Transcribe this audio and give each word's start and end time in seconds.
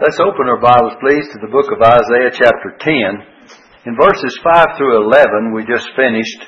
Let's 0.00 0.16
open 0.16 0.48
our 0.48 0.56
Bibles, 0.56 0.96
please, 0.96 1.28
to 1.28 1.38
the 1.44 1.52
book 1.52 1.68
of 1.68 1.84
Isaiah, 1.84 2.32
chapter 2.32 2.72
10. 2.72 3.84
In 3.84 3.92
verses 4.00 4.32
5 4.40 4.80
through 4.80 5.04
11, 5.04 5.52
we 5.52 5.60
just 5.68 5.92
finished, 5.92 6.40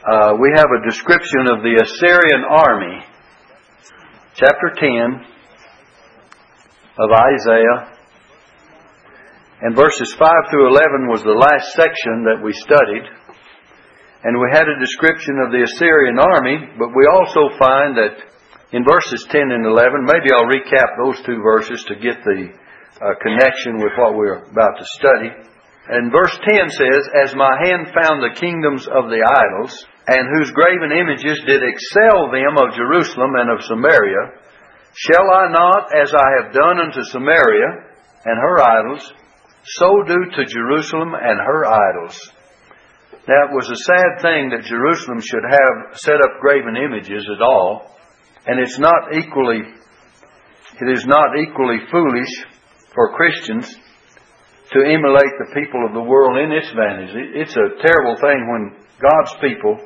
uh, 0.00 0.40
we 0.40 0.48
have 0.56 0.64
a 0.64 0.88
description 0.88 1.52
of 1.52 1.60
the 1.60 1.76
Assyrian 1.84 2.48
army. 2.48 3.04
Chapter 4.40 4.72
10 4.72 4.88
of 6.96 7.08
Isaiah. 7.12 7.92
And 9.60 9.76
verses 9.76 10.16
5 10.16 10.24
through 10.48 10.72
11 10.72 11.12
was 11.12 11.20
the 11.28 11.36
last 11.36 11.76
section 11.76 12.24
that 12.24 12.40
we 12.40 12.56
studied. 12.56 13.04
And 14.24 14.40
we 14.40 14.48
had 14.56 14.64
a 14.64 14.80
description 14.80 15.44
of 15.44 15.52
the 15.52 15.60
Assyrian 15.60 16.16
army, 16.16 16.72
but 16.80 16.96
we 16.96 17.04
also 17.04 17.52
find 17.60 18.00
that 18.00 18.16
in 18.72 18.82
verses 18.82 19.26
10 19.30 19.40
and 19.54 19.64
11, 19.64 20.02
maybe 20.02 20.34
I'll 20.34 20.50
recap 20.50 20.98
those 20.98 21.22
two 21.22 21.38
verses 21.42 21.84
to 21.86 21.94
get 21.94 22.18
the 22.24 22.50
uh, 22.98 23.14
connection 23.22 23.78
with 23.78 23.94
what 23.94 24.16
we're 24.16 24.42
about 24.42 24.74
to 24.78 24.86
study. 24.98 25.30
And 25.88 26.10
verse 26.10 26.34
10 26.50 26.70
says, 26.70 27.02
As 27.22 27.38
my 27.38 27.54
hand 27.62 27.94
found 27.94 28.18
the 28.18 28.34
kingdoms 28.34 28.90
of 28.90 29.06
the 29.06 29.22
idols, 29.22 29.86
and 30.08 30.26
whose 30.34 30.50
graven 30.50 30.90
images 30.90 31.38
did 31.46 31.62
excel 31.62 32.30
them 32.34 32.58
of 32.58 32.74
Jerusalem 32.74 33.38
and 33.38 33.50
of 33.54 33.62
Samaria, 33.62 34.34
shall 34.94 35.30
I 35.30 35.46
not, 35.54 35.94
as 35.94 36.10
I 36.10 36.28
have 36.42 36.52
done 36.52 36.80
unto 36.82 37.02
Samaria 37.06 37.70
and 38.24 38.38
her 38.38 38.58
idols, 38.66 39.12
so 39.62 40.02
do 40.06 40.18
to 40.34 40.44
Jerusalem 40.44 41.14
and 41.14 41.38
her 41.38 41.66
idols? 41.66 42.18
Now 43.28 43.50
it 43.50 43.54
was 43.54 43.70
a 43.70 43.84
sad 43.86 44.22
thing 44.22 44.50
that 44.50 44.66
Jerusalem 44.66 45.20
should 45.20 45.42
have 45.42 45.98
set 45.98 46.18
up 46.18 46.40
graven 46.40 46.76
images 46.76 47.26
at 47.30 47.42
all, 47.42 47.95
and 48.46 48.60
it's 48.60 48.78
not 48.78 49.14
equally, 49.14 49.60
it 50.80 50.88
is 50.92 51.04
not 51.06 51.36
equally 51.38 51.78
foolish 51.90 52.32
for 52.94 53.12
Christians 53.16 53.74
to 54.72 54.78
emulate 54.82 55.34
the 55.38 55.54
people 55.54 55.86
of 55.86 55.94
the 55.94 56.02
world 56.02 56.38
in 56.38 56.50
its 56.50 56.70
vanities. 56.74 57.14
It's 57.34 57.56
a 57.56 57.74
terrible 57.82 58.16
thing 58.18 58.40
when 58.50 58.86
God's 58.98 59.34
people 59.40 59.78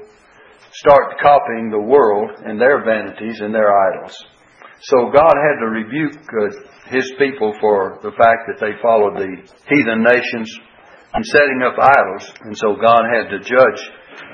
start 0.72 1.18
copying 1.20 1.70
the 1.70 1.80
world 1.80 2.30
and 2.44 2.60
their 2.60 2.84
vanities 2.84 3.40
and 3.40 3.54
their 3.54 3.68
idols. 3.68 4.16
So 4.82 5.12
God 5.12 5.34
had 5.36 5.60
to 5.60 5.68
rebuke 5.68 6.16
uh, 6.16 6.88
His 6.88 7.12
people 7.18 7.52
for 7.60 7.98
the 8.02 8.12
fact 8.16 8.48
that 8.48 8.60
they 8.60 8.80
followed 8.80 9.20
the 9.20 9.28
heathen 9.68 10.00
nations 10.00 10.48
and 11.12 11.26
setting 11.26 11.60
up 11.60 11.76
idols. 11.76 12.32
And 12.48 12.56
so 12.56 12.76
God 12.80 13.04
had 13.04 13.28
to 13.28 13.44
judge 13.44 13.80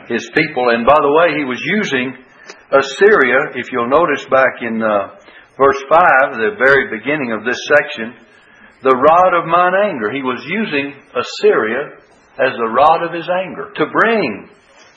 His 0.06 0.30
people. 0.38 0.70
And 0.70 0.86
by 0.86 0.98
the 1.02 1.14
way, 1.18 1.34
He 1.34 1.44
was 1.44 1.58
using 1.82 2.25
Assyria, 2.70 3.54
if 3.54 3.72
you'll 3.72 3.88
notice 3.90 4.24
back 4.30 4.62
in 4.62 4.82
uh, 4.82 5.16
verse 5.56 5.82
5, 5.88 6.36
the 6.36 6.56
very 6.58 6.90
beginning 6.90 7.32
of 7.32 7.44
this 7.44 7.58
section, 7.68 8.14
the 8.82 8.94
rod 8.94 9.32
of 9.34 9.48
mine 9.48 9.74
anger. 9.74 10.12
He 10.12 10.22
was 10.22 10.44
using 10.44 10.94
Assyria 11.14 11.96
as 12.38 12.52
the 12.52 12.70
rod 12.70 13.02
of 13.02 13.12
his 13.12 13.28
anger 13.28 13.72
to 13.74 13.84
bring 13.90 14.50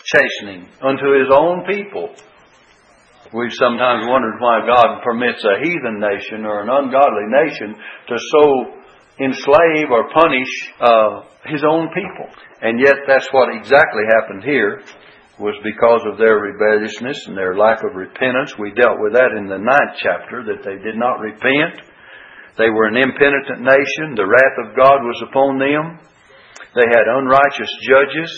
chastening 0.04 0.68
unto 0.82 1.16
his 1.16 1.32
own 1.32 1.66
people. 1.66 2.14
We've 3.34 3.54
sometimes 3.54 4.10
wondered 4.10 4.42
why 4.42 4.66
God 4.66 5.02
permits 5.04 5.44
a 5.46 5.62
heathen 5.62 6.00
nation 6.02 6.46
or 6.46 6.64
an 6.66 6.70
ungodly 6.70 7.28
nation 7.30 7.76
to 8.10 8.16
so 8.18 8.44
enslave 9.22 9.92
or 9.92 10.10
punish 10.10 10.52
uh, 10.82 11.22
his 11.46 11.64
own 11.64 11.90
people. 11.94 12.28
And 12.62 12.80
yet 12.80 12.96
that's 13.08 13.28
what 13.32 13.54
exactly 13.56 14.04
happened 14.10 14.44
here 14.44 14.82
was 15.40 15.56
because 15.64 16.04
of 16.04 16.20
their 16.20 16.36
rebelliousness 16.36 17.28
and 17.28 17.38
their 17.38 17.56
lack 17.56 17.80
of 17.84 17.96
repentance. 17.96 18.60
We 18.60 18.76
dealt 18.76 19.00
with 19.00 19.14
that 19.14 19.32
in 19.32 19.48
the 19.48 19.58
ninth 19.58 19.96
chapter, 19.96 20.44
that 20.44 20.68
they 20.68 20.76
did 20.84 21.00
not 21.00 21.24
repent. 21.24 21.80
They 22.60 22.68
were 22.68 22.92
an 22.92 23.00
impenitent 23.00 23.64
nation. 23.64 24.20
The 24.20 24.28
wrath 24.28 24.58
of 24.68 24.76
God 24.76 25.00
was 25.00 25.24
upon 25.24 25.60
them. 25.64 26.04
They 26.76 26.88
had 26.92 27.08
unrighteous 27.08 27.72
judges, 27.88 28.32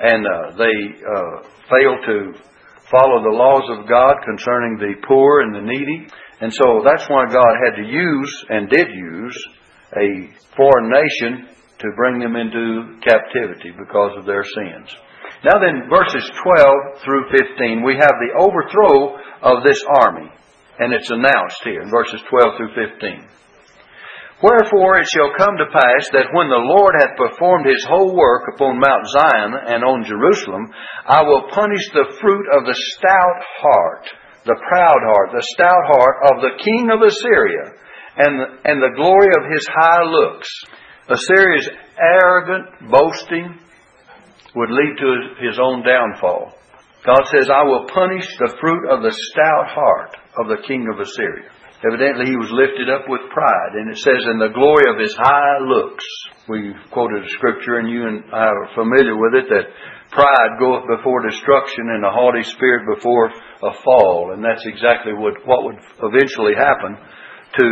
and 0.00 0.26
uh, 0.26 0.58
they 0.58 0.76
uh, 1.06 1.34
failed 1.70 2.02
to 2.02 2.18
follow 2.90 3.22
the 3.22 3.38
laws 3.38 3.64
of 3.78 3.88
God 3.88 4.18
concerning 4.26 4.76
the 4.76 5.06
poor 5.06 5.40
and 5.40 5.54
the 5.54 5.62
needy. 5.62 6.10
And 6.40 6.52
so 6.52 6.82
that's 6.84 7.08
why 7.08 7.30
God 7.30 7.54
had 7.62 7.78
to 7.78 7.86
use, 7.86 8.44
and 8.50 8.68
did 8.68 8.88
use, 8.90 9.38
a 9.94 10.34
foreign 10.58 10.90
nation 10.90 11.48
to 11.78 11.86
bring 11.96 12.18
them 12.18 12.34
into 12.34 12.98
captivity 13.00 13.70
because 13.78 14.18
of 14.18 14.26
their 14.26 14.42
sins. 14.42 14.90
Now 15.44 15.60
then, 15.60 15.92
verses 15.92 16.24
12 16.40 17.04
through 17.04 17.28
15, 17.36 17.84
we 17.84 18.00
have 18.00 18.16
the 18.16 18.32
overthrow 18.40 19.20
of 19.44 19.60
this 19.62 19.84
army. 19.84 20.32
And 20.80 20.92
it's 20.92 21.10
announced 21.10 21.60
here 21.62 21.82
in 21.82 21.90
verses 21.90 22.20
12 22.32 22.56
through 22.56 22.72
15. 22.72 23.28
Wherefore 24.42 24.98
it 24.98 25.08
shall 25.12 25.36
come 25.36 25.56
to 25.60 25.72
pass 25.72 26.08
that 26.16 26.32
when 26.32 26.48
the 26.48 26.64
Lord 26.64 26.96
hath 26.98 27.16
performed 27.16 27.68
his 27.68 27.84
whole 27.84 28.16
work 28.16 28.48
upon 28.56 28.80
Mount 28.80 29.04
Zion 29.12 29.52
and 29.68 29.84
on 29.84 30.08
Jerusalem, 30.08 30.72
I 31.06 31.22
will 31.22 31.48
punish 31.52 31.84
the 31.92 32.16
fruit 32.20 32.46
of 32.56 32.64
the 32.64 32.76
stout 32.96 33.40
heart, 33.60 34.04
the 34.44 34.58
proud 34.68 35.00
heart, 35.00 35.28
the 35.32 35.48
stout 35.54 35.84
heart 35.92 36.16
of 36.28 36.36
the 36.40 36.56
king 36.60 36.90
of 36.90 37.04
Assyria, 37.04 37.78
and, 38.16 38.34
and 38.64 38.78
the 38.82 38.96
glory 38.96 39.32
of 39.32 39.48
his 39.52 39.64
high 39.70 40.02
looks. 40.02 40.48
Assyria's 41.08 41.68
arrogant, 42.00 42.90
boasting, 42.90 43.60
would 44.54 44.70
lead 44.70 44.94
to 44.98 45.10
his 45.44 45.58
own 45.58 45.82
downfall. 45.82 46.54
God 47.04 47.24
says, 47.28 47.50
I 47.50 47.64
will 47.64 47.86
punish 47.92 48.26
the 48.38 48.56
fruit 48.60 48.88
of 48.88 49.02
the 49.02 49.12
stout 49.12 49.68
heart 49.68 50.16
of 50.40 50.48
the 50.48 50.62
king 50.66 50.88
of 50.88 51.00
Assyria. 51.00 51.50
Evidently, 51.84 52.32
he 52.32 52.40
was 52.40 52.48
lifted 52.48 52.88
up 52.88 53.04
with 53.08 53.28
pride, 53.28 53.76
and 53.76 53.92
it 53.92 53.98
says, 54.00 54.24
in 54.24 54.40
the 54.40 54.56
glory 54.56 54.88
of 54.88 54.96
his 54.96 55.12
high 55.20 55.60
looks. 55.60 56.04
We 56.48 56.72
quoted 56.90 57.24
a 57.24 57.28
scripture, 57.36 57.76
and 57.76 57.90
you 57.90 58.08
and 58.08 58.24
I 58.32 58.48
are 58.48 58.72
familiar 58.74 59.12
with 59.20 59.36
it, 59.36 59.52
that 59.52 59.68
pride 60.08 60.56
goeth 60.58 60.88
before 60.88 61.28
destruction, 61.28 61.92
and 61.92 62.04
a 62.06 62.10
haughty 62.10 62.42
spirit 62.42 62.88
before 62.88 63.28
a 63.28 63.72
fall. 63.84 64.32
And 64.32 64.42
that's 64.42 64.64
exactly 64.64 65.12
what, 65.12 65.34
what 65.44 65.64
would 65.64 65.76
eventually 66.08 66.56
happen 66.56 66.96
to 67.60 67.68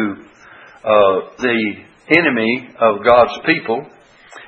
uh, 0.85 1.17
the 1.41 1.59
enemy 2.13 2.69
of 2.85 3.07
God's 3.07 3.39
people 3.47 3.87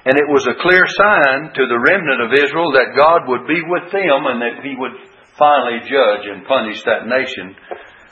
and 0.05 0.17
it 0.17 0.29
was 0.29 0.45
a 0.49 0.61
clear 0.61 0.85
sign 0.85 1.53
to 1.53 1.65
the 1.69 1.81
remnant 1.81 2.21
of 2.25 2.33
Israel 2.33 2.73
that 2.73 2.97
God 2.97 3.29
would 3.29 3.47
be 3.49 3.61
with 3.61 3.93
them 3.93 4.21
and 4.29 4.41
that 4.41 4.65
He 4.65 4.77
would 4.77 4.97
finally 5.37 5.81
judge 5.85 6.25
and 6.29 6.49
punish 6.49 6.81
that 6.85 7.09
nation 7.09 7.57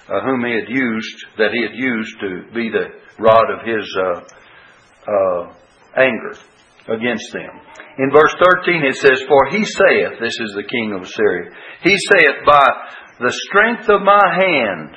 uh, 0.09 0.21
whom 0.25 0.45
He 0.45 0.53
had 0.53 0.69
used, 0.69 1.19
that 1.39 1.53
He 1.53 1.63
had 1.63 1.77
used 1.77 2.17
to 2.21 2.31
be 2.53 2.69
the 2.69 2.93
rod 3.21 3.49
of 3.49 3.65
His 3.65 3.87
uh, 3.97 4.21
uh, 5.09 5.43
anger 5.97 6.37
against 6.89 7.33
them. 7.33 7.53
In 7.99 8.11
verse 8.11 8.35
13 8.41 8.85
it 8.85 8.97
says, 8.97 9.21
For 9.29 9.49
He 9.51 9.65
saith, 9.65 10.21
this 10.21 10.37
is 10.41 10.53
the 10.57 10.69
king 10.69 10.93
of 10.97 11.09
Assyria, 11.09 11.53
He 11.85 11.97
saith, 12.13 12.45
By 12.45 12.69
the 13.21 13.33
strength 13.49 13.89
of 13.89 14.03
my 14.03 14.25
hand 14.33 14.97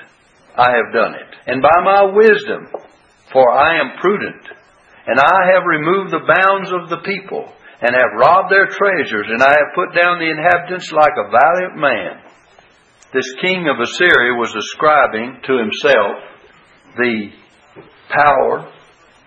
I 0.58 0.72
have 0.72 0.94
done 0.94 1.16
it, 1.16 1.32
and 1.48 1.62
by 1.62 1.76
my 1.84 2.04
wisdom, 2.16 2.68
for 3.32 3.52
I 3.52 3.80
am 3.80 4.00
prudent 4.00 4.45
and 5.08 5.20
I 5.20 5.54
have 5.54 5.64
removed 5.66 6.12
the 6.12 6.26
bounds 6.26 6.72
of 6.72 6.90
the 6.90 7.04
people, 7.06 7.52
and 7.82 7.94
have 7.94 8.18
robbed 8.18 8.52
their 8.52 8.68
treasures, 8.68 9.28
and 9.30 9.44
I 9.44 9.52
have 9.52 9.76
put 9.76 9.94
down 9.94 10.20
the 10.20 10.32
inhabitants 10.32 10.92
like 10.92 11.14
a 11.18 11.30
valiant 11.30 11.76
man. 11.78 12.24
This 13.14 13.28
king 13.42 13.68
of 13.68 13.80
Assyria 13.80 14.34
was 14.36 14.56
ascribing 14.56 15.42
to 15.46 15.54
himself 15.60 16.16
the 16.98 17.30
power 18.10 18.72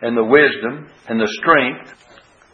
and 0.03 0.17
the 0.17 0.25
wisdom 0.25 0.89
and 1.09 1.21
the 1.21 1.31
strength 1.41 1.95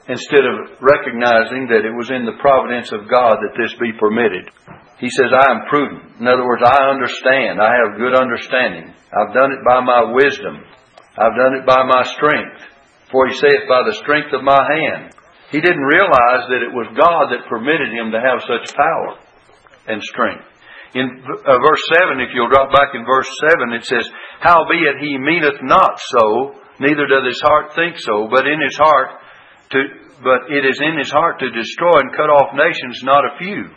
instead 0.09 0.45
of 0.45 0.77
recognizing 0.85 1.67
that 1.73 1.87
it 1.87 1.95
was 1.97 2.11
in 2.11 2.27
the 2.27 2.37
providence 2.41 2.93
of 2.93 3.09
God 3.09 3.41
that 3.41 3.57
this 3.57 3.73
be 3.81 3.93
permitted. 3.97 4.51
He 4.99 5.09
says, 5.09 5.33
I 5.33 5.51
am 5.51 5.67
prudent. 5.69 6.21
In 6.21 6.29
other 6.29 6.45
words, 6.45 6.63
I 6.63 6.93
understand. 6.93 7.61
I 7.61 7.73
have 7.73 7.99
good 7.99 8.15
understanding. 8.15 8.93
I've 8.93 9.35
done 9.35 9.53
it 9.53 9.63
by 9.65 9.81
my 9.81 10.13
wisdom. 10.13 10.61
I've 11.17 11.37
done 11.39 11.55
it 11.57 11.67
by 11.67 11.83
my 11.85 12.03
strength. 12.15 12.74
For 13.15 13.31
he 13.31 13.39
saith, 13.39 13.71
By 13.71 13.87
the 13.87 13.95
strength 14.03 14.35
of 14.35 14.43
my 14.43 14.59
hand. 14.59 15.15
He 15.55 15.63
didn't 15.63 15.87
realize 15.87 16.51
that 16.51 16.67
it 16.67 16.75
was 16.75 16.99
God 16.99 17.31
that 17.31 17.47
permitted 17.47 17.95
him 17.95 18.11
to 18.11 18.19
have 18.19 18.43
such 18.43 18.75
power 18.75 19.23
and 19.87 20.03
strength. 20.03 20.43
In 20.99 21.23
uh, 21.23 21.63
verse 21.63 21.85
7, 21.95 22.19
if 22.19 22.35
you'll 22.35 22.51
drop 22.51 22.75
back 22.75 22.91
in 22.91 23.07
verse 23.07 23.31
7, 23.55 23.71
it 23.71 23.87
says, 23.87 24.03
Howbeit 24.43 24.99
he 24.99 25.15
meaneth 25.15 25.63
not 25.63 26.03
so, 26.11 26.59
neither 26.83 27.07
doth 27.07 27.23
his 27.23 27.39
heart 27.39 27.79
think 27.79 28.03
so, 28.03 28.27
but 28.27 28.51
in 28.51 28.59
his 28.59 28.75
heart 28.75 29.23
to, 29.71 29.79
but 30.19 30.51
it 30.51 30.67
is 30.67 30.83
in 30.83 30.99
his 30.99 31.11
heart 31.15 31.39
to 31.39 31.55
destroy 31.55 32.03
and 32.03 32.19
cut 32.19 32.35
off 32.35 32.51
nations, 32.59 32.99
not 33.07 33.23
a 33.23 33.39
few. 33.39 33.71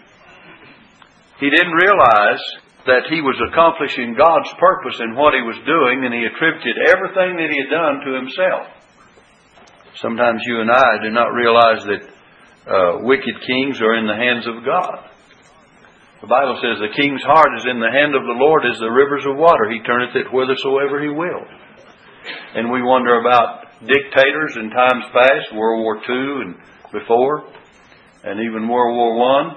He 1.38 1.54
didn't 1.54 1.78
realize 1.78 2.42
that 2.90 3.06
he 3.14 3.22
was 3.22 3.38
accomplishing 3.54 4.18
God's 4.18 4.50
purpose 4.58 4.98
in 4.98 5.14
what 5.14 5.38
he 5.38 5.46
was 5.46 5.62
doing, 5.62 6.10
and 6.10 6.14
he 6.14 6.26
attributed 6.26 6.90
everything 6.90 7.38
that 7.38 7.54
he 7.54 7.62
had 7.62 7.70
done 7.70 8.02
to 8.02 8.18
himself. 8.18 8.77
Sometimes 10.02 10.42
you 10.46 10.62
and 10.62 10.70
I 10.70 11.02
do 11.02 11.10
not 11.10 11.34
realize 11.34 11.82
that 11.90 12.04
uh, 12.70 13.02
wicked 13.02 13.34
kings 13.42 13.82
are 13.82 13.98
in 13.98 14.06
the 14.06 14.14
hands 14.14 14.46
of 14.46 14.62
God. 14.62 15.10
The 16.22 16.30
Bible 16.30 16.58
says 16.62 16.78
the 16.78 16.94
king's 16.94 17.22
heart 17.26 17.50
is 17.58 17.66
in 17.66 17.80
the 17.82 17.90
hand 17.90 18.14
of 18.14 18.22
the 18.22 18.38
Lord 18.38 18.66
as 18.66 18.78
the 18.78 18.94
rivers 18.94 19.26
of 19.26 19.38
water. 19.38 19.70
He 19.70 19.82
turneth 19.82 20.14
it 20.14 20.30
whithersoever 20.30 21.02
he 21.02 21.10
will. 21.10 21.42
And 22.54 22.70
we 22.70 22.82
wonder 22.82 23.22
about 23.22 23.74
dictators 23.82 24.58
in 24.58 24.70
times 24.70 25.06
past, 25.14 25.54
World 25.54 25.82
War 25.82 25.98
II 25.98 26.46
and 26.46 26.54
before, 26.94 27.50
and 28.24 28.42
even 28.42 28.70
World 28.70 28.98
War 28.98 29.14
One. 29.18 29.48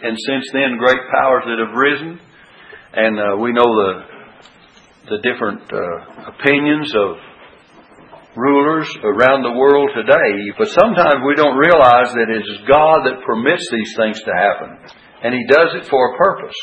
And 0.00 0.16
since 0.16 0.48
then, 0.52 0.80
great 0.80 1.00
powers 1.12 1.44
that 1.44 1.60
have 1.60 1.76
risen. 1.76 2.20
And 2.92 3.14
uh, 3.20 3.36
we 3.36 3.52
know 3.52 3.68
the 3.68 3.92
the 5.08 5.18
different 5.24 5.60
uh, 5.72 6.30
opinions 6.36 6.92
of 6.94 7.29
rulers 8.80 8.96
around 9.04 9.42
the 9.42 9.58
world 9.58 9.90
today, 9.94 10.52
but 10.56 10.68
sometimes 10.72 11.20
we 11.26 11.36
don't 11.36 11.56
realize 11.56 12.12
that 12.16 12.32
it 12.32 12.40
is 12.40 12.68
God 12.68 13.04
that 13.04 13.24
permits 13.26 13.66
these 13.70 13.92
things 13.96 14.20
to 14.24 14.32
happen. 14.32 14.78
And 15.22 15.34
He 15.34 15.44
does 15.48 15.76
it 15.76 15.88
for 15.88 16.00
a 16.00 16.16
purpose. 16.16 16.56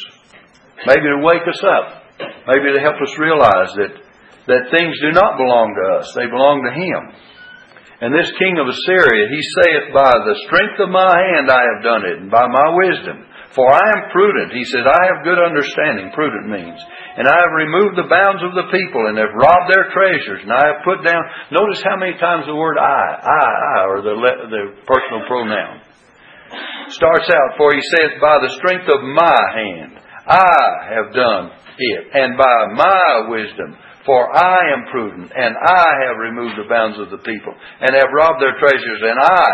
Maybe 0.86 1.06
to 1.06 1.22
wake 1.22 1.46
us 1.46 1.62
up. 1.62 2.04
Maybe 2.48 2.74
to 2.74 2.82
help 2.82 2.98
us 3.02 3.14
realize 3.18 3.70
that, 3.78 3.94
that 4.50 4.74
things 4.74 4.98
do 5.02 5.14
not 5.14 5.38
belong 5.38 5.78
to 5.78 5.84
us. 6.02 6.14
They 6.14 6.26
belong 6.26 6.66
to 6.66 6.74
Him. 6.74 7.02
And 8.02 8.14
this 8.14 8.30
king 8.38 8.58
of 8.62 8.70
Assyria, 8.70 9.26
he 9.30 9.42
saith, 9.42 9.94
By 9.94 10.14
the 10.22 10.38
strength 10.46 10.78
of 10.82 10.90
my 10.90 11.18
hand 11.18 11.50
I 11.50 11.62
have 11.66 11.82
done 11.82 12.04
it, 12.06 12.18
and 12.22 12.30
by 12.30 12.46
my 12.46 12.68
wisdom. 12.78 13.26
For 13.56 13.64
I 13.64 13.86
am 13.96 14.12
prudent. 14.12 14.54
He 14.54 14.66
says, 14.66 14.84
I 14.84 15.02
have 15.08 15.24
good 15.24 15.40
understanding, 15.40 16.12
prudent 16.12 16.48
means. 16.52 16.80
And 17.18 17.28
I 17.28 17.34
have 17.34 17.54
removed 17.56 17.98
the 17.98 18.12
bounds 18.12 18.44
of 18.44 18.54
the 18.54 18.70
people 18.70 19.08
and 19.08 19.18
have 19.18 19.34
robbed 19.34 19.72
their 19.72 19.90
treasures. 19.90 20.44
And 20.44 20.54
I 20.54 20.64
have 20.74 20.86
put 20.86 21.02
down, 21.02 21.22
notice 21.50 21.82
how 21.82 21.98
many 21.98 22.14
times 22.20 22.46
the 22.46 22.56
word 22.56 22.78
I, 22.78 23.02
I, 23.24 23.48
I, 23.48 23.78
or 23.88 24.02
the, 24.04 24.16
the 24.52 24.64
personal 24.86 25.26
pronoun 25.26 25.82
starts 26.90 27.28
out, 27.28 27.58
for 27.58 27.74
he 27.74 27.82
says, 27.82 28.20
by 28.22 28.40
the 28.40 28.54
strength 28.62 28.88
of 28.88 29.02
my 29.04 29.40
hand, 29.56 30.00
I 30.28 30.94
have 30.94 31.14
done 31.16 31.52
it. 31.78 32.04
And 32.14 32.38
by 32.38 32.58
my 32.76 33.28
wisdom, 33.30 33.76
for 34.06 34.32
I 34.32 34.72
am 34.72 34.88
prudent, 34.92 35.32
and 35.36 35.56
I 35.58 35.88
have 36.08 36.18
removed 36.18 36.56
the 36.56 36.70
bounds 36.70 36.98
of 37.00 37.12
the 37.12 37.18
people, 37.18 37.54
and 37.82 37.92
have 37.96 38.16
robbed 38.16 38.42
their 38.42 38.58
treasures, 38.60 39.02
and 39.04 39.20
I 39.20 39.48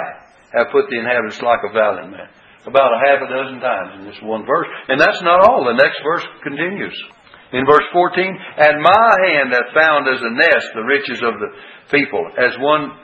have 0.58 0.72
put 0.72 0.90
the 0.90 1.00
inhabitants 1.00 1.42
like 1.42 1.62
a 1.66 1.74
valiant 1.74 2.12
man. 2.12 2.30
About 2.66 2.96
a 2.96 3.04
half 3.04 3.20
a 3.20 3.30
dozen 3.30 3.60
times 3.60 4.00
in 4.00 4.06
this 4.06 4.22
one 4.24 4.46
verse. 4.46 4.68
And 4.88 5.00
that's 5.00 5.22
not 5.22 5.44
all. 5.44 5.66
The 5.66 5.76
next 5.76 6.00
verse 6.04 6.24
continues. 6.44 6.96
In 7.52 7.66
verse 7.66 7.86
14, 7.92 8.26
And 8.58 8.82
my 8.82 9.14
hand 9.28 9.54
hath 9.54 9.76
found 9.76 10.08
as 10.08 10.22
a 10.22 10.34
nest 10.34 10.68
the 10.74 10.88
riches 10.88 11.22
of 11.22 11.38
the 11.38 11.52
people, 11.92 12.26
as 12.38 12.58
one 12.58 12.98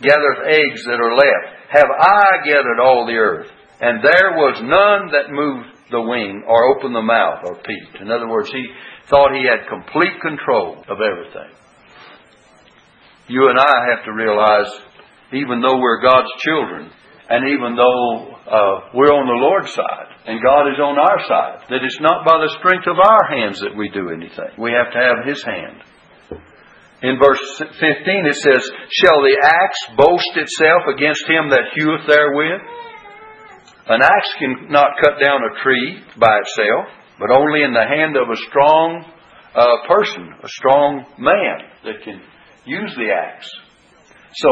gathereth 0.00 0.46
eggs 0.46 0.84
that 0.84 1.00
are 1.00 1.16
left. 1.16 1.46
Have 1.70 1.90
I 1.90 2.44
gathered 2.44 2.78
all 2.80 3.06
the 3.06 3.16
earth, 3.16 3.50
and 3.80 4.04
there 4.04 4.36
was 4.36 4.62
none 4.62 5.10
that 5.10 5.34
moved 5.34 5.90
the 5.90 6.00
wing, 6.00 6.44
or 6.46 6.76
opened 6.76 6.94
the 6.94 7.02
mouth, 7.02 7.40
or 7.44 7.56
peeped. 7.56 8.00
In 8.00 8.10
other 8.10 8.28
words, 8.28 8.50
he 8.50 8.66
thought 9.08 9.34
he 9.34 9.46
had 9.46 9.68
complete 9.68 10.20
control 10.20 10.84
of 10.88 10.98
everything. 11.00 11.50
You 13.28 13.48
and 13.48 13.58
I 13.58 13.90
have 13.90 14.04
to 14.04 14.12
realize, 14.12 14.70
even 15.32 15.60
though 15.60 15.78
we're 15.78 16.02
God's 16.02 16.30
children, 16.40 16.90
and 17.28 17.48
even 17.48 17.76
though 17.76 18.35
uh, 18.46 18.94
we're 18.94 19.10
on 19.10 19.26
the 19.26 19.40
Lord's 19.42 19.74
side 19.74 20.16
and 20.26 20.42
God 20.42 20.66
is 20.70 20.78
on 20.82 20.98
our 20.98 21.20
side, 21.26 21.70
that 21.70 21.86
it's 21.86 22.02
not 22.02 22.26
by 22.26 22.42
the 22.42 22.50
strength 22.58 22.86
of 22.90 22.98
our 22.98 23.24
hands 23.30 23.60
that 23.62 23.78
we 23.78 23.88
do 23.90 24.10
anything. 24.10 24.58
We 24.58 24.74
have 24.74 24.90
to 24.90 24.98
have 24.98 25.26
His 25.26 25.42
hand. 25.42 25.82
In 27.02 27.18
verse 27.22 27.42
15 27.58 27.78
it 27.78 28.34
says, 28.34 28.62
Shall 28.90 29.20
the 29.22 29.38
axe 29.38 29.82
boast 29.96 30.34
itself 30.34 30.90
against 30.90 31.28
him 31.28 31.50
that 31.50 31.70
heweth 31.76 32.08
therewith? 32.08 32.62
An 33.86 34.02
axe 34.02 34.34
cannot 34.38 34.98
cut 34.98 35.22
down 35.22 35.46
a 35.46 35.62
tree 35.62 36.02
by 36.18 36.40
itself, 36.42 36.90
but 37.20 37.30
only 37.30 37.62
in 37.62 37.72
the 37.72 37.86
hand 37.86 38.16
of 38.16 38.26
a 38.30 38.40
strong 38.48 39.04
uh, 39.54 39.86
person, 39.86 40.34
a 40.42 40.48
strong 40.48 41.04
man 41.18 41.70
that 41.84 42.02
can 42.02 42.20
use 42.64 42.92
the 42.96 43.12
axe. 43.12 43.50
So, 44.34 44.50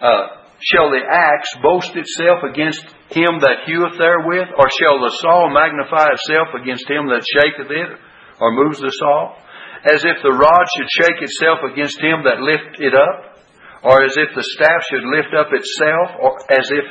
uh, 0.00 0.26
Shall 0.70 0.90
the 0.94 1.02
axe 1.02 1.50
boast 1.58 1.90
itself 1.96 2.46
against 2.46 2.86
him 3.10 3.42
that 3.42 3.66
heweth 3.66 3.98
therewith? 3.98 4.54
Or 4.54 4.68
shall 4.70 5.02
the 5.02 5.10
saw 5.18 5.50
magnify 5.50 6.14
itself 6.14 6.54
against 6.54 6.86
him 6.86 7.10
that 7.10 7.26
shaketh 7.26 7.70
it, 7.70 7.90
or 8.38 8.54
moves 8.54 8.78
the 8.78 8.94
saw? 8.94 9.34
As 9.82 10.04
if 10.06 10.22
the 10.22 10.30
rod 10.30 10.64
should 10.76 10.90
shake 11.02 11.18
itself 11.18 11.66
against 11.66 11.98
him 11.98 12.22
that 12.22 12.38
lift 12.38 12.78
it 12.78 12.94
up? 12.94 13.42
Or 13.82 14.04
as 14.06 14.14
if 14.16 14.30
the 14.38 14.46
staff 14.54 14.86
should 14.86 15.02
lift 15.02 15.34
up 15.34 15.50
itself, 15.50 16.08
or 16.22 16.38
as 16.46 16.70
if 16.70 16.86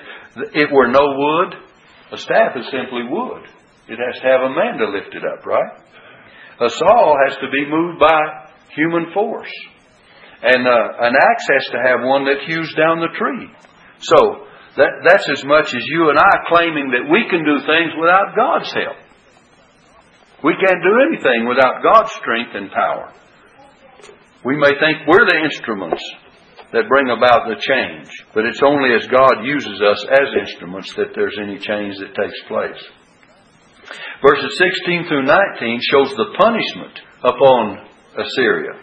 it 0.51 0.67
were 0.71 0.91
no 0.91 1.07
wood? 1.07 1.55
A 2.11 2.17
staff 2.17 2.57
is 2.59 2.67
simply 2.67 3.07
wood. 3.07 3.47
It 3.87 3.95
has 3.95 4.19
to 4.19 4.27
have 4.27 4.51
a 4.51 4.55
man 4.55 4.83
to 4.83 4.91
lift 4.91 5.15
it 5.15 5.23
up, 5.23 5.45
right? 5.45 5.79
A 6.59 6.69
saw 6.69 7.15
has 7.25 7.37
to 7.37 7.47
be 7.47 7.65
moved 7.71 7.99
by 7.99 8.19
human 8.75 9.13
force. 9.13 9.51
And 10.41 10.65
uh, 10.65 11.05
an 11.05 11.13
axe 11.13 11.47
has 11.53 11.65
to 11.71 11.79
have 11.85 12.01
one 12.01 12.25
that 12.25 12.41
hews 12.47 12.73
down 12.73 12.99
the 12.99 13.13
tree. 13.13 13.45
So 14.01 14.47
that, 14.77 15.05
that's 15.05 15.29
as 15.29 15.43
much 15.45 15.73
as 15.75 15.83
you 15.85 16.09
and 16.09 16.17
I 16.17 16.47
claiming 16.47 16.89
that 16.97 17.11
we 17.11 17.29
can 17.29 17.45
do 17.45 17.59
things 17.65 17.93
without 17.99 18.35
God's 18.35 18.71
help. 18.73 18.97
We 20.43 20.57
can't 20.57 20.81
do 20.81 20.95
anything 21.05 21.45
without 21.45 21.83
God's 21.83 22.11
strength 22.17 22.55
and 22.55 22.71
power. 22.71 23.13
We 24.43 24.57
may 24.57 24.73
think 24.81 25.05
we're 25.05 25.29
the 25.29 25.37
instruments 25.45 26.01
that 26.73 26.89
bring 26.89 27.11
about 27.11 27.45
the 27.45 27.61
change, 27.61 28.09
but 28.33 28.45
it's 28.45 28.63
only 28.63 28.95
as 28.95 29.05
God 29.05 29.45
uses 29.45 29.81
us 29.81 30.01
as 30.09 30.33
instruments 30.39 30.95
that 30.95 31.13
there's 31.13 31.37
any 31.37 31.59
change 31.59 31.99
that 31.99 32.15
takes 32.15 32.41
place. 32.47 32.81
Verses 34.25 34.57
16 34.57 35.07
through 35.07 35.25
19 35.25 35.79
shows 35.91 36.09
the 36.15 36.33
punishment 36.39 37.01
upon 37.21 37.85
Assyria. 38.17 38.81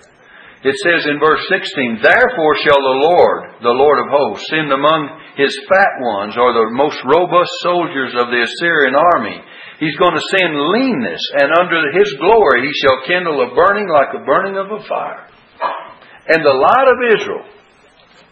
It 0.59 0.75
says 0.83 1.07
in 1.07 1.23
verse 1.23 1.39
16, 1.55 2.03
Therefore 2.03 2.55
shall 2.67 2.83
the 2.83 3.01
Lord, 3.07 3.63
the 3.63 3.79
Lord 3.79 3.99
of 4.03 4.11
hosts, 4.11 4.51
send 4.51 4.75
among 4.75 5.07
his 5.39 5.55
fat 5.71 5.95
ones, 6.03 6.35
or 6.35 6.51
the 6.51 6.75
most 6.75 6.99
robust 7.07 7.53
soldiers 7.63 8.11
of 8.19 8.27
the 8.35 8.43
Assyrian 8.43 8.99
army. 9.15 9.39
He's 9.79 9.95
going 10.03 10.19
to 10.19 10.31
send 10.35 10.59
leanness, 10.59 11.23
and 11.39 11.55
under 11.55 11.79
his 11.95 12.11
glory 12.19 12.67
he 12.67 12.75
shall 12.83 13.07
kindle 13.07 13.39
a 13.39 13.55
burning 13.55 13.87
like 13.87 14.11
a 14.19 14.27
burning 14.27 14.59
of 14.59 14.67
a 14.67 14.83
fire. 14.83 15.31
And 16.27 16.43
the 16.43 16.59
light 16.59 16.89
of 16.91 16.99
Israel 17.15 17.47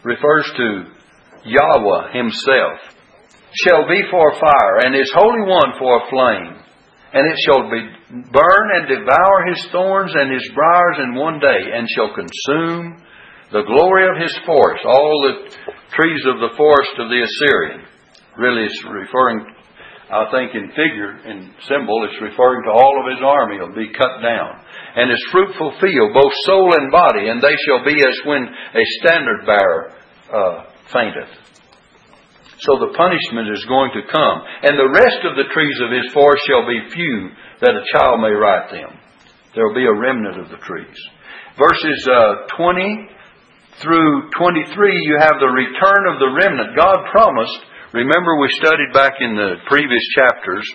refers 0.03 0.51
to 0.59 0.67
Yahweh 1.47 2.11
himself, 2.11 2.91
shall 3.63 3.87
be 3.87 4.03
for 4.11 4.35
a 4.35 4.39
fire, 4.39 4.83
and 4.83 4.93
his 4.93 5.11
Holy 5.15 5.47
One 5.47 5.79
for 5.79 5.95
a 5.95 6.09
flame 6.11 6.66
and 7.13 7.23
it 7.23 7.37
shall 7.47 7.69
be 7.71 7.81
burn 8.31 8.67
and 8.75 8.87
devour 8.87 9.37
his 9.47 9.61
thorns 9.71 10.11
and 10.15 10.33
his 10.33 10.43
briars 10.53 10.97
in 11.03 11.15
one 11.15 11.39
day, 11.39 11.61
and 11.73 11.87
shall 11.95 12.11
consume 12.13 12.99
the 13.51 13.63
glory 13.63 14.03
of 14.11 14.19
his 14.19 14.35
forest, 14.45 14.83
all 14.83 15.15
the 15.23 15.35
trees 15.95 16.23
of 16.27 16.43
the 16.43 16.55
forest 16.57 16.95
of 16.99 17.07
the 17.07 17.23
Assyrian. 17.23 17.87
Really, 18.35 18.67
it's 18.67 18.83
referring, 18.83 19.47
I 20.11 20.27
think, 20.35 20.51
in 20.51 20.67
figure, 20.75 21.15
in 21.23 21.47
symbol, 21.63 22.03
it's 22.03 22.21
referring 22.21 22.67
to 22.67 22.75
all 22.75 22.99
of 22.99 23.07
his 23.07 23.23
army 23.23 23.57
will 23.59 23.73
be 23.73 23.89
cut 23.95 24.19
down. 24.19 24.59
And 24.99 25.09
his 25.09 25.23
fruitful 25.31 25.79
field, 25.79 26.11
both 26.13 26.33
soul 26.43 26.75
and 26.75 26.91
body, 26.91 27.29
and 27.29 27.41
they 27.41 27.55
shall 27.65 27.87
be 27.87 27.95
as 27.95 28.17
when 28.27 28.43
a 28.51 28.83
standard 28.99 29.45
bearer 29.47 29.95
uh, 30.27 30.63
fainteth. 30.91 31.46
So 32.59 32.81
the 32.81 32.93
punishment 32.97 33.53
is 33.53 33.61
going 33.69 33.93
to 33.93 34.09
come. 34.09 34.37
And 34.65 34.73
the 34.73 34.89
rest 34.89 35.21
of 35.29 35.37
the 35.37 35.49
trees 35.53 35.77
of 35.77 35.93
his 35.93 36.09
forest 36.09 36.41
shall 36.49 36.65
be 36.65 36.89
few, 36.89 37.29
that 37.61 37.77
a 37.77 37.85
child 37.93 38.17
may 38.17 38.33
write 38.33 38.73
them. 38.73 38.97
There 39.53 39.65
will 39.65 39.77
be 39.77 39.85
a 39.85 39.93
remnant 39.93 40.41
of 40.41 40.49
the 40.49 40.61
trees. 40.65 40.97
Verses 41.57 42.01
uh, 42.09 42.49
20 42.57 43.09
through 43.81 44.29
23, 44.33 44.73
you 44.73 45.17
have 45.21 45.37
the 45.37 45.53
return 45.53 46.03
of 46.09 46.17
the 46.17 46.33
remnant. 46.33 46.73
God 46.73 46.97
promised, 47.13 47.61
remember 47.93 48.41
we 48.41 48.49
studied 48.57 48.89
back 48.93 49.21
in 49.21 49.37
the 49.37 49.61
previous 49.69 50.01
chapters, 50.17 50.65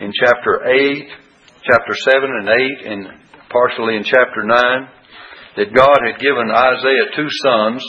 in 0.00 0.12
chapter 0.16 0.64
8, 0.64 1.08
chapter 1.68 1.94
7 2.00 2.24
and 2.24 2.48
8, 2.48 2.92
and 2.92 3.00
partially 3.52 3.96
in 3.96 4.04
chapter 4.04 4.40
9, 4.44 4.88
that 5.56 5.72
God 5.76 6.00
had 6.00 6.20
given 6.20 6.48
Isaiah 6.48 7.12
two 7.16 7.28
sons, 7.44 7.84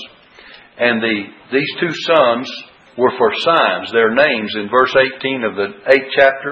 and 0.80 1.02
the, 1.02 1.18
these 1.52 1.74
two 1.80 1.96
sons 2.08 2.52
were 2.98 3.14
for 3.18 3.32
signs, 3.46 3.94
their 3.94 4.14
names 4.14 4.52
in 4.58 4.70
verse 4.74 4.94
18 5.22 5.44
of 5.46 5.54
the 5.56 5.70
8th 5.86 6.10
chapter. 6.18 6.52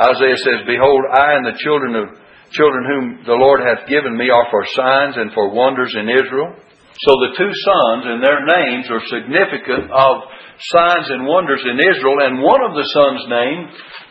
Isaiah 0.00 0.40
says, 0.40 0.60
Behold, 0.66 1.04
I 1.12 1.36
and 1.36 1.44
the 1.44 1.60
children 1.60 1.94
of 1.96 2.06
children 2.50 2.82
whom 2.88 3.04
the 3.28 3.38
Lord 3.38 3.60
hath 3.62 3.86
given 3.86 4.16
me 4.16 4.26
are 4.26 4.48
for 4.50 4.64
signs 4.74 5.14
and 5.16 5.30
for 5.32 5.54
wonders 5.54 5.94
in 5.94 6.08
Israel. 6.10 6.50
So 7.06 7.12
the 7.16 7.32
two 7.38 7.52
sons 7.52 8.02
and 8.08 8.20
their 8.20 8.42
names 8.44 8.90
are 8.90 9.00
significant 9.08 9.88
of 9.88 10.14
signs 10.74 11.08
and 11.08 11.24
wonders 11.24 11.62
in 11.64 11.80
Israel, 11.80 12.18
and 12.20 12.44
one 12.44 12.60
of 12.60 12.76
the 12.76 12.84
sons' 12.92 13.24
name 13.30 13.60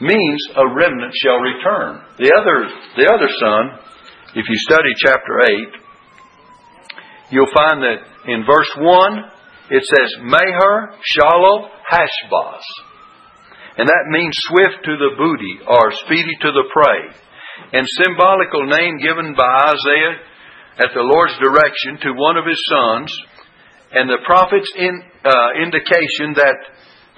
means 0.01 0.39
a 0.58 0.65
remnant 0.74 1.13
shall 1.22 1.38
return. 1.38 2.01
The 2.18 2.32
other, 2.34 2.58
the 2.98 3.08
other 3.13 3.29
son, 3.38 3.77
if 4.34 4.46
you 4.48 4.58
study 4.65 4.89
chapter 4.98 5.34
8, 7.29 7.29
you'll 7.29 7.53
find 7.53 7.84
that 7.86 8.00
in 8.25 8.46
verse 8.48 8.74
1, 8.77 9.38
it 9.70 9.84
says 9.86 10.10
Maher 10.22 10.94
Shalom 11.02 11.70
Hashbaz. 11.86 12.64
And 13.78 13.88
that 13.88 14.12
means 14.12 14.36
swift 14.50 14.84
to 14.84 14.96
the 14.98 15.16
booty 15.16 15.56
or 15.64 15.92
speedy 16.04 16.36
to 16.42 16.52
the 16.52 16.68
prey. 16.74 17.16
And 17.72 17.88
symbolical 17.88 18.66
name 18.68 19.00
given 19.00 19.36
by 19.36 19.72
Isaiah 19.72 20.20
at 20.80 20.92
the 20.96 21.04
Lord's 21.04 21.38
direction 21.40 22.00
to 22.04 22.20
one 22.20 22.36
of 22.36 22.48
his 22.48 22.60
sons, 22.72 23.12
and 23.92 24.10
the 24.10 24.24
prophet's 24.26 24.72
in, 24.76 24.96
uh, 25.24 25.64
indication 25.64 26.34
that 26.40 26.56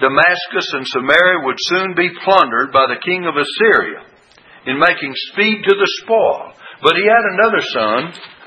Damascus 0.02 0.68
and 0.74 0.86
Samaria 0.88 1.46
would 1.46 1.60
soon 1.60 1.94
be 1.94 2.10
plundered 2.26 2.74
by 2.74 2.90
the 2.90 3.02
king 3.06 3.26
of 3.30 3.38
Assyria 3.38 4.02
in 4.66 4.82
making 4.82 5.14
speed 5.34 5.62
to 5.62 5.76
the 5.78 5.90
spoil. 6.02 6.54
But 6.82 6.98
he 6.98 7.06
had 7.06 7.26
another 7.38 7.62
son. 7.74 8.00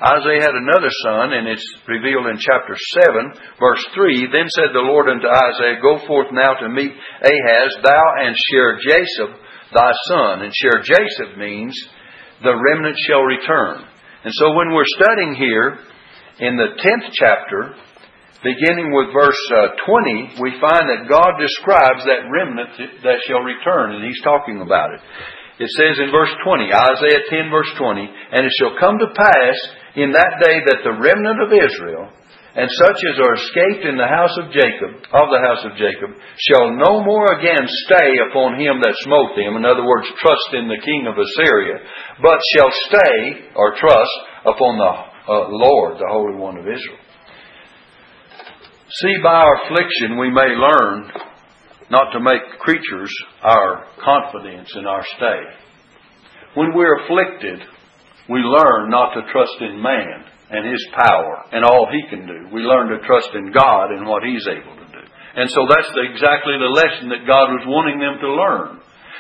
Isaiah 0.02 0.42
had 0.42 0.58
another 0.58 0.90
son, 1.06 1.38
and 1.38 1.46
it's 1.46 1.62
revealed 1.86 2.26
in 2.26 2.34
chapter 2.42 2.74
7, 2.74 3.30
verse 3.62 3.84
3. 3.94 4.26
Then 4.34 4.50
said 4.50 4.74
the 4.74 4.82
Lord 4.82 5.06
unto 5.06 5.30
Isaiah, 5.30 5.78
Go 5.78 6.02
forth 6.06 6.34
now 6.34 6.58
to 6.58 6.68
meet 6.68 6.90
Ahaz, 7.22 7.70
thou 7.78 8.04
and 8.26 8.34
Shear-Jashub, 8.34 9.30
thy 9.70 9.92
son. 10.10 10.42
And 10.42 10.50
Shear-Jashub 10.50 11.38
means 11.38 11.78
the 12.42 12.58
remnant 12.58 12.98
shall 13.06 13.22
return. 13.22 13.86
And 14.26 14.34
so 14.34 14.50
when 14.58 14.74
we're 14.74 14.98
studying 14.98 15.38
here 15.38 15.78
in 16.42 16.58
the 16.58 16.74
10th 16.74 17.14
chapter, 17.14 17.78
beginning 18.42 18.90
with 18.90 19.14
verse 19.14 19.38
uh, 19.54 19.78
20, 19.78 20.42
we 20.42 20.58
find 20.58 20.90
that 20.90 21.06
God 21.06 21.38
describes 21.38 22.02
that 22.10 22.26
remnant 22.26 22.74
that 23.06 23.22
shall 23.30 23.46
return, 23.46 23.94
and 23.94 24.02
He's 24.02 24.20
talking 24.26 24.58
about 24.58 24.90
it. 24.90 25.00
It 25.54 25.70
says 25.78 26.02
in 26.02 26.10
verse 26.10 26.34
20, 26.42 26.66
Isaiah 26.66 27.22
10 27.30 27.46
verse 27.54 27.70
20, 27.78 28.10
And 28.34 28.42
it 28.42 28.52
shall 28.58 28.74
come 28.74 28.98
to 28.98 29.14
pass 29.14 29.54
in 29.96 30.10
that 30.12 30.42
day 30.42 30.58
that 30.66 30.82
the 30.82 30.98
remnant 30.98 31.38
of 31.42 31.54
Israel, 31.54 32.10
and 32.54 32.70
such 32.70 32.98
as 33.10 33.18
are 33.18 33.34
escaped 33.34 33.82
in 33.82 33.98
the 33.98 34.06
house 34.06 34.34
of 34.38 34.54
Jacob, 34.54 35.02
of 35.10 35.26
the 35.30 35.42
house 35.42 35.62
of 35.66 35.74
Jacob, 35.74 36.14
shall 36.38 36.70
no 36.70 37.02
more 37.02 37.34
again 37.34 37.66
stay 37.86 38.10
upon 38.30 38.58
him 38.58 38.78
that 38.78 38.94
smote 39.02 39.34
them, 39.34 39.58
in 39.58 39.66
other 39.66 39.82
words, 39.82 40.06
trust 40.22 40.50
in 40.54 40.70
the 40.70 40.78
king 40.78 41.10
of 41.10 41.18
Assyria, 41.18 41.82
but 42.22 42.38
shall 42.54 42.70
stay, 42.90 43.50
or 43.58 43.74
trust, 43.74 44.14
upon 44.46 44.78
the 44.78 44.94
uh, 45.26 45.48
Lord, 45.50 45.98
the 45.98 46.10
Holy 46.10 46.38
One 46.38 46.58
of 46.58 46.66
Israel. 46.66 47.02
See, 49.02 49.14
by 49.22 49.34
our 49.34 49.66
affliction 49.66 50.18
we 50.18 50.30
may 50.30 50.54
learn 50.54 51.10
not 51.90 52.12
to 52.12 52.20
make 52.20 52.60
creatures 52.60 53.10
our 53.42 53.86
confidence 53.98 54.70
and 54.74 54.86
our 54.86 55.04
stay. 55.16 55.40
When 56.54 56.72
we're 56.74 57.02
afflicted, 57.02 57.60
we 58.28 58.40
learn 58.40 58.88
not 58.88 59.12
to 59.14 59.28
trust 59.32 59.58
in 59.60 59.80
man 59.80 60.24
and 60.50 60.64
his 60.64 60.84
power 60.94 61.44
and 61.52 61.64
all 61.64 61.88
he 61.90 62.02
can 62.08 62.26
do. 62.26 62.48
We 62.52 62.64
learn 62.64 62.88
to 62.92 63.04
trust 63.04 63.30
in 63.34 63.52
God 63.52 63.92
and 63.92 64.06
what 64.06 64.24
he's 64.24 64.46
able 64.48 64.76
to 64.76 64.88
do. 64.88 65.04
And 65.34 65.50
so 65.50 65.66
that's 65.68 65.90
the, 65.92 66.04
exactly 66.08 66.56
the 66.56 66.72
lesson 66.72 67.10
that 67.10 67.28
God 67.28 67.52
was 67.52 67.66
wanting 67.66 67.98
them 67.98 68.16
to 68.22 68.30
learn. 68.30 68.70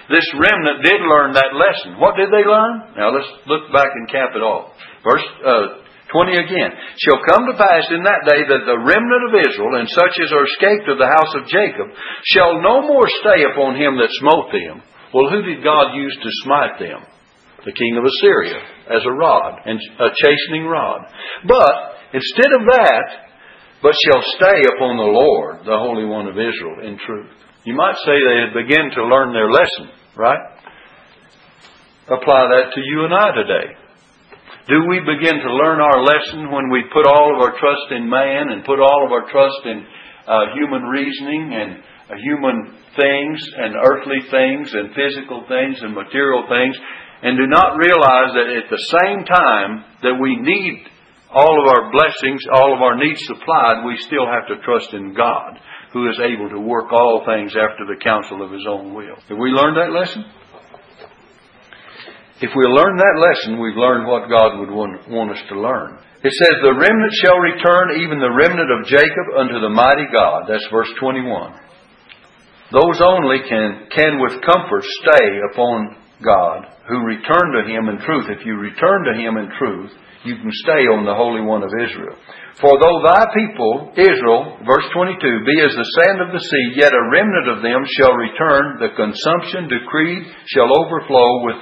This 0.08 0.28
remnant 0.36 0.84
did 0.84 1.00
learn 1.00 1.32
that 1.32 1.56
lesson. 1.56 1.96
What 1.96 2.16
did 2.16 2.28
they 2.28 2.44
learn? 2.44 2.92
Now 2.96 3.08
let's 3.12 3.30
look 3.48 3.72
back 3.72 3.88
and 3.88 4.08
cap 4.12 4.36
it 4.36 4.44
off. 4.44 4.76
Verse 5.00 5.26
uh, 5.40 5.84
20 6.12 6.38
again. 6.38 6.70
Shall 7.02 7.20
come 7.26 7.48
to 7.50 7.58
pass 7.58 7.90
in 7.90 8.06
that 8.06 8.22
day 8.28 8.46
that 8.46 8.64
the 8.68 8.78
remnant 8.78 9.24
of 9.26 9.40
Israel, 9.42 9.80
and 9.80 9.88
such 9.90 10.14
as 10.22 10.30
are 10.30 10.46
escaped 10.46 10.86
of 10.86 11.02
the 11.02 11.10
house 11.10 11.32
of 11.34 11.50
Jacob, 11.50 11.90
shall 12.30 12.62
no 12.62 12.86
more 12.86 13.08
stay 13.24 13.42
upon 13.48 13.74
him 13.74 13.98
that 13.98 14.14
smote 14.22 14.54
them. 14.54 14.84
Well, 15.10 15.32
who 15.34 15.42
did 15.42 15.66
God 15.66 15.98
use 15.98 16.14
to 16.22 16.30
smite 16.46 16.78
them? 16.78 17.02
The 17.64 17.72
king 17.72 17.96
of 17.96 18.04
Assyria, 18.04 18.60
as 18.92 19.02
a 19.04 19.12
rod, 19.12 19.60
and 19.64 19.80
a 19.98 20.08
chastening 20.12 20.66
rod. 20.68 21.00
But, 21.48 21.72
instead 22.12 22.52
of 22.52 22.62
that, 22.68 23.06
but 23.80 23.94
shall 24.04 24.22
stay 24.36 24.64
upon 24.76 24.96
the 24.96 25.12
Lord, 25.12 25.60
the 25.64 25.76
Holy 25.76 26.04
One 26.04 26.26
of 26.26 26.36
Israel, 26.36 26.84
in 26.84 26.98
truth. 27.04 27.32
You 27.64 27.74
might 27.74 27.96
say 28.04 28.12
they 28.12 28.40
had 28.44 28.52
begun 28.52 28.92
to 28.96 29.08
learn 29.08 29.32
their 29.32 29.48
lesson, 29.48 29.88
right? 30.16 30.40
Apply 32.04 32.40
that 32.52 32.72
to 32.76 32.80
you 32.84 33.04
and 33.08 33.14
I 33.16 33.32
today. 33.32 33.68
Do 34.68 34.80
we 34.88 35.00
begin 35.00 35.40
to 35.40 35.60
learn 35.60 35.80
our 35.80 36.00
lesson 36.04 36.52
when 36.52 36.68
we 36.72 36.84
put 36.92 37.04
all 37.04 37.36
of 37.36 37.40
our 37.40 37.56
trust 37.60 37.92
in 37.92 38.08
man 38.08 38.52
and 38.52 38.64
put 38.64 38.80
all 38.80 39.04
of 39.04 39.12
our 39.12 39.28
trust 39.28 39.60
in 39.64 39.84
uh, 40.28 40.56
human 40.56 40.84
reasoning 40.84 41.52
and 41.52 41.84
uh, 42.08 42.16
human 42.16 42.72
things 42.96 43.36
and 43.56 43.76
earthly 43.76 44.20
things 44.32 44.72
and 44.72 44.96
physical 44.96 45.44
things 45.48 45.76
and 45.80 45.92
material 45.92 46.44
things 46.48 46.76
and 47.24 47.40
do 47.40 47.48
not 47.48 47.80
realize 47.80 48.36
that 48.36 48.52
at 48.52 48.68
the 48.68 48.84
same 49.00 49.24
time 49.24 49.80
that 50.04 50.20
we 50.20 50.36
need 50.36 50.84
all 51.32 51.56
of 51.56 51.66
our 51.72 51.90
blessings, 51.90 52.44
all 52.52 52.76
of 52.76 52.84
our 52.84 53.00
needs 53.00 53.24
supplied, 53.24 53.82
we 53.82 53.96
still 53.96 54.28
have 54.28 54.46
to 54.52 54.60
trust 54.60 54.92
in 54.92 55.16
God 55.16 55.56
who 55.96 56.04
is 56.12 56.20
able 56.20 56.52
to 56.52 56.60
work 56.60 56.92
all 56.92 57.24
things 57.24 57.56
after 57.56 57.88
the 57.88 57.96
counsel 57.96 58.44
of 58.44 58.52
His 58.52 58.68
own 58.68 58.92
will. 58.92 59.16
Have 59.16 59.40
we 59.40 59.48
learned 59.56 59.80
that 59.80 59.96
lesson? 59.96 60.22
If 62.44 62.52
we 62.52 62.68
learn 62.68 62.98
that 63.00 63.16
lesson, 63.16 63.56
we've 63.56 63.78
learned 63.78 64.04
what 64.04 64.28
God 64.28 64.60
would 64.60 64.70
want 64.70 65.32
us 65.32 65.42
to 65.48 65.56
learn. 65.56 65.96
It 66.20 66.34
says, 66.34 66.60
The 66.60 66.76
remnant 66.76 67.14
shall 67.24 67.40
return, 67.40 68.04
even 68.04 68.20
the 68.20 68.36
remnant 68.36 68.68
of 68.68 68.84
Jacob, 68.84 69.26
unto 69.38 69.64
the 69.64 69.72
mighty 69.72 70.12
God. 70.12 70.44
That's 70.44 70.66
verse 70.68 70.92
21. 71.00 71.24
Those 72.68 73.00
only 73.00 73.48
can, 73.48 73.88
can 73.96 74.20
with 74.20 74.44
comfort 74.44 74.84
stay 75.00 75.40
upon 75.52 76.03
God 76.24 76.66
who 76.88 77.04
return 77.04 77.52
to 77.54 77.68
Him 77.68 77.92
in 77.92 78.00
truth. 78.02 78.32
If 78.32 78.44
you 78.48 78.56
return 78.56 79.04
to 79.04 79.14
Him 79.14 79.36
in 79.36 79.48
truth, 79.60 79.92
you 80.24 80.40
can 80.40 80.50
stay 80.64 80.88
on 80.88 81.04
the 81.04 81.14
Holy 81.14 81.44
One 81.44 81.62
of 81.62 81.70
Israel. 81.70 82.16
For 82.58 82.72
though 82.80 83.00
thy 83.04 83.28
people, 83.36 83.92
Israel, 83.98 84.56
verse 84.64 84.88
22, 84.96 85.20
be 85.20 85.56
as 85.60 85.74
the 85.76 85.90
sand 86.00 86.24
of 86.24 86.32
the 86.32 86.40
sea, 86.40 86.66
yet 86.80 86.96
a 86.96 87.10
remnant 87.12 87.48
of 87.52 87.60
them 87.60 87.84
shall 87.98 88.16
return, 88.16 88.80
the 88.80 88.96
consumption 88.96 89.68
decreed 89.68 90.24
shall 90.48 90.72
overflow 90.72 91.44
with 91.44 91.60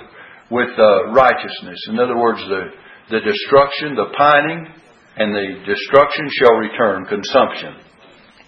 with 0.53 0.69
uh, 0.77 1.09
righteousness. 1.17 1.81
In 1.89 1.99
other 1.99 2.15
words, 2.15 2.39
the, 2.45 2.77
the 3.09 3.25
destruction, 3.25 3.97
the 3.97 4.13
pining, 4.13 4.69
and 5.17 5.33
the 5.33 5.65
destruction 5.65 6.29
shall 6.37 6.61
return, 6.61 7.09
consumption, 7.09 7.81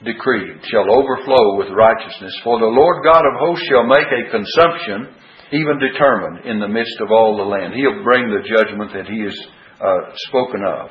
decreed, 0.05 0.61
shall 0.69 0.85
overflow 0.85 1.57
with 1.57 1.73
righteousness. 1.73 2.37
For 2.45 2.61
the 2.61 2.69
Lord 2.69 3.01
God 3.09 3.25
of 3.25 3.41
hosts 3.41 3.65
shall 3.73 3.89
make 3.89 4.05
a 4.05 4.29
consumption 4.29 5.17
even 5.55 5.79
determined 5.79 6.45
in 6.51 6.59
the 6.59 6.69
midst 6.69 6.99
of 6.99 7.15
all 7.15 7.39
the 7.39 7.47
land. 7.47 7.75
He'll 7.75 8.03
bring 8.03 8.27
the 8.27 8.43
judgment 8.43 8.91
that 8.93 9.07
he 9.07 9.23
has 9.23 9.37
uh, 9.79 10.11
spoken 10.29 10.67
of 10.67 10.91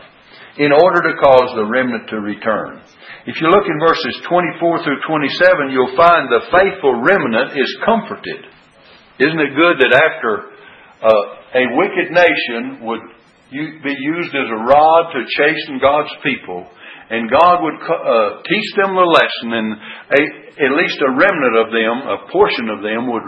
in 0.58 0.72
order 0.72 1.02
to 1.04 1.20
cause 1.20 1.52
the 1.58 1.68
remnant 1.68 2.08
to 2.10 2.22
return. 2.22 2.80
If 3.26 3.42
you 3.42 3.50
look 3.50 3.66
in 3.66 3.80
verses 3.82 4.16
24 4.30 4.84
through 4.84 5.02
27, 5.08 5.74
you'll 5.74 5.98
find 5.98 6.30
the 6.30 6.46
faithful 6.54 7.02
remnant 7.02 7.58
is 7.58 7.72
comforted. 7.84 8.48
Isn't 9.20 9.42
it 9.42 9.58
good 9.58 9.78
that 9.82 9.94
after 9.98 10.32
uh, 11.02 11.60
a 11.60 11.64
wicked 11.74 12.14
nation 12.14 12.86
would 12.86 13.04
be 13.52 13.96
used 13.98 14.34
as 14.34 14.50
a 14.50 14.64
rod 14.66 15.14
to 15.14 15.30
chasten 15.38 15.78
God's 15.82 16.14
people, 16.22 16.66
and 17.10 17.30
God 17.30 17.62
would 17.62 17.80
uh, 17.82 18.42
teach 18.46 18.70
them 18.78 18.98
the 18.98 19.06
lesson, 19.06 19.50
and 19.54 19.70
a, 19.74 20.22
at 20.66 20.74
least 20.78 20.98
a 21.02 21.14
remnant 21.14 21.56
of 21.62 21.68
them, 21.70 21.96
a 22.10 22.18
portion 22.32 22.70
of 22.70 22.82
them, 22.82 23.10
would 23.10 23.28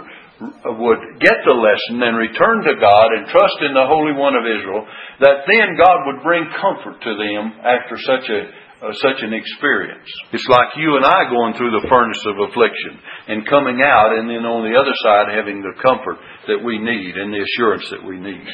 would 0.77 1.01
get 1.21 1.37
the 1.45 1.57
lesson 1.57 2.01
and 2.01 2.17
return 2.17 2.65
to 2.65 2.75
God 2.77 3.07
and 3.17 3.29
trust 3.29 3.57
in 3.61 3.73
the 3.73 3.87
Holy 3.87 4.13
One 4.13 4.35
of 4.35 4.45
Israel, 4.45 4.85
that 5.21 5.45
then 5.47 5.77
God 5.77 6.05
would 6.09 6.21
bring 6.23 6.45
comfort 6.59 7.01
to 7.01 7.13
them 7.15 7.43
after 7.63 7.95
such 7.97 8.27
a 8.29 8.41
uh, 8.75 8.91
such 8.91 9.23
an 9.23 9.33
experience. 9.33 10.05
It's 10.35 10.45
like 10.51 10.75
you 10.75 10.99
and 10.99 11.05
I 11.07 11.31
going 11.31 11.55
through 11.55 11.71
the 11.79 11.87
furnace 11.87 12.21
of 12.27 12.51
affliction 12.51 12.99
and 13.31 13.47
coming 13.47 13.79
out, 13.81 14.13
and 14.13 14.29
then 14.29 14.43
on 14.43 14.67
the 14.67 14.75
other 14.75 14.93
side 14.99 15.31
having 15.31 15.63
the 15.63 15.79
comfort 15.79 16.19
that 16.51 16.59
we 16.59 16.77
need 16.77 17.15
and 17.15 17.31
the 17.31 17.39
assurance 17.39 17.87
that 17.89 18.03
we 18.03 18.19
need. 18.19 18.45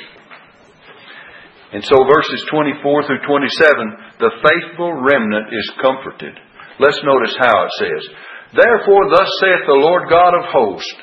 And 1.74 1.84
so 1.84 2.04
verses 2.04 2.46
24 2.52 3.08
through 3.08 3.24
27, 3.26 4.20
the 4.20 4.36
faithful 4.46 4.94
remnant 5.02 5.50
is 5.52 5.68
comforted. 5.82 6.36
Let's 6.80 7.00
notice 7.04 7.34
how 7.40 7.66
it 7.66 7.74
says, 7.80 8.04
Therefore 8.54 9.08
thus 9.10 9.32
saith 9.40 9.64
the 9.66 9.80
Lord 9.80 10.06
God 10.12 10.36
of 10.36 10.52
hosts, 10.52 10.96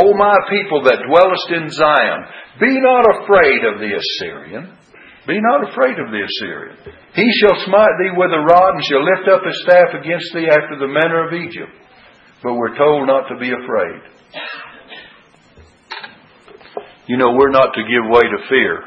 O 0.00 0.14
my 0.14 0.36
people 0.50 0.82
that 0.84 1.06
dwellest 1.06 1.48
in 1.54 1.70
Zion, 1.70 2.20
be 2.58 2.80
not 2.80 3.22
afraid 3.22 3.60
of 3.64 3.80
the 3.80 3.92
Assyrian. 3.94 4.76
Be 5.26 5.40
not 5.40 5.70
afraid 5.70 5.96
of 5.98 6.10
the 6.12 6.20
Assyrian. 6.20 6.76
He 7.14 7.28
shall 7.40 7.56
smite 7.64 7.96
thee 7.98 8.12
with 8.16 8.30
a 8.30 8.44
rod 8.44 8.74
and 8.74 8.84
shall 8.84 9.04
lift 9.04 9.28
up 9.28 9.42
his 9.46 9.62
staff 9.62 9.94
against 9.96 10.34
thee 10.34 10.48
after 10.50 10.76
the 10.78 10.90
manner 10.90 11.26
of 11.26 11.32
Egypt. 11.32 11.72
But 12.42 12.54
we're 12.54 12.76
told 12.76 13.06
not 13.06 13.28
to 13.28 13.38
be 13.40 13.48
afraid. 13.48 14.02
You 17.06 17.16
know, 17.16 17.32
we're 17.32 17.50
not 17.50 17.72
to 17.74 17.82
give 17.82 18.04
way 18.10 18.20
to 18.20 18.48
fear. 18.48 18.84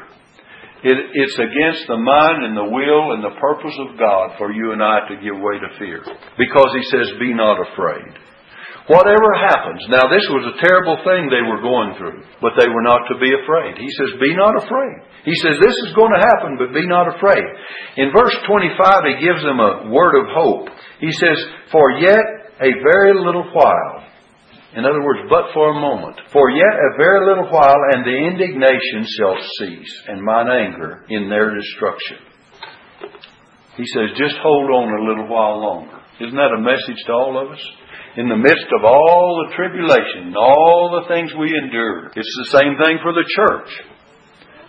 It, 0.84 0.98
it's 1.12 1.38
against 1.38 1.88
the 1.88 1.96
mind 1.98 2.44
and 2.44 2.56
the 2.56 2.70
will 2.70 3.12
and 3.14 3.22
the 3.22 3.34
purpose 3.40 3.74
of 3.88 3.98
God 3.98 4.38
for 4.38 4.52
you 4.52 4.70
and 4.70 4.82
I 4.82 5.08
to 5.08 5.16
give 5.16 5.34
way 5.34 5.58
to 5.58 5.78
fear. 5.78 6.02
Because 6.38 6.70
He 6.74 6.84
says, 6.90 7.18
be 7.18 7.34
not 7.34 7.58
afraid. 7.58 8.14
Whatever 8.88 9.36
happens. 9.36 9.84
Now, 9.92 10.08
this 10.08 10.24
was 10.32 10.48
a 10.48 10.60
terrible 10.64 10.96
thing 11.04 11.28
they 11.28 11.44
were 11.44 11.60
going 11.60 11.92
through, 12.00 12.24
but 12.40 12.56
they 12.56 12.72
were 12.72 12.80
not 12.88 13.04
to 13.12 13.20
be 13.20 13.28
afraid. 13.36 13.76
He 13.76 13.92
says, 14.00 14.16
Be 14.16 14.32
not 14.32 14.56
afraid. 14.56 15.04
He 15.28 15.36
says, 15.44 15.60
This 15.60 15.76
is 15.84 15.92
going 15.92 16.16
to 16.16 16.24
happen, 16.24 16.56
but 16.56 16.72
be 16.72 16.88
not 16.88 17.04
afraid. 17.04 17.44
In 18.00 18.16
verse 18.16 18.32
25, 18.48 19.12
he 19.12 19.20
gives 19.20 19.44
them 19.44 19.60
a 19.60 19.92
word 19.92 20.16
of 20.16 20.32
hope. 20.32 20.72
He 21.04 21.12
says, 21.12 21.36
For 21.68 22.00
yet 22.00 22.48
a 22.64 22.72
very 22.80 23.12
little 23.12 23.44
while. 23.52 24.08
In 24.72 24.88
other 24.88 25.04
words, 25.04 25.20
but 25.28 25.52
for 25.52 25.76
a 25.76 25.80
moment. 25.80 26.16
For 26.32 26.48
yet 26.48 26.72
a 26.72 26.96
very 26.96 27.28
little 27.28 27.52
while, 27.52 27.76
and 27.92 28.04
the 28.04 28.16
indignation 28.16 29.04
shall 29.04 29.36
cease, 29.60 29.94
and 30.08 30.24
mine 30.24 30.48
anger 30.48 31.04
in 31.08 31.28
their 31.28 31.54
destruction. 31.54 32.24
He 33.76 33.84
says, 33.94 34.16
just 34.16 34.34
hold 34.42 34.70
on 34.70 34.90
a 34.90 35.04
little 35.08 35.28
while 35.28 35.60
longer. 35.60 36.00
Isn't 36.20 36.34
that 36.34 36.56
a 36.56 36.60
message 36.60 36.98
to 37.06 37.12
all 37.12 37.38
of 37.38 37.52
us? 37.52 37.62
In 38.16 38.28
the 38.28 38.40
midst 38.40 38.66
of 38.72 38.84
all 38.84 39.44
the 39.44 39.54
tribulation, 39.54 40.34
all 40.34 41.00
the 41.00 41.08
things 41.12 41.30
we 41.36 41.52
endure, 41.52 42.10
it's 42.16 42.36
the 42.46 42.58
same 42.58 42.74
thing 42.80 42.98
for 43.02 43.12
the 43.12 43.26
church. 43.26 43.70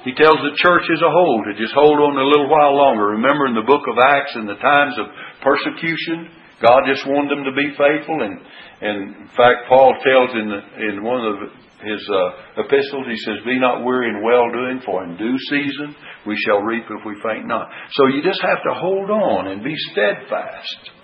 He 0.03 0.15
tells 0.15 0.39
the 0.39 0.55
church 0.55 0.87
as 0.87 1.01
a 1.03 1.11
whole 1.11 1.43
to 1.43 1.59
just 1.59 1.75
hold 1.75 1.99
on 1.99 2.15
a 2.15 2.29
little 2.29 2.47
while 2.47 2.75
longer. 2.75 3.19
Remember 3.19 3.47
in 3.47 3.55
the 3.55 3.67
book 3.67 3.83
of 3.83 3.99
Acts, 3.99 4.35
in 4.35 4.47
the 4.47 4.59
times 4.59 4.95
of 4.95 5.11
persecution, 5.43 6.31
God 6.63 6.87
just 6.87 7.07
wanted 7.07 7.31
them 7.35 7.43
to 7.43 7.55
be 7.55 7.75
faithful. 7.75 8.23
And, 8.23 8.35
and 8.79 9.27
in 9.27 9.31
fact, 9.35 9.67
Paul 9.67 9.95
tells 9.99 10.31
in, 10.39 10.47
the, 10.47 10.61
in 10.87 11.03
one 11.03 11.23
of 11.23 11.35
his 11.83 12.03
uh, 12.07 12.63
epistles, 12.63 13.07
he 13.11 13.19
says, 13.23 13.43
Be 13.43 13.59
not 13.59 13.83
weary 13.83 14.07
in 14.07 14.23
well 14.23 14.47
doing, 14.51 14.79
for 14.83 15.03
in 15.03 15.15
due 15.15 15.37
season 15.51 15.95
we 16.27 16.35
shall 16.47 16.63
reap 16.63 16.83
if 16.87 17.03
we 17.05 17.15
faint 17.23 17.47
not. 17.47 17.67
So 17.91 18.07
you 18.07 18.23
just 18.23 18.41
have 18.41 18.63
to 18.71 18.79
hold 18.79 19.09
on 19.09 19.47
and 19.47 19.63
be 19.63 19.75
steadfast. 19.91 20.98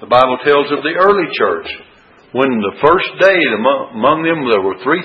The 0.00 0.08
Bible 0.08 0.40
tells 0.40 0.72
of 0.72 0.80
the 0.80 0.96
early 0.96 1.28
church. 1.36 1.68
When 2.32 2.62
the 2.62 2.78
first 2.80 3.10
day 3.20 3.40
among 3.52 4.22
them 4.24 4.48
there 4.48 4.64
were 4.64 4.80
3,000 4.80 5.04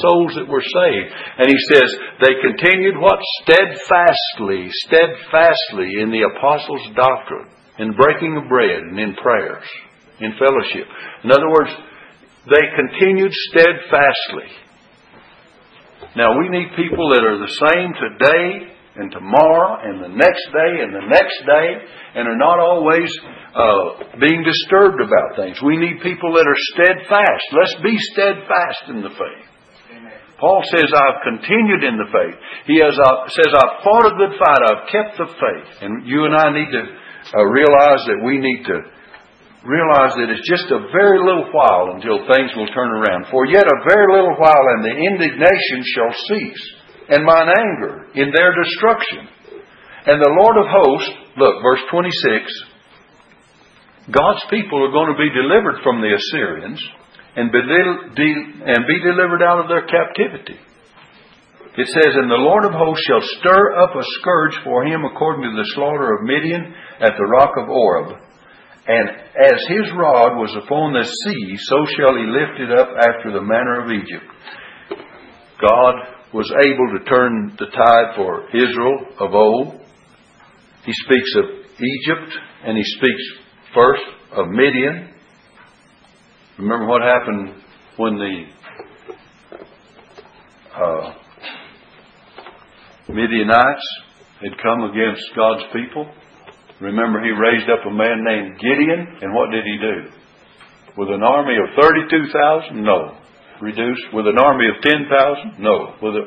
souls 0.00 0.32
that 0.38 0.48
were 0.48 0.64
saved. 0.64 1.10
And 1.36 1.50
he 1.50 1.60
says, 1.68 1.90
they 2.24 2.40
continued 2.40 2.96
what? 2.96 3.20
Steadfastly, 3.44 4.70
steadfastly 4.88 6.00
in 6.00 6.08
the 6.08 6.24
apostles' 6.24 6.88
doctrine, 6.96 7.52
in 7.82 7.92
breaking 7.92 8.38
of 8.38 8.48
bread 8.48 8.80
and 8.86 8.96
in 8.96 9.12
prayers, 9.20 9.66
in 10.24 10.32
fellowship. 10.38 10.88
In 11.26 11.34
other 11.34 11.50
words, 11.50 11.74
they 12.48 12.64
continued 12.78 13.34
steadfastly. 13.50 14.48
Now 16.16 16.38
we 16.38 16.48
need 16.48 16.80
people 16.80 17.12
that 17.12 17.26
are 17.26 17.36
the 17.36 17.56
same 17.68 17.92
today 17.92 18.72
and 19.00 19.10
tomorrow 19.10 19.80
and 19.80 20.04
the 20.04 20.12
next 20.12 20.44
day 20.52 20.72
and 20.84 20.92
the 20.92 21.08
next 21.08 21.40
day 21.48 21.68
and 22.14 22.28
are 22.28 22.36
not 22.36 22.60
always 22.60 23.08
uh, 23.56 24.20
being 24.20 24.44
disturbed 24.44 25.00
about 25.00 25.40
things. 25.40 25.56
We 25.64 25.80
need 25.80 26.04
people 26.04 26.36
that 26.36 26.44
are 26.44 26.60
steadfast. 26.76 27.44
Let's 27.56 27.76
be 27.82 27.96
steadfast 28.12 28.82
in 28.92 29.00
the 29.02 29.10
faith. 29.16 29.46
Paul 30.40 30.64
says, 30.72 30.88
I've 30.88 31.20
continued 31.20 31.84
in 31.84 32.00
the 32.00 32.08
faith. 32.08 32.36
He 32.64 32.80
has, 32.80 32.96
uh, 32.96 33.28
says, 33.28 33.52
I've 33.52 33.84
fought 33.84 34.08
a 34.08 34.16
good 34.16 34.40
fight. 34.40 34.62
I've 34.64 34.88
kept 34.88 35.20
the 35.20 35.28
faith. 35.36 35.68
And 35.84 36.08
you 36.08 36.24
and 36.24 36.32
I 36.32 36.48
need 36.48 36.72
to 36.72 36.82
uh, 37.36 37.44
realize 37.44 38.00
that 38.08 38.24
we 38.24 38.40
need 38.40 38.64
to 38.64 38.78
realize 39.68 40.16
that 40.16 40.32
it's 40.32 40.48
just 40.48 40.72
a 40.72 40.88
very 40.88 41.20
little 41.20 41.52
while 41.52 41.92
until 41.92 42.24
things 42.24 42.48
will 42.56 42.72
turn 42.72 42.88
around. 42.88 43.28
For 43.28 43.44
yet 43.44 43.68
a 43.68 43.78
very 43.84 44.08
little 44.16 44.32
while 44.40 44.64
and 44.72 44.80
the 44.80 44.96
indignation 44.96 45.84
shall 45.92 46.12
cease 46.32 46.64
and 47.10 47.26
mine 47.26 47.50
anger 47.50 48.06
in 48.14 48.30
their 48.30 48.54
destruction. 48.54 49.26
And 50.06 50.22
the 50.22 50.36
Lord 50.40 50.56
of 50.56 50.70
hosts, 50.70 51.10
look, 51.36 51.60
verse 51.62 51.82
26, 51.90 54.14
God's 54.14 54.44
people 54.48 54.80
are 54.80 54.94
going 54.94 55.12
to 55.12 55.20
be 55.20 55.28
delivered 55.34 55.82
from 55.82 56.00
the 56.00 56.14
Assyrians 56.14 56.80
and 57.36 57.52
be, 57.52 57.60
and 57.60 58.86
be 58.86 58.98
delivered 59.04 59.42
out 59.42 59.60
of 59.60 59.68
their 59.68 59.86
captivity. 59.86 60.58
It 61.76 61.86
says, 61.86 62.16
And 62.16 62.30
the 62.30 62.42
Lord 62.42 62.64
of 62.64 62.72
hosts 62.74 63.04
shall 63.06 63.22
stir 63.38 63.78
up 63.78 63.94
a 63.94 64.02
scourge 64.18 64.58
for 64.64 64.84
him 64.84 65.04
according 65.04 65.44
to 65.46 65.54
the 65.54 65.70
slaughter 65.74 66.14
of 66.14 66.26
Midian 66.26 66.74
at 67.00 67.14
the 67.14 67.30
rock 67.30 67.54
of 67.58 67.68
Oreb. 67.68 68.18
And 68.86 69.08
as 69.38 69.60
his 69.68 69.92
rod 69.94 70.34
was 70.34 70.50
upon 70.56 70.92
the 70.92 71.06
sea, 71.06 71.56
so 71.58 71.86
shall 71.94 72.16
he 72.16 72.26
lift 72.26 72.58
it 72.58 72.72
up 72.74 72.90
after 72.98 73.30
the 73.30 73.44
manner 73.44 73.84
of 73.84 73.92
Egypt. 73.92 74.26
God 75.60 75.94
was 76.32 76.50
able 76.64 76.98
to 76.98 77.04
turn 77.06 77.56
the 77.58 77.66
tide 77.66 78.14
for 78.14 78.46
Israel 78.56 78.98
of 79.18 79.34
old. 79.34 79.80
He 80.84 80.92
speaks 81.04 81.30
of 81.38 81.44
Egypt 81.74 82.38
and 82.64 82.76
he 82.76 82.84
speaks 82.84 83.22
first 83.74 84.02
of 84.32 84.46
Midian. 84.48 85.12
Remember 86.58 86.86
what 86.86 87.02
happened 87.02 87.54
when 87.96 88.14
the 88.16 88.44
uh, 90.76 91.14
Midianites 93.08 93.86
had 94.40 94.52
come 94.62 94.84
against 94.84 95.24
God's 95.34 95.64
people? 95.72 96.10
Remember, 96.80 97.22
he 97.22 97.30
raised 97.30 97.68
up 97.68 97.84
a 97.86 97.90
man 97.90 98.24
named 98.24 98.58
Gideon, 98.58 99.18
and 99.20 99.34
what 99.34 99.50
did 99.50 99.64
he 99.64 99.76
do? 99.76 100.10
With 100.96 101.10
an 101.10 101.22
army 101.22 101.56
of 101.56 101.82
32,000? 101.82 102.82
No 102.82 103.19
reduced 103.60 104.12
with 104.12 104.26
an 104.26 104.40
army 104.40 104.66
of 104.68 104.80
10,000? 104.82 105.60
No. 105.60 105.94
With, 106.00 106.16
a, 106.16 106.24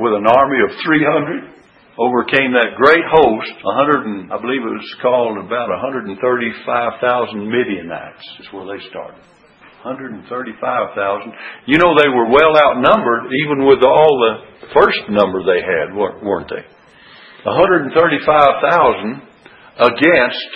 with 0.00 0.14
an 0.16 0.26
army 0.26 0.58
of 0.64 0.72
300? 0.84 1.52
Overcame 2.00 2.56
that 2.56 2.80
great 2.80 3.04
host, 3.04 3.52
100 3.60 4.08
and, 4.08 4.32
I 4.32 4.40
believe 4.40 4.64
it 4.64 4.80
was 4.80 4.96
called 5.04 5.36
about 5.36 5.68
135,000 5.68 6.16
Midianites 7.44 8.24
is 8.40 8.48
where 8.48 8.64
they 8.64 8.80
started. 8.88 9.20
135,000. 9.84 10.24
You 11.68 11.76
know, 11.76 11.92
they 11.92 12.08
were 12.08 12.32
well 12.32 12.56
outnumbered 12.56 13.28
even 13.44 13.66
with 13.68 13.84
all 13.84 14.14
the 14.24 14.72
first 14.72 15.04
number 15.10 15.44
they 15.44 15.60
had, 15.60 15.92
weren't 15.92 16.48
they? 16.48 16.64
135,000 17.44 17.92
against 19.84 20.48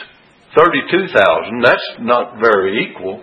32,000. 0.57 1.61
That's 1.63 1.89
not 2.01 2.41
very 2.41 2.87
equal. 2.87 3.21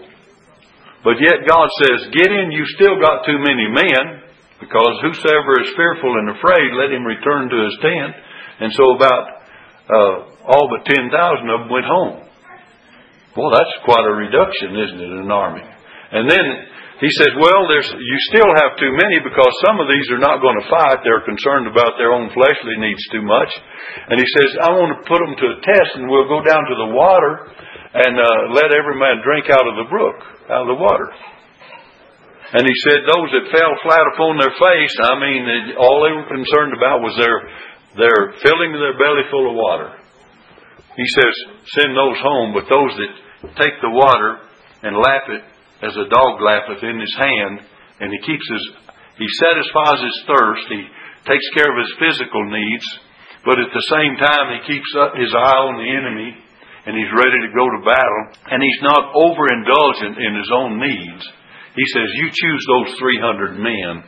But 1.04 1.20
yet 1.20 1.44
God 1.44 1.68
says, 1.84 2.16
Gideon, 2.16 2.56
you 2.56 2.64
still 2.80 2.96
got 3.00 3.28
too 3.28 3.38
many 3.44 3.68
men, 3.68 4.24
because 4.64 4.96
whosoever 5.04 5.60
is 5.60 5.76
fearful 5.76 6.16
and 6.24 6.32
afraid, 6.32 6.72
let 6.80 6.96
him 6.96 7.04
return 7.04 7.52
to 7.52 7.60
his 7.68 7.76
tent. 7.84 8.14
And 8.64 8.72
so 8.72 8.96
about 8.96 9.24
uh, 9.92 10.14
all 10.48 10.72
but 10.72 10.88
10,000 10.88 11.12
of 11.12 11.60
them 11.68 11.70
went 11.70 11.86
home. 11.86 12.24
Well, 13.36 13.52
that's 13.52 13.76
quite 13.84 14.06
a 14.08 14.16
reduction, 14.16 14.78
isn't 14.78 15.02
it, 15.02 15.12
in 15.12 15.28
an 15.28 15.34
army? 15.34 15.66
And 16.14 16.30
then 16.30 16.46
he 17.02 17.10
says, 17.20 17.36
well, 17.36 17.68
there's, 17.68 17.90
you 17.90 18.18
still 18.32 18.48
have 18.48 18.80
too 18.80 18.94
many 18.96 19.20
because 19.20 19.52
some 19.66 19.82
of 19.84 19.92
these 19.92 20.08
are 20.14 20.24
not 20.24 20.40
going 20.40 20.56
to 20.56 20.72
fight. 20.72 21.04
They're 21.04 21.26
concerned 21.26 21.68
about 21.68 22.00
their 22.00 22.14
own 22.14 22.32
fleshly 22.32 22.80
needs 22.80 23.04
too 23.12 23.26
much. 23.26 23.52
And 24.08 24.22
he 24.22 24.28
says, 24.40 24.56
I 24.62 24.72
want 24.72 24.96
to 24.96 25.04
put 25.04 25.20
them 25.20 25.36
to 25.36 25.48
a 25.52 25.58
test 25.66 26.00
and 26.00 26.08
we'll 26.08 26.32
go 26.32 26.46
down 26.46 26.64
to 26.64 26.76
the 26.80 26.94
water 26.96 27.52
and 27.94 28.18
uh, 28.18 28.58
let 28.58 28.74
every 28.74 28.98
man 28.98 29.22
drink 29.22 29.54
out 29.54 29.66
of 29.70 29.78
the 29.78 29.90
brook 29.90 30.18
out 30.50 30.66
of 30.66 30.72
the 30.74 30.82
water. 30.82 31.08
And 32.54 32.66
he 32.66 32.76
said 32.86 33.06
those 33.06 33.30
that 33.34 33.54
fell 33.54 33.74
flat 33.82 34.06
upon 34.14 34.38
their 34.38 34.54
face, 34.54 34.96
I 35.02 35.18
mean, 35.18 35.42
all 35.78 36.06
they 36.06 36.14
were 36.14 36.30
concerned 36.30 36.74
about 36.78 37.02
was 37.02 37.18
their, 37.18 37.38
their 37.98 38.38
filling 38.46 38.78
their 38.78 38.98
belly 38.98 39.26
full 39.34 39.50
of 39.50 39.58
water. 39.58 39.90
He 40.94 41.08
says, 41.18 41.34
send 41.82 41.98
those 41.98 42.22
home, 42.22 42.54
but 42.54 42.70
those 42.70 42.94
that 43.02 43.58
take 43.58 43.74
the 43.82 43.90
water 43.90 44.38
and 44.86 44.94
lap 44.94 45.26
it 45.34 45.42
as 45.82 45.98
a 45.98 46.10
dog 46.14 46.42
lappeth 46.46 46.86
in 46.86 47.02
his 47.02 47.16
hand, 47.18 47.66
and 48.00 48.14
he 48.14 48.22
keeps 48.22 48.46
his, 48.46 48.66
he 49.18 49.28
satisfies 49.42 50.06
his 50.06 50.18
thirst, 50.30 50.66
he 50.70 50.86
takes 51.26 51.48
care 51.58 51.74
of 51.74 51.82
his 51.82 51.94
physical 51.98 52.46
needs, 52.54 52.86
but 53.46 53.58
at 53.58 53.74
the 53.74 53.88
same 53.90 54.14
time 54.22 54.54
he 54.54 54.78
keeps 54.78 54.92
up 55.02 55.18
his 55.18 55.34
eye 55.34 55.62
on 55.66 55.82
the 55.82 55.90
enemy 55.90 56.38
and 56.86 56.94
he's 57.00 57.14
ready 57.16 57.40
to 57.48 57.56
go 57.56 57.64
to 57.64 57.88
battle, 57.88 58.24
and 58.52 58.60
he's 58.60 58.84
not 58.84 59.16
overindulgent 59.16 60.20
in 60.20 60.34
his 60.36 60.52
own 60.52 60.80
needs. 60.84 61.24
He 61.76 61.86
says, 61.96 62.08
You 62.20 62.28
choose 62.30 62.64
those 62.68 63.00
300 63.00 63.56
men, 63.58 64.04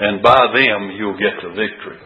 and 0.00 0.22
by 0.22 0.38
them 0.52 0.94
you'll 0.94 1.18
get 1.18 1.40
the 1.40 1.56
victory. 1.56 2.00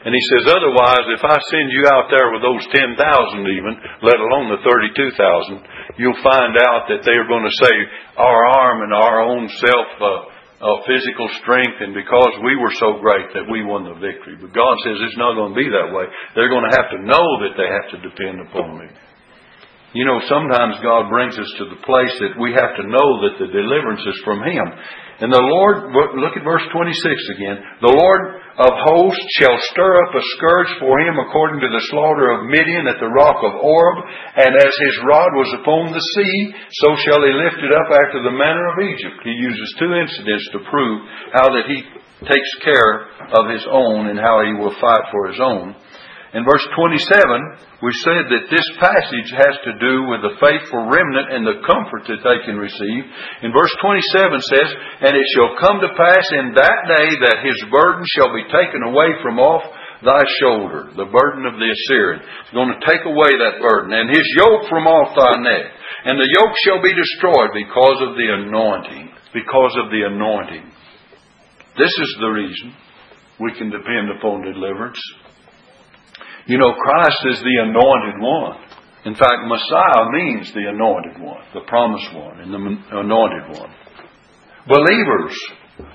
And 0.00 0.16
he 0.16 0.24
says, 0.32 0.48
Otherwise, 0.48 1.04
if 1.12 1.20
I 1.20 1.36
send 1.52 1.68
you 1.76 1.84
out 1.92 2.08
there 2.08 2.32
with 2.32 2.40
those 2.40 2.64
10,000 2.72 2.96
even, 2.96 3.74
let 4.00 4.16
alone 4.16 4.48
the 4.48 4.64
32,000, 4.64 6.00
you'll 6.00 6.24
find 6.24 6.56
out 6.56 6.88
that 6.88 7.04
they 7.04 7.12
are 7.20 7.28
going 7.28 7.44
to 7.44 7.60
say, 7.60 7.74
Our 8.16 8.40
arm 8.56 8.80
and 8.80 8.94
our 8.96 9.20
own 9.20 9.48
self. 9.60 9.88
Uh, 10.00 10.40
uh, 10.60 10.76
physical 10.84 11.24
strength 11.40 11.80
and 11.80 11.96
because 11.96 12.36
we 12.44 12.52
were 12.52 12.72
so 12.76 13.00
great 13.00 13.24
that 13.32 13.48
we 13.48 13.64
won 13.64 13.80
the 13.88 13.96
victory. 13.96 14.36
But 14.36 14.52
God 14.52 14.76
says 14.84 15.00
it's 15.00 15.16
not 15.16 15.32
going 15.32 15.56
to 15.56 15.58
be 15.58 15.64
that 15.72 15.88
way. 15.88 16.04
They're 16.36 16.52
going 16.52 16.68
to 16.68 16.76
have 16.76 16.92
to 16.92 17.00
know 17.00 17.26
that 17.40 17.56
they 17.56 17.64
have 17.64 17.88
to 17.96 17.98
depend 18.04 18.44
upon 18.44 18.76
me. 18.76 18.92
You 19.90 20.06
know, 20.06 20.22
sometimes 20.30 20.78
God 20.86 21.10
brings 21.10 21.34
us 21.34 21.50
to 21.58 21.66
the 21.66 21.82
place 21.82 22.14
that 22.22 22.38
we 22.38 22.54
have 22.54 22.78
to 22.78 22.86
know 22.86 23.08
that 23.26 23.42
the 23.42 23.50
deliverance 23.50 24.06
is 24.06 24.18
from 24.22 24.38
Him. 24.46 24.66
And 25.20 25.28
the 25.28 25.42
Lord, 25.42 25.92
look 26.16 26.32
at 26.32 26.46
verse 26.46 26.64
26 26.72 27.36
again. 27.36 27.58
The 27.84 27.92
Lord 27.92 28.40
of 28.56 28.72
hosts 28.72 29.28
shall 29.36 29.52
stir 29.68 29.92
up 30.00 30.16
a 30.16 30.24
scourge 30.36 30.72
for 30.80 30.96
him 30.96 31.20
according 31.20 31.60
to 31.60 31.68
the 31.68 31.84
slaughter 31.92 32.32
of 32.32 32.48
Midian 32.48 32.88
at 32.88 32.96
the 32.96 33.12
rock 33.12 33.36
of 33.44 33.60
Oreb. 33.60 33.98
And 34.40 34.52
as 34.56 34.72
his 34.72 34.96
rod 35.04 35.28
was 35.36 35.52
upon 35.60 35.92
the 35.92 36.06
sea, 36.16 36.36
so 36.80 36.96
shall 37.04 37.20
he 37.20 37.36
lift 37.36 37.60
it 37.60 37.68
up 37.68 37.88
after 37.92 38.24
the 38.24 38.32
manner 38.32 38.64
of 38.72 38.80
Egypt. 38.80 39.20
He 39.20 39.36
uses 39.36 39.76
two 39.76 39.92
incidents 39.92 40.46
to 40.56 40.64
prove 40.72 40.96
how 41.36 41.52
that 41.52 41.68
he 41.68 41.84
takes 42.24 42.52
care 42.64 43.12
of 43.36 43.44
his 43.52 43.64
own 43.68 44.08
and 44.08 44.16
how 44.16 44.40
he 44.40 44.56
will 44.56 44.72
fight 44.80 45.04
for 45.12 45.28
his 45.28 45.40
own. 45.40 45.76
In 46.30 46.46
verse 46.46 46.62
27, 46.78 47.82
we 47.82 47.90
said 48.06 48.30
that 48.30 48.46
this 48.54 48.68
passage 48.78 49.30
has 49.34 49.56
to 49.66 49.82
do 49.82 50.06
with 50.06 50.22
the 50.22 50.38
faithful 50.38 50.86
remnant 50.86 51.26
and 51.34 51.42
the 51.42 51.58
comfort 51.66 52.06
that 52.06 52.22
they 52.22 52.38
can 52.46 52.54
receive. 52.54 53.02
In 53.42 53.50
verse 53.50 53.74
27 53.82 54.38
says, 54.38 54.68
And 55.10 55.18
it 55.18 55.26
shall 55.34 55.58
come 55.58 55.82
to 55.82 55.90
pass 55.98 56.26
in 56.38 56.54
that 56.54 56.78
day 56.86 57.08
that 57.26 57.42
his 57.42 57.58
burden 57.66 58.06
shall 58.14 58.30
be 58.30 58.46
taken 58.46 58.86
away 58.86 59.10
from 59.26 59.42
off 59.42 59.66
thy 60.06 60.22
shoulder, 60.38 60.94
the 60.94 61.10
burden 61.10 61.50
of 61.50 61.58
the 61.58 61.66
Assyrian. 61.66 62.22
He's 62.22 62.54
going 62.54 62.78
to 62.78 62.86
take 62.86 63.02
away 63.02 63.34
that 63.34 63.58
burden, 63.58 63.90
and 63.90 64.06
his 64.06 64.26
yoke 64.38 64.70
from 64.70 64.86
off 64.86 65.10
thy 65.18 65.34
neck. 65.42 65.66
And 66.06 66.14
the 66.14 66.30
yoke 66.30 66.54
shall 66.62 66.78
be 66.78 66.94
destroyed 66.94 67.58
because 67.58 67.98
of 68.06 68.14
the 68.14 68.28
anointing. 68.38 69.18
Because 69.34 69.74
of 69.82 69.90
the 69.90 70.06
anointing. 70.06 70.62
This 71.74 71.90
is 71.90 72.12
the 72.22 72.30
reason 72.30 72.70
we 73.42 73.50
can 73.58 73.70
depend 73.70 74.14
upon 74.14 74.46
deliverance. 74.46 75.00
You 76.46 76.58
know, 76.58 76.72
Christ 76.72 77.20
is 77.30 77.40
the 77.40 77.56
anointed 77.68 78.20
one. 78.20 78.56
In 79.04 79.14
fact, 79.14 79.48
Messiah 79.48 80.04
means 80.12 80.52
the 80.52 80.68
anointed 80.68 81.20
one, 81.20 81.40
the 81.54 81.64
promised 81.66 82.12
one, 82.14 82.40
and 82.40 82.52
the 82.52 83.00
anointed 83.00 83.56
one. 83.56 83.72
Believers 84.68 85.34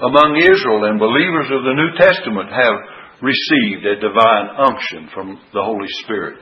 among 0.01 0.41
Israel 0.41 0.89
and 0.89 0.97
believers 0.97 1.49
of 1.53 1.61
the 1.61 1.77
New 1.77 1.91
Testament 2.01 2.49
have 2.49 2.77
received 3.21 3.85
a 3.85 4.01
divine 4.01 4.47
unction 4.57 5.09
from 5.13 5.37
the 5.53 5.61
Holy 5.61 5.87
Spirit. 6.03 6.41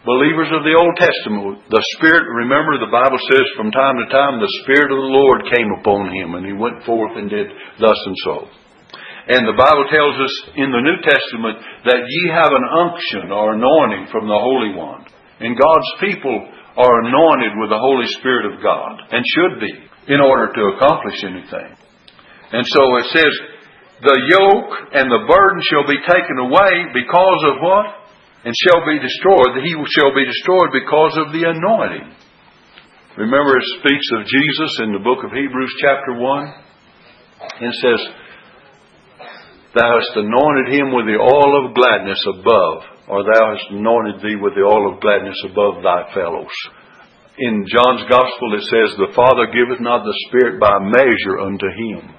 Believers 0.00 0.48
of 0.56 0.64
the 0.64 0.72
Old 0.72 0.96
Testament, 0.96 1.60
the 1.68 1.84
Spirit, 2.00 2.24
remember 2.24 2.80
the 2.80 2.88
Bible 2.88 3.20
says 3.28 3.44
from 3.52 3.68
time 3.68 4.00
to 4.00 4.08
time 4.08 4.40
the 4.40 4.56
Spirit 4.64 4.88
of 4.88 4.96
the 4.96 5.12
Lord 5.12 5.44
came 5.52 5.68
upon 5.76 6.08
him 6.08 6.40
and 6.40 6.44
he 6.48 6.56
went 6.56 6.80
forth 6.88 7.20
and 7.20 7.28
did 7.28 7.52
thus 7.76 8.00
and 8.08 8.16
so. 8.24 8.48
And 9.30 9.46
the 9.46 9.54
Bible 9.54 9.86
tells 9.94 10.18
us 10.18 10.34
in 10.58 10.74
the 10.74 10.82
New 10.82 10.98
Testament 11.06 11.62
that 11.86 12.02
ye 12.02 12.22
have 12.34 12.50
an 12.50 12.66
unction 12.82 13.30
or 13.30 13.54
anointing 13.54 14.10
from 14.10 14.26
the 14.26 14.34
Holy 14.34 14.74
One. 14.74 15.06
And 15.38 15.54
God's 15.54 15.92
people 16.02 16.34
are 16.74 17.06
anointed 17.06 17.54
with 17.62 17.70
the 17.70 17.78
Holy 17.78 18.10
Spirit 18.18 18.50
of 18.50 18.58
God 18.58 19.06
and 19.14 19.22
should 19.22 19.62
be 19.62 19.72
in 20.10 20.18
order 20.18 20.50
to 20.50 20.74
accomplish 20.74 21.22
anything. 21.22 21.70
And 22.50 22.66
so 22.66 22.82
it 22.98 23.06
says, 23.14 23.34
the 24.02 24.18
yoke 24.34 24.98
and 24.98 25.06
the 25.06 25.22
burden 25.28 25.60
shall 25.70 25.86
be 25.86 26.02
taken 26.02 26.50
away 26.50 26.90
because 26.90 27.42
of 27.54 27.62
what? 27.62 27.86
And 28.42 28.54
shall 28.66 28.82
be 28.82 28.98
destroyed. 28.98 29.62
He 29.62 29.78
shall 29.94 30.10
be 30.10 30.26
destroyed 30.26 30.74
because 30.74 31.14
of 31.22 31.30
the 31.30 31.44
anointing. 31.46 32.18
Remember, 33.14 33.52
it 33.54 33.68
speaks 33.78 34.08
of 34.16 34.26
Jesus 34.26 34.72
in 34.82 34.96
the 34.96 35.04
book 35.04 35.22
of 35.22 35.30
Hebrews, 35.30 35.74
chapter 35.78 36.18
1. 36.18 36.54
It 37.60 37.74
says, 37.78 38.00
Thou 39.70 39.86
hast 39.86 40.18
anointed 40.18 40.74
him 40.74 40.90
with 40.90 41.06
the 41.06 41.22
oil 41.22 41.52
of 41.62 41.78
gladness 41.78 42.18
above, 42.26 43.06
or 43.06 43.22
thou 43.22 43.54
hast 43.54 43.70
anointed 43.70 44.18
thee 44.18 44.34
with 44.34 44.58
the 44.58 44.66
oil 44.66 44.90
of 44.90 44.98
gladness 44.98 45.38
above 45.46 45.78
thy 45.86 46.10
fellows. 46.10 46.56
In 47.38 47.64
John's 47.70 48.02
Gospel 48.10 48.50
it 48.58 48.66
says, 48.66 48.98
The 48.98 49.14
Father 49.14 49.46
giveth 49.54 49.78
not 49.78 50.02
the 50.02 50.18
Spirit 50.26 50.58
by 50.58 50.74
measure 50.82 51.38
unto 51.38 51.70
him. 51.70 52.18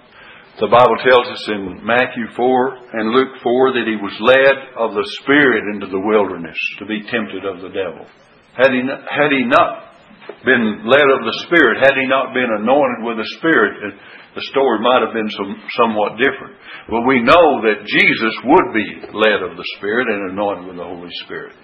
The 0.64 0.72
Bible 0.72 0.96
tells 1.04 1.28
us 1.28 1.44
in 1.52 1.84
Matthew 1.84 2.32
4 2.40 2.96
and 2.96 3.12
Luke 3.12 3.36
4 3.44 3.76
that 3.76 3.88
he 3.88 4.00
was 4.00 4.16
led 4.24 4.56
of 4.80 4.96
the 4.96 5.08
Spirit 5.20 5.68
into 5.76 5.88
the 5.92 6.00
wilderness 6.00 6.58
to 6.80 6.86
be 6.88 7.04
tempted 7.12 7.44
of 7.44 7.60
the 7.60 7.76
devil. 7.76 8.08
Had 8.56 8.72
he, 8.72 8.84
not, 8.84 9.02
had 9.12 9.32
he 9.32 9.44
not 9.44 9.90
been 10.45 10.86
led 10.86 11.07
of 11.07 11.21
the 11.25 11.38
Spirit, 11.47 11.81
had 11.81 11.97
he 11.97 12.05
not 12.07 12.34
been 12.34 12.49
anointed 12.49 13.05
with 13.05 13.17
the 13.17 13.29
Spirit, 13.38 13.95
the 14.36 14.47
story 14.53 14.79
might 14.79 15.03
have 15.03 15.13
been 15.13 15.29
some, 15.34 15.53
somewhat 15.75 16.21
different. 16.21 16.55
But 16.88 17.07
we 17.10 17.21
know 17.21 17.62
that 17.67 17.84
Jesus 17.84 18.36
would 18.47 18.67
be 18.73 18.88
led 19.12 19.43
of 19.43 19.57
the 19.57 19.67
Spirit 19.77 20.07
and 20.07 20.31
anointed 20.31 20.71
with 20.71 20.77
the 20.77 20.88
Holy 20.88 21.12
Spirit. 21.25 21.55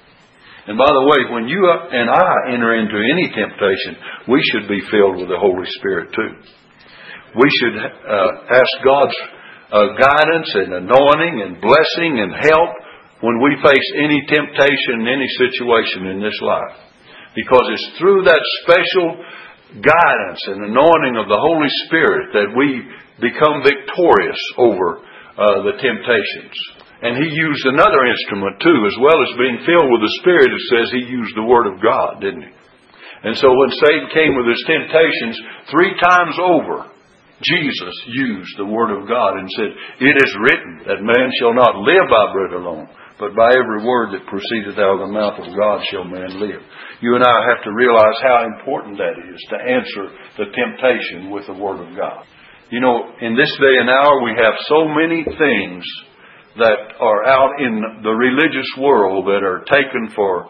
And 0.67 0.75
by 0.75 0.91
the 0.91 1.07
way, 1.07 1.31
when 1.31 1.47
you 1.47 1.63
and 1.63 2.11
I 2.11 2.51
enter 2.51 2.75
into 2.75 2.99
any 2.99 3.31
temptation, 3.31 4.27
we 4.27 4.43
should 4.51 4.67
be 4.67 4.83
filled 4.91 5.23
with 5.23 5.31
the 5.31 5.39
Holy 5.39 5.65
Spirit 5.79 6.11
too 6.11 6.33
we 7.37 7.49
should 7.61 7.77
uh, 7.77 8.31
ask 8.49 8.73
God's 8.81 9.17
uh, 9.69 9.87
guidance 9.99 10.49
and 10.55 10.87
anointing 10.87 11.35
and 11.43 11.61
blessing 11.61 12.23
and 12.23 12.31
help 12.33 12.71
when 13.21 13.41
we 13.41 13.57
face 13.61 13.87
any 13.99 14.21
temptation 14.29 15.05
any 15.05 15.27
situation 15.35 16.07
in 16.07 16.21
this 16.21 16.37
life. 16.41 16.86
Because 17.37 17.65
it's 17.69 18.01
through 18.01 18.25
that 18.25 18.41
special 18.65 19.21
guidance 19.77 20.41
and 20.49 20.73
anointing 20.73 21.21
of 21.21 21.29
the 21.29 21.37
Holy 21.37 21.69
Spirit 21.85 22.33
that 22.33 22.49
we 22.57 22.81
become 23.21 23.61
victorious 23.61 24.41
over 24.57 25.05
uh, 25.37 25.61
the 25.69 25.77
temptations. 25.77 26.57
And 26.97 27.13
he 27.13 27.29
used 27.29 27.65
another 27.69 28.09
instrument 28.09 28.57
too, 28.57 28.79
as 28.89 28.97
well 28.97 29.21
as 29.21 29.37
being 29.37 29.61
filled 29.69 29.85
with 29.93 30.01
the 30.01 30.17
Spirit, 30.25 30.49
it 30.49 30.65
says 30.73 30.89
he 30.89 31.13
used 31.13 31.37
the 31.37 31.45
Word 31.45 31.69
of 31.69 31.77
God, 31.77 32.25
didn't 32.25 32.41
he? 32.41 32.53
And 33.21 33.37
so 33.37 33.49
when 33.53 33.69
Satan 33.85 34.09
came 34.13 34.33
with 34.33 34.49
his 34.49 34.63
temptations, 34.65 35.37
three 35.69 35.93
times 36.01 36.37
over, 36.41 36.89
Jesus 37.41 37.93
used 38.09 38.57
the 38.57 38.65
Word 38.65 38.89
of 38.97 39.05
God 39.05 39.37
and 39.37 39.45
said, 39.53 39.71
It 40.01 40.15
is 40.17 40.41
written 40.41 40.89
that 40.89 41.05
man 41.05 41.29
shall 41.37 41.53
not 41.53 41.85
live 41.85 42.05
by 42.09 42.33
bread 42.33 42.53
alone, 42.57 42.89
but 43.19 43.33
by 43.33 43.49
every 43.49 43.81
word 43.81 44.13
that 44.13 44.29
proceedeth 44.29 44.77
out 44.77 45.01
of 45.01 45.09
the 45.09 45.13
mouth 45.13 45.41
of 45.41 45.49
God 45.49 45.81
shall 45.89 46.05
man 46.05 46.37
live. 46.39 46.61
You 47.01 47.15
and 47.17 47.25
I 47.25 47.37
have 47.49 47.63
to 47.65 47.73
realize 47.73 48.17
how 48.21 48.45
important 48.45 48.97
that 48.97 49.17
is 49.17 49.41
to 49.49 49.57
answer 49.57 50.05
the 50.37 50.53
temptation 50.53 51.33
with 51.33 51.45
the 51.49 51.57
Word 51.57 51.81
of 51.81 51.97
God. 51.97 52.25
You 52.69 52.79
know, 52.79 53.09
in 53.21 53.35
this 53.35 53.49
day 53.57 53.75
and 53.81 53.89
hour, 53.89 54.21
we 54.21 54.37
have 54.37 54.53
so 54.69 54.85
many 54.85 55.25
things 55.25 55.83
that 56.57 56.97
are 56.99 57.25
out 57.25 57.57
in 57.61 58.01
the 58.03 58.13
religious 58.13 58.69
world 58.77 59.25
that 59.25 59.41
are 59.41 59.65
taken 59.65 60.13
for 60.15 60.49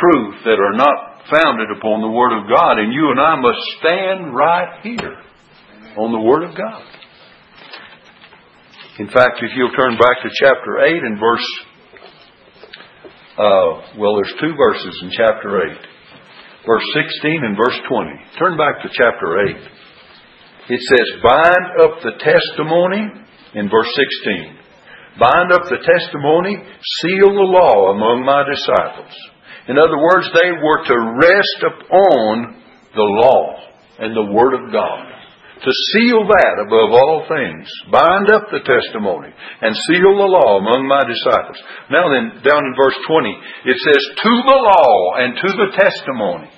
truth 0.00 0.36
that 0.44 0.60
are 0.60 0.76
not 0.76 1.24
founded 1.30 1.68
upon 1.76 2.00
the 2.00 2.10
Word 2.12 2.36
of 2.36 2.48
God, 2.48 2.78
and 2.78 2.92
you 2.92 3.10
and 3.12 3.20
I 3.20 3.36
must 3.40 3.60
stand 3.80 4.34
right 4.34 4.80
here 4.82 5.16
on 5.96 6.12
the 6.12 6.20
Word 6.20 6.44
of 6.44 6.56
God. 6.56 6.82
In 8.98 9.08
fact, 9.08 9.42
if 9.42 9.50
you'll 9.56 9.74
turn 9.74 9.96
back 9.98 10.22
to 10.22 10.30
chapter 10.38 10.84
8 10.84 10.92
and 10.92 11.18
verse, 11.18 11.46
uh, 13.34 13.98
well, 13.98 14.14
there's 14.14 14.34
two 14.40 14.54
verses 14.54 14.94
in 15.02 15.10
chapter 15.10 15.66
8. 15.66 15.86
Verse 16.66 16.86
16 16.94 17.44
and 17.44 17.56
verse 17.56 17.76
20. 17.90 18.10
Turn 18.38 18.56
back 18.56 18.80
to 18.82 18.88
chapter 18.94 19.42
8. 19.50 19.56
It 20.70 20.80
says, 20.80 21.20
Bind 21.20 21.66
up 21.82 22.00
the 22.00 22.14
testimony, 22.22 23.04
in 23.54 23.68
verse 23.68 23.90
16. 24.24 24.58
Bind 25.18 25.52
up 25.52 25.66
the 25.66 25.82
testimony, 25.82 26.56
seal 27.02 27.30
the 27.34 27.50
law 27.50 27.92
among 27.92 28.24
my 28.24 28.42
disciples. 28.46 29.14
In 29.68 29.78
other 29.78 29.98
words, 29.98 30.30
they 30.34 30.50
were 30.50 30.84
to 30.86 30.98
rest 31.20 31.60
upon 31.62 32.62
the 32.94 33.08
law 33.22 33.58
and 33.98 34.16
the 34.16 34.32
Word 34.32 34.54
of 34.54 34.72
God 34.72 35.13
to 35.64 35.72
seal 35.96 36.28
that 36.28 36.60
above 36.60 36.92
all 36.92 37.24
things, 37.24 37.64
bind 37.88 38.28
up 38.28 38.52
the 38.52 38.60
testimony, 38.60 39.32
and 39.32 39.72
seal 39.88 40.12
the 40.12 40.28
law 40.28 40.60
among 40.60 40.84
my 40.84 41.00
disciples. 41.08 41.56
Now 41.88 42.12
then, 42.12 42.44
down 42.44 42.68
in 42.68 42.76
verse 42.76 42.96
20, 43.08 43.72
it 43.72 43.78
says, 43.80 44.02
to 44.20 44.32
the 44.44 44.60
law 44.60 45.16
and 45.24 45.32
to 45.40 45.50
the 45.56 45.70
testimony. 45.72 46.52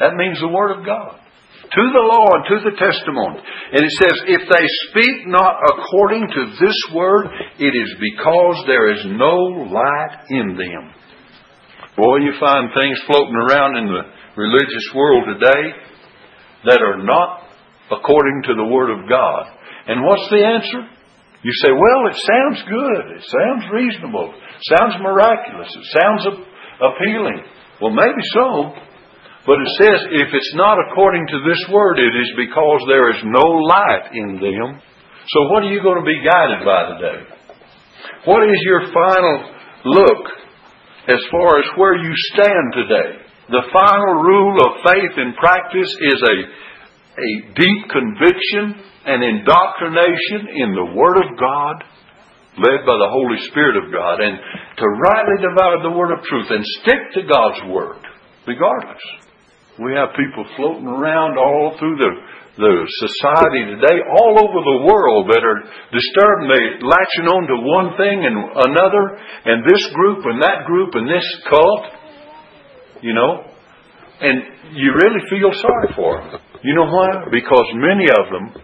That 0.00 0.16
means 0.16 0.40
the 0.40 0.48
Word 0.48 0.80
of 0.80 0.88
God. 0.88 1.20
To 1.20 1.84
the 1.92 2.04
law 2.04 2.28
and 2.32 2.44
to 2.48 2.56
the 2.68 2.76
testimony. 2.80 3.40
And 3.44 3.80
it 3.84 3.94
says, 4.00 4.16
if 4.28 4.42
they 4.48 4.66
speak 4.88 5.28
not 5.28 5.56
according 5.60 6.28
to 6.28 6.42
this 6.60 6.76
word, 6.92 7.28
it 7.60 7.72
is 7.72 7.92
because 7.96 8.64
there 8.66 8.92
is 8.92 9.04
no 9.08 9.36
light 9.72 10.28
in 10.28 10.56
them. 10.56 10.84
Boy, 11.96 12.24
you 12.24 12.32
find 12.40 12.68
things 12.72 13.00
floating 13.06 13.36
around 13.36 13.76
in 13.76 13.86
the 13.88 14.04
religious 14.36 14.86
world 14.94 15.24
today 15.28 15.64
that 16.64 16.80
are 16.80 17.02
not 17.02 17.51
according 17.90 18.42
to 18.46 18.54
the 18.54 18.68
Word 18.68 18.90
of 18.90 19.08
God. 19.08 19.42
And 19.88 20.04
what's 20.06 20.28
the 20.30 20.44
answer? 20.44 20.86
You 21.42 21.52
say, 21.58 21.74
well, 21.74 22.02
it 22.06 22.18
sounds 22.22 22.60
good. 22.70 23.04
It 23.18 23.24
sounds 23.26 23.64
reasonable. 23.74 24.30
It 24.30 24.64
sounds 24.78 24.94
miraculous. 25.02 25.66
It 25.74 25.86
sounds 25.98 26.22
appealing. 26.78 27.42
Well, 27.82 27.90
maybe 27.90 28.22
so. 28.30 28.78
But 29.42 29.58
it 29.58 29.70
says, 29.82 29.98
if 30.22 30.30
it's 30.30 30.54
not 30.54 30.78
according 30.78 31.26
to 31.26 31.38
this 31.42 31.58
Word, 31.66 31.98
it 31.98 32.14
is 32.14 32.30
because 32.38 32.80
there 32.86 33.10
is 33.10 33.18
no 33.26 33.42
light 33.42 34.14
in 34.14 34.38
them. 34.38 34.78
So 35.34 35.50
what 35.50 35.66
are 35.66 35.72
you 35.74 35.82
going 35.82 35.98
to 35.98 36.06
be 36.06 36.22
guided 36.22 36.62
by 36.62 36.94
today? 36.94 37.26
What 38.24 38.46
is 38.46 38.58
your 38.62 38.86
final 38.94 39.36
look 39.82 40.22
as 41.10 41.18
far 41.30 41.58
as 41.58 41.66
where 41.74 41.98
you 41.98 42.14
stand 42.30 42.86
today? 42.86 43.10
The 43.50 43.66
final 43.74 44.22
rule 44.22 44.56
of 44.62 44.86
faith 44.86 45.14
and 45.18 45.34
practice 45.34 45.90
is 45.90 46.20
a 46.22 46.36
a 47.12 47.30
deep 47.52 47.82
conviction 47.92 48.80
and 49.04 49.20
indoctrination 49.20 50.48
in 50.56 50.70
the 50.72 50.88
Word 50.96 51.20
of 51.20 51.36
God, 51.36 51.84
led 52.56 52.80
by 52.88 52.96
the 52.96 53.12
Holy 53.12 53.40
Spirit 53.52 53.76
of 53.76 53.92
God, 53.92 54.20
and 54.20 54.36
to 54.76 54.86
rightly 54.86 55.38
divide 55.44 55.80
the 55.84 55.96
Word 55.96 56.12
of 56.16 56.24
truth 56.24 56.48
and 56.48 56.64
stick 56.80 57.00
to 57.16 57.22
God's 57.28 57.60
Word, 57.68 58.00
regardless. 58.46 59.02
We 59.80 59.92
have 59.96 60.16
people 60.16 60.44
floating 60.56 60.88
around 60.88 61.36
all 61.36 61.76
through 61.80 61.96
the, 61.96 62.12
the 62.60 62.74
society 63.08 63.76
today, 63.76 63.98
all 64.20 64.36
over 64.36 64.60
the 64.60 64.84
world, 64.84 65.32
that 65.32 65.40
are 65.40 65.60
disturbed. 65.92 66.44
They 66.48 66.64
latching 66.84 67.28
on 67.28 67.42
to 67.48 67.56
one 67.60 67.88
thing 67.96 68.20
and 68.20 68.36
another, 68.68 69.04
and 69.48 69.64
this 69.64 69.84
group 69.96 70.24
and 70.28 70.40
that 70.44 70.64
group 70.68 70.92
and 70.94 71.08
this 71.08 71.24
cult, 71.48 71.84
you 73.00 73.12
know, 73.12 73.48
and 74.20 74.76
you 74.76 74.92
really 74.92 75.24
feel 75.28 75.50
sorry 75.56 75.88
for 75.96 76.20
them. 76.30 76.40
You 76.64 76.74
know 76.74 76.86
why? 76.86 77.26
Because 77.30 77.66
many 77.74 78.06
of 78.06 78.24
them, 78.30 78.62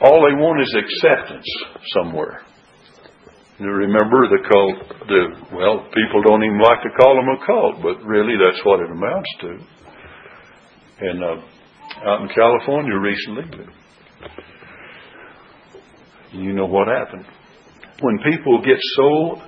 all 0.00 0.22
they 0.22 0.36
want 0.38 0.62
is 0.62 0.76
acceptance 0.78 1.46
somewhere. 1.94 2.42
You 3.58 3.66
remember 3.66 4.28
the 4.30 4.48
cult, 4.48 5.08
the, 5.08 5.56
well, 5.56 5.82
people 5.90 6.22
don't 6.22 6.44
even 6.44 6.60
like 6.60 6.80
to 6.82 6.90
call 6.96 7.16
them 7.16 7.28
a 7.28 7.44
cult, 7.44 7.82
but 7.82 8.06
really 8.06 8.34
that's 8.38 8.64
what 8.64 8.78
it 8.78 8.90
amounts 8.90 9.30
to. 9.40 9.58
And 11.00 11.24
uh, 11.24 12.08
out 12.08 12.22
in 12.22 12.28
California 12.28 12.96
recently, 12.96 13.66
you 16.32 16.52
know 16.52 16.66
what 16.66 16.86
happened. 16.86 17.26
When 18.00 18.18
people 18.32 18.62
get 18.62 18.78
so 18.94 19.42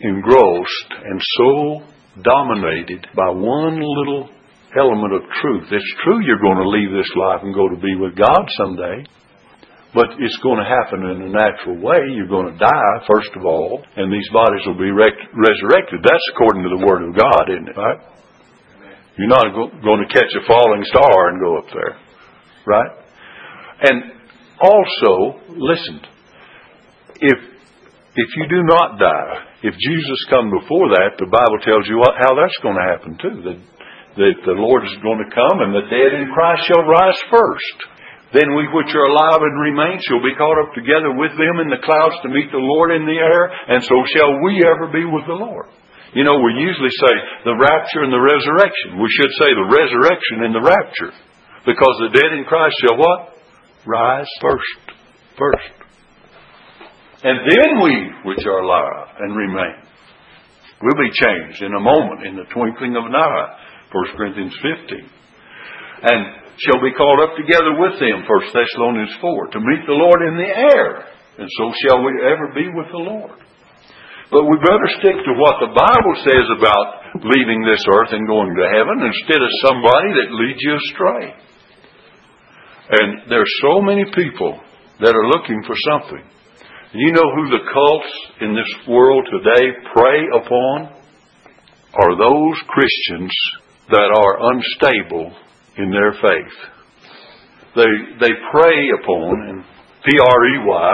engrossed 0.00 0.90
and 1.04 1.20
so 1.36 2.22
dominated 2.22 3.06
by 3.14 3.30
one 3.30 3.78
little 3.78 4.28
element 4.78 5.14
of 5.14 5.22
truth, 5.42 5.66
it's 5.70 5.94
true 6.04 6.22
you're 6.22 6.42
going 6.42 6.62
to 6.62 6.68
leave 6.68 6.92
this 6.94 7.10
life 7.16 7.42
and 7.42 7.54
go 7.54 7.68
to 7.68 7.78
be 7.80 7.94
with 7.98 8.14
God 8.14 8.44
someday. 8.58 9.02
But 9.90 10.14
it's 10.22 10.38
going 10.46 10.62
to 10.62 10.68
happen 10.70 11.02
in 11.02 11.18
a 11.26 11.30
natural 11.34 11.74
way. 11.82 12.14
You're 12.14 12.30
going 12.30 12.46
to 12.46 12.58
die, 12.58 12.94
first 13.10 13.34
of 13.34 13.42
all, 13.42 13.82
and 13.96 14.06
these 14.06 14.28
bodies 14.30 14.62
will 14.62 14.78
be 14.78 14.94
rec- 14.94 15.34
resurrected. 15.34 15.98
That's 16.06 16.26
according 16.30 16.62
to 16.62 16.70
the 16.78 16.86
Word 16.86 17.02
of 17.02 17.18
God, 17.18 17.50
isn't 17.50 17.66
it? 17.66 17.74
Right? 17.74 17.98
You're 19.18 19.34
not 19.34 19.50
go- 19.50 19.74
going 19.82 20.06
to 20.06 20.14
catch 20.14 20.30
a 20.38 20.46
falling 20.46 20.86
star 20.86 21.34
and 21.34 21.42
go 21.42 21.58
up 21.58 21.66
there. 21.74 21.94
Right? 22.70 22.92
And 23.82 23.98
also, 24.62 25.42
listen, 25.58 26.06
if, 27.18 27.38
if 28.14 28.28
you 28.36 28.46
do 28.46 28.62
not 28.62 28.98
die, 29.00 29.34
if 29.64 29.74
Jesus 29.74 30.20
come 30.30 30.54
before 30.54 30.94
that, 30.94 31.18
the 31.18 31.26
Bible 31.26 31.58
tells 31.66 31.88
you 31.88 31.98
what, 31.98 32.14
how 32.14 32.38
that's 32.38 32.58
going 32.62 32.78
to 32.78 32.86
happen 32.86 33.18
too. 33.18 33.42
That, 33.42 33.58
that 34.18 34.36
the 34.42 34.58
Lord 34.58 34.82
is 34.82 34.96
going 35.02 35.22
to 35.22 35.30
come 35.30 35.62
and 35.62 35.70
the 35.70 35.86
dead 35.86 36.18
in 36.18 36.30
Christ 36.34 36.66
shall 36.66 36.82
rise 36.82 37.18
first. 37.30 37.78
Then 38.30 38.54
we 38.54 38.70
which 38.70 38.90
are 38.94 39.10
alive 39.10 39.42
and 39.42 39.58
remain 39.58 39.98
shall 40.06 40.22
be 40.22 40.38
caught 40.38 40.62
up 40.62 40.70
together 40.74 41.10
with 41.14 41.34
them 41.34 41.62
in 41.62 41.70
the 41.70 41.82
clouds 41.82 42.18
to 42.22 42.30
meet 42.30 42.50
the 42.54 42.62
Lord 42.62 42.94
in 42.94 43.02
the 43.02 43.18
air, 43.18 43.50
and 43.50 43.82
so 43.82 43.96
shall 44.14 44.38
we 44.46 44.62
ever 44.62 44.86
be 44.86 45.02
with 45.02 45.26
the 45.26 45.34
Lord. 45.34 45.66
You 46.14 46.22
know, 46.22 46.38
we 46.38 46.62
usually 46.62 46.94
say 46.94 47.14
the 47.46 47.58
rapture 47.58 48.06
and 48.06 48.14
the 48.14 48.22
resurrection. 48.22 49.02
We 49.02 49.10
should 49.18 49.34
say 49.38 49.50
the 49.50 49.70
resurrection 49.70 50.46
and 50.46 50.54
the 50.54 50.62
rapture. 50.62 51.10
Because 51.66 51.96
the 52.02 52.14
dead 52.14 52.30
in 52.34 52.46
Christ 52.46 52.74
shall 52.82 52.98
what? 52.98 53.34
Rise 53.86 54.30
first. 54.42 54.94
First. 55.38 55.74
And 57.22 57.38
then 57.46 57.82
we 57.82 57.94
which 58.30 58.46
are 58.46 58.62
alive 58.62 59.10
and 59.18 59.36
remain 59.36 59.90
will 60.80 60.96
be 60.96 61.12
changed 61.12 61.62
in 61.62 61.74
a 61.74 61.80
moment, 61.80 62.26
in 62.26 62.36
the 62.36 62.48
twinkling 62.52 62.96
of 62.96 63.04
an 63.04 63.14
eye. 63.14 63.48
1 63.90 64.16
Corinthians 64.16 64.54
15. 64.88 65.10
And 66.00 66.40
shall 66.62 66.80
be 66.80 66.94
called 66.94 67.20
up 67.24 67.34
together 67.36 67.74
with 67.76 67.98
them, 67.98 68.22
1 68.22 68.54
Thessalonians 68.54 69.16
4, 69.20 69.52
to 69.52 69.60
meet 69.60 69.82
the 69.88 69.96
Lord 69.96 70.20
in 70.28 70.36
the 70.36 70.50
air, 70.50 71.08
and 71.40 71.48
so 71.56 71.64
shall 71.84 72.04
we 72.04 72.12
ever 72.20 72.52
be 72.52 72.68
with 72.68 72.88
the 72.92 73.04
Lord. 73.04 73.38
But 74.30 74.46
we 74.46 74.62
better 74.62 74.90
stick 75.02 75.18
to 75.18 75.34
what 75.40 75.58
the 75.58 75.74
Bible 75.74 76.14
says 76.22 76.46
about 76.54 77.18
leaving 77.26 77.66
this 77.66 77.82
earth 77.96 78.14
and 78.14 78.28
going 78.28 78.54
to 78.54 78.72
heaven 78.76 79.02
instead 79.02 79.42
of 79.42 79.60
somebody 79.66 80.10
that 80.22 80.38
leads 80.38 80.60
you 80.62 80.74
astray. 80.78 81.24
And 82.90 83.30
there's 83.30 83.50
so 83.62 83.80
many 83.80 84.04
people 84.14 84.60
that 85.00 85.16
are 85.16 85.28
looking 85.34 85.62
for 85.66 85.74
something. 85.90 86.22
You 86.92 87.12
know 87.12 87.26
who 87.34 87.50
the 87.50 87.66
cults 87.72 88.12
in 88.40 88.54
this 88.54 88.86
world 88.86 89.26
today 89.30 89.66
prey 89.94 90.20
upon? 90.34 90.94
Are 91.94 92.14
those 92.18 92.58
Christians 92.68 93.32
that 93.90 94.10
are 94.14 94.34
unstable 94.54 95.34
in 95.76 95.90
their 95.90 96.12
faith. 96.22 96.56
They, 97.74 97.92
they 98.18 98.34
prey 98.50 98.80
upon, 99.02 99.34
and 99.48 99.64
P-R-E-Y, 100.02 100.92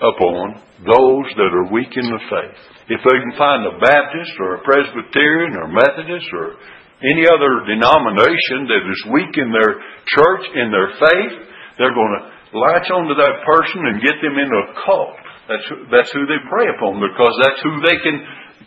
upon 0.00 0.60
those 0.84 1.28
that 1.36 1.52
are 1.52 1.72
weak 1.72 1.92
in 1.92 2.08
the 2.08 2.22
faith. 2.28 2.60
If 2.88 3.00
they 3.04 3.18
can 3.20 3.36
find 3.36 3.68
a 3.68 3.78
Baptist 3.80 4.32
or 4.40 4.56
a 4.56 4.64
Presbyterian 4.64 5.60
or 5.60 5.68
Methodist 5.68 6.28
or 6.32 6.56
any 7.04 7.24
other 7.28 7.64
denomination 7.68 8.68
that 8.68 8.84
is 8.84 9.12
weak 9.12 9.32
in 9.36 9.52
their 9.52 9.80
church, 10.08 10.44
in 10.56 10.68
their 10.72 10.90
faith, 11.00 11.34
they're 11.76 11.96
going 11.96 12.14
to 12.20 12.24
latch 12.56 12.88
onto 12.92 13.16
that 13.16 13.44
person 13.44 13.80
and 13.88 14.04
get 14.04 14.16
them 14.20 14.36
into 14.36 14.56
a 14.56 14.68
cult. 14.84 15.16
That's 15.48 15.66
who, 15.68 15.76
that's 15.88 16.12
who 16.12 16.24
they 16.28 16.40
prey 16.48 16.68
upon 16.76 17.00
because 17.00 17.34
that's 17.40 17.60
who 17.64 17.74
they 17.84 17.98
can, 18.04 18.16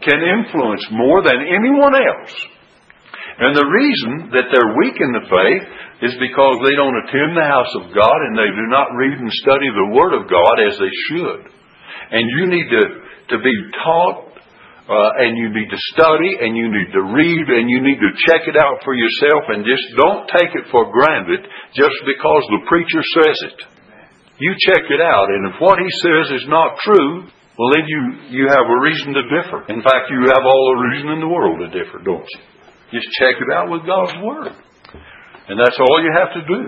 can 0.01 0.19
influence 0.21 0.85
more 0.89 1.21
than 1.21 1.37
anyone 1.45 1.93
else. 1.93 2.33
And 3.33 3.57
the 3.57 3.65
reason 3.65 4.29
that 4.29 4.53
they're 4.53 4.77
weak 4.77 4.97
in 5.01 5.11
the 5.17 5.25
faith 5.25 5.65
is 6.05 6.13
because 6.21 6.55
they 6.61 6.75
don't 6.77 7.01
attend 7.07 7.33
the 7.33 7.49
house 7.49 7.73
of 7.81 7.95
God 7.95 8.19
and 8.29 8.37
they 8.37 8.51
do 8.51 8.67
not 8.69 8.93
read 8.93 9.17
and 9.17 9.31
study 9.41 9.65
the 9.73 9.93
Word 9.95 10.13
of 10.13 10.29
God 10.29 10.55
as 10.69 10.77
they 10.77 10.93
should. 11.09 11.41
And 12.13 12.29
you 12.29 12.43
need 12.45 12.67
to, 12.69 12.83
to 13.33 13.37
be 13.41 13.55
taught 13.81 14.33
uh, 14.83 15.11
and 15.23 15.39
you 15.39 15.47
need 15.49 15.71
to 15.71 15.79
study 15.95 16.29
and 16.43 16.59
you 16.59 16.67
need 16.67 16.91
to 16.91 17.01
read 17.01 17.45
and 17.55 17.71
you 17.71 17.79
need 17.81 17.97
to 18.03 18.11
check 18.27 18.45
it 18.45 18.59
out 18.59 18.83
for 18.83 18.93
yourself 18.93 19.47
and 19.49 19.63
just 19.63 19.85
don't 19.95 20.27
take 20.27 20.51
it 20.53 20.67
for 20.69 20.91
granted 20.91 21.41
just 21.73 21.97
because 22.03 22.43
the 22.51 22.67
preacher 22.67 23.01
says 23.15 23.37
it. 23.49 23.59
You 24.43 24.51
check 24.67 24.83
it 24.91 24.99
out 24.99 25.31
and 25.31 25.55
if 25.55 25.61
what 25.63 25.79
he 25.79 25.87
says 26.03 26.35
is 26.35 26.45
not 26.51 26.75
true, 26.83 27.25
well 27.57 27.71
then 27.73 27.87
you, 27.87 28.01
you 28.29 28.43
have 28.51 28.67
a 28.67 28.81
reason 28.83 29.15
to 29.15 29.23
differ. 29.31 29.63
In 29.71 29.81
fact, 29.81 30.11
you 30.11 30.27
have 30.27 30.43
all 30.43 30.65
the 30.75 30.83
reason 30.91 31.09
in 31.15 31.19
the 31.23 31.31
world 31.31 31.63
to 31.63 31.71
differ, 31.71 32.03
don't 32.03 32.27
you? 32.27 32.41
Just 32.93 33.09
check 33.17 33.41
it 33.41 33.49
out 33.49 33.73
with 33.73 33.89
God's 33.89 34.13
Word. 34.21 34.53
And 35.49 35.57
that's 35.57 35.75
all 35.81 35.97
you 35.99 36.13
have 36.13 36.31
to 36.37 36.43
do. 36.45 36.61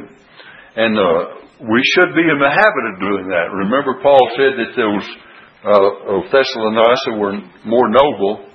And 0.75 0.93
uh, 0.97 1.19
we 1.63 1.79
should 1.95 2.11
be 2.17 2.25
in 2.25 2.41
the 2.41 2.51
habit 2.51 2.85
of 2.91 2.95
doing 2.99 3.29
that. 3.31 3.53
Remember, 3.53 4.01
Paul 4.01 4.25
said 4.35 4.57
that 4.57 4.73
those 4.75 5.05
uh, 5.63 6.17
of 6.17 6.21
Thessalonica 6.33 7.15
were 7.15 7.37
more 7.63 7.87
noble. 7.87 8.49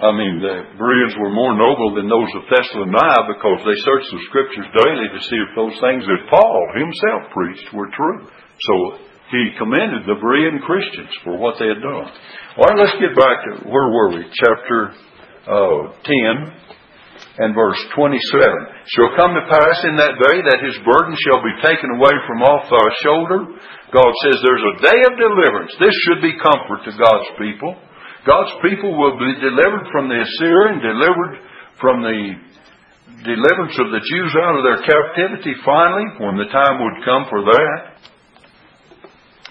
I 0.00 0.10
mean, 0.14 0.40
the 0.40 0.78
Bereans 0.78 1.14
were 1.18 1.30
more 1.34 1.52
noble 1.58 1.98
than 1.98 2.08
those 2.08 2.30
of 2.38 2.48
Thessalonica 2.48 3.34
because 3.34 3.60
they 3.66 3.78
searched 3.84 4.10
the 4.14 4.22
Scriptures 4.30 4.68
daily 4.78 5.06
to 5.10 5.20
see 5.26 5.38
if 5.42 5.50
those 5.58 5.76
things 5.82 6.06
that 6.06 6.30
Paul 6.30 6.62
himself 6.78 7.34
preached 7.34 7.68
were 7.74 7.90
true. 7.92 8.30
So 8.30 8.74
he 9.30 9.58
commended 9.58 10.06
the 10.06 10.18
Berean 10.22 10.62
Christians 10.62 11.10
for 11.22 11.36
what 11.36 11.58
they 11.58 11.66
had 11.66 11.82
done. 11.82 12.08
All 12.56 12.64
right, 12.70 12.78
let's 12.78 12.98
get 13.02 13.14
back 13.18 13.38
to 13.44 13.68
where 13.68 13.90
were 13.90 14.18
we? 14.18 14.22
Chapter 14.34 14.94
uh, 15.44 15.92
10 16.04 16.64
and 17.38 17.54
verse 17.54 17.80
27. 17.94 18.16
Shall 18.94 19.16
come 19.18 19.34
to 19.34 19.50
pass 19.50 19.78
in 19.84 19.98
that 19.98 20.18
day 20.22 20.36
that 20.38 20.62
his 20.62 20.78
burden 20.86 21.14
shall 21.26 21.42
be 21.42 21.54
taken 21.66 21.98
away 21.98 22.14
from 22.30 22.46
off 22.46 22.70
thy 22.70 22.88
shoulder. 23.02 23.40
God 23.90 24.12
says 24.22 24.38
there's 24.38 24.68
a 24.74 24.80
day 24.86 25.00
of 25.10 25.18
deliverance. 25.18 25.74
This 25.82 25.94
should 26.06 26.22
be 26.22 26.38
comfort 26.38 26.86
to 26.86 26.94
God's 26.94 27.30
people. 27.38 27.74
God's 28.22 28.54
people 28.64 28.96
will 28.96 29.18
be 29.18 29.36
delivered 29.42 29.86
from 29.92 30.08
the 30.08 30.22
Assyrian, 30.22 30.80
delivered 30.80 31.34
from 31.82 32.00
the 32.00 32.20
deliverance 33.26 33.76
of 33.82 33.92
the 33.92 34.00
Jews 34.00 34.32
out 34.40 34.56
of 34.56 34.64
their 34.64 34.80
captivity 34.80 35.58
finally, 35.66 36.06
when 36.22 36.40
the 36.40 36.48
time 36.48 36.80
would 36.80 37.04
come 37.04 37.26
for 37.28 37.42
that. 37.44 37.78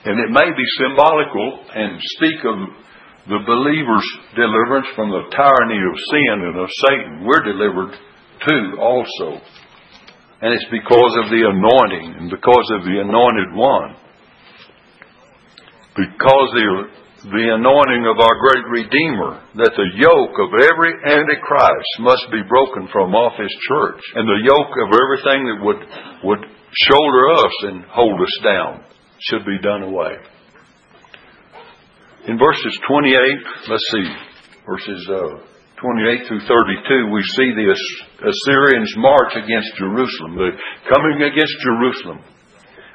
And 0.03 0.19
it 0.19 0.31
may 0.31 0.49
be 0.51 0.67
symbolical 0.81 1.63
and 1.75 1.99
speak 2.17 2.39
of 2.43 2.82
the 3.23 3.39
believer's 3.47 4.09
deliverance 4.35 4.87
from 4.99 5.07
the 5.07 5.23
tyranny 5.31 5.79
of 5.79 5.95
sin 6.11 6.35
and 6.43 6.57
of 6.59 6.69
Satan. 6.83 7.23
We're 7.23 7.47
delivered 7.47 7.95
too 8.43 8.65
also. 8.79 9.39
And 10.43 10.51
it's 10.51 10.67
because 10.67 11.13
of 11.23 11.31
the 11.31 11.47
anointing 11.47 12.19
and 12.19 12.27
because 12.27 12.67
of 12.75 12.83
the 12.83 12.99
anointed 12.99 13.55
one. 13.55 13.95
Because 15.95 16.49
the, 16.51 16.67
the 17.31 17.47
anointing 17.55 18.03
of 18.11 18.19
our 18.19 18.35
great 18.43 18.67
Redeemer, 18.83 19.39
that 19.55 19.71
the 19.71 19.89
yoke 19.95 20.35
of 20.43 20.51
every 20.59 20.91
Antichrist 21.07 21.91
must 22.03 22.27
be 22.27 22.43
broken 22.43 22.91
from 22.91 23.15
off 23.15 23.39
His 23.39 23.55
church. 23.71 24.03
And 24.19 24.27
the 24.27 24.43
yoke 24.43 24.75
of 24.83 24.89
everything 24.91 25.47
that 25.47 25.59
would, 25.63 25.81
would 26.27 26.43
shoulder 26.91 27.23
us 27.39 27.55
and 27.71 27.85
hold 27.87 28.19
us 28.19 28.35
down 28.43 28.83
should 29.23 29.45
be 29.45 29.63
done 29.63 29.83
away. 29.87 30.19
In 32.23 32.39
verses 32.39 32.79
28, 32.87 33.67
let's 33.67 33.87
see, 33.91 34.07
verses 34.65 35.09
uh, 35.11 35.43
28 35.75 36.27
through 36.27 36.39
32, 36.39 37.11
we 37.11 37.21
see 37.35 37.51
the 37.51 37.67
Assyrians 37.67 38.95
march 38.95 39.35
against 39.35 39.75
Jerusalem. 39.75 40.39
They're 40.39 40.55
coming 40.87 41.19
against 41.19 41.55
Jerusalem. 41.59 42.23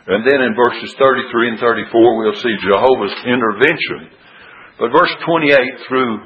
And 0.08 0.24
then 0.24 0.40
in 0.40 0.56
verses 0.56 0.96
33 0.96 1.48
and 1.50 1.60
34, 1.60 2.16
we'll 2.16 2.40
see 2.40 2.56
Jehovah's 2.64 3.12
intervention. 3.28 4.16
But 4.80 4.96
verse 4.96 5.12
28 5.20 5.52
through 5.86 6.24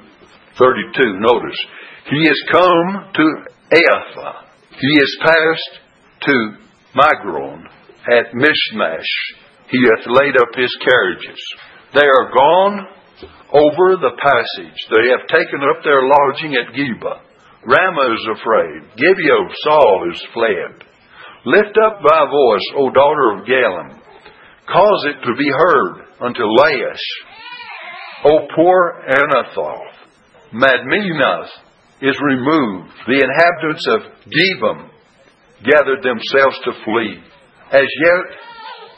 32, 0.55 1.19
notice, 1.19 1.59
He 2.07 2.23
has 2.23 2.39
come 2.53 3.11
to 3.19 3.27
Ephah. 3.83 4.47
He 4.79 4.95
has 5.03 5.13
passed 5.27 5.73
to 6.31 6.55
Migron 6.95 7.67
at 8.15 8.33
Michmash. 8.33 9.11
He 9.67 9.83
hath 9.91 10.07
laid 10.07 10.37
up 10.39 10.55
his 10.55 10.71
carriages. 10.87 11.43
They 11.95 12.09
are 12.09 12.33
gone 12.33 12.87
over 13.53 14.01
the 14.01 14.17
passage. 14.17 14.79
They 14.89 15.13
have 15.13 15.29
taken 15.29 15.61
up 15.61 15.85
their 15.85 16.01
lodging 16.01 16.57
at 16.57 16.73
Geba. 16.73 17.21
Ramah 17.65 18.15
is 18.15 18.27
afraid. 18.41 18.97
Gibeah 18.97 19.45
of 19.45 19.53
Saul 19.63 20.11
is 20.13 20.27
fled. 20.33 20.89
Lift 21.45 21.77
up 21.85 22.01
thy 22.01 22.25
voice, 22.31 22.67
O 22.77 22.91
daughter 22.91 23.37
of 23.37 23.47
Gallim. 23.47 24.01
Cause 24.67 25.07
it 25.11 25.21
to 25.27 25.37
be 25.37 25.51
heard 25.51 26.07
unto 26.21 26.43
Laish. 26.43 27.07
O 28.25 28.47
poor 28.57 29.03
Anathoth, 29.11 29.93
Madmenah 30.55 31.47
is 32.01 32.17
removed. 32.23 32.93
The 33.07 33.21
inhabitants 33.21 33.87
of 33.89 34.01
Gebim 34.31 34.89
gathered 35.65 36.03
themselves 36.03 36.57
to 36.65 36.73
flee. 36.85 37.19
As 37.71 37.89
yet, 38.05 38.39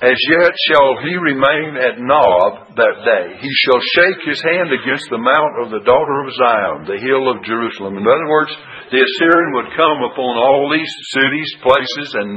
as 0.03 0.19
yet 0.35 0.53
shall 0.71 0.99
he 1.07 1.15
remain 1.15 1.79
at 1.79 2.03
Nob 2.03 2.75
that 2.75 2.97
day. 3.07 3.39
He 3.39 3.53
shall 3.63 3.79
shake 3.95 4.27
his 4.27 4.43
hand 4.43 4.75
against 4.75 5.07
the 5.07 5.23
mount 5.23 5.55
of 5.63 5.71
the 5.71 5.87
daughter 5.87 6.17
of 6.27 6.35
Zion, 6.35 6.79
the 6.91 6.99
hill 6.99 7.31
of 7.31 7.47
Jerusalem. 7.47 7.99
In 7.99 8.07
other 8.07 8.27
words, 8.27 8.51
the 8.91 8.99
Assyrian 8.99 9.55
would 9.55 9.71
come 9.79 10.03
upon 10.03 10.35
all 10.35 10.67
these 10.67 10.91
cities, 11.15 11.51
places, 11.63 12.09
and 12.11 12.31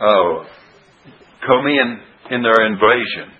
uh, 0.00 0.32
come 1.44 1.68
in 1.68 1.88
in 2.32 2.40
their 2.40 2.64
invasion. 2.72 3.36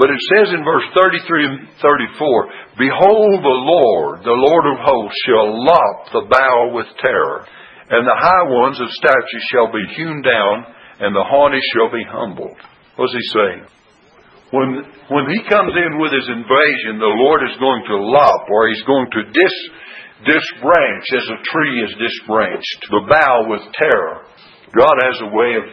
But 0.00 0.08
it 0.08 0.22
says 0.32 0.56
in 0.56 0.64
verse 0.64 0.88
33 0.96 1.46
and 1.46 1.58
34, 1.84 2.80
Behold 2.80 3.44
the 3.44 3.60
Lord, 3.60 4.24
the 4.24 4.40
Lord 4.40 4.64
of 4.72 4.80
hosts, 4.80 5.20
shall 5.28 5.52
lop 5.52 5.96
the 6.16 6.26
bough 6.32 6.72
with 6.72 6.88
terror, 6.96 7.44
and 7.92 8.08
the 8.08 8.16
high 8.16 8.48
ones 8.48 8.80
of 8.80 8.88
stature 8.88 9.44
shall 9.52 9.68
be 9.68 9.84
hewn 9.94 10.22
down, 10.24 10.64
and 10.98 11.14
the 11.14 11.28
haughty 11.28 11.60
shall 11.76 11.92
be 11.92 12.04
humbled. 12.08 12.56
What's 12.96 13.12
he 13.12 13.26
saying? 13.32 13.64
When, 14.52 14.68
when 15.08 15.26
he 15.32 15.40
comes 15.48 15.72
in 15.72 15.96
with 15.96 16.12
his 16.12 16.28
invasion, 16.28 17.00
the 17.00 17.16
Lord 17.24 17.40
is 17.48 17.56
going 17.56 17.84
to 17.88 17.96
lop, 17.96 18.44
or 18.52 18.68
he's 18.68 18.84
going 18.84 19.08
to 19.08 19.22
dis, 19.32 19.56
disbranch 20.28 21.06
as 21.16 21.26
a 21.32 21.40
tree 21.40 21.76
is 21.88 21.92
disbranched, 21.96 22.80
the 22.92 23.04
bough 23.08 23.48
with 23.48 23.64
terror. 23.80 24.28
God 24.76 24.96
has 25.08 25.16
a 25.24 25.32
way 25.32 25.56
of 25.56 25.64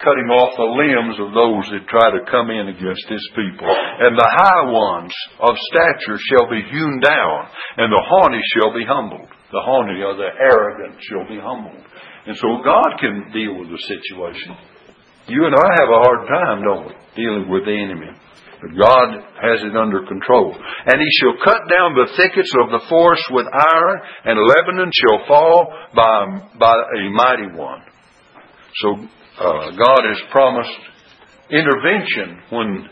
cutting 0.00 0.28
off 0.32 0.52
the 0.56 0.72
limbs 0.80 1.16
of 1.20 1.32
those 1.36 1.64
that 1.72 1.88
try 1.88 2.08
to 2.12 2.28
come 2.28 2.48
in 2.48 2.72
against 2.72 3.04
his 3.08 3.24
people. 3.36 3.68
And 3.68 4.16
the 4.16 4.32
high 4.32 4.64
ones 4.68 5.12
of 5.40 5.56
stature 5.72 6.20
shall 6.28 6.48
be 6.48 6.64
hewn 6.72 7.00
down, 7.00 7.36
and 7.76 7.92
the 7.92 8.04
haughty 8.04 8.40
shall 8.56 8.72
be 8.72 8.84
humbled. 8.84 9.28
The 9.52 9.64
haughty 9.64 10.00
or 10.00 10.16
the 10.16 10.32
arrogant 10.40 11.00
shall 11.04 11.28
be 11.28 11.40
humbled. 11.40 11.84
And 12.26 12.36
so 12.36 12.64
God 12.64 13.00
can 13.00 13.32
deal 13.32 13.60
with 13.60 13.68
the 13.68 13.80
situation. 13.88 14.56
You 15.30 15.46
and 15.46 15.54
I 15.54 15.68
have 15.78 15.90
a 15.94 16.02
hard 16.02 16.22
time, 16.26 16.58
don't 16.66 16.86
we, 16.90 16.94
dealing 17.14 17.46
with 17.46 17.62
the 17.62 17.78
enemy. 17.78 18.10
But 18.60 18.74
God 18.74 19.08
has 19.40 19.62
it 19.62 19.78
under 19.78 20.04
control. 20.04 20.52
And 20.52 20.98
he 20.98 21.10
shall 21.22 21.38
cut 21.38 21.62
down 21.70 21.94
the 21.94 22.10
thickets 22.18 22.50
of 22.60 22.74
the 22.74 22.84
forest 22.90 23.22
with 23.30 23.46
iron, 23.46 23.96
and 24.26 24.36
Lebanon 24.36 24.90
shall 24.90 25.26
fall 25.30 25.72
by, 25.94 26.58
by 26.58 26.74
a 26.74 27.10
mighty 27.14 27.56
one. 27.56 27.80
So 28.82 28.88
uh, 29.38 29.70
God 29.70 30.02
has 30.10 30.20
promised 30.30 30.78
intervention 31.48 32.42
when 32.50 32.88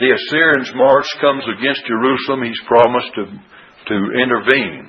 the 0.00 0.16
Assyrians' 0.16 0.72
march 0.74 1.06
comes 1.20 1.44
against 1.44 1.84
Jerusalem. 1.86 2.42
He's 2.42 2.60
promised 2.66 3.12
to, 3.14 3.24
to 3.28 3.96
intervene. 4.16 4.88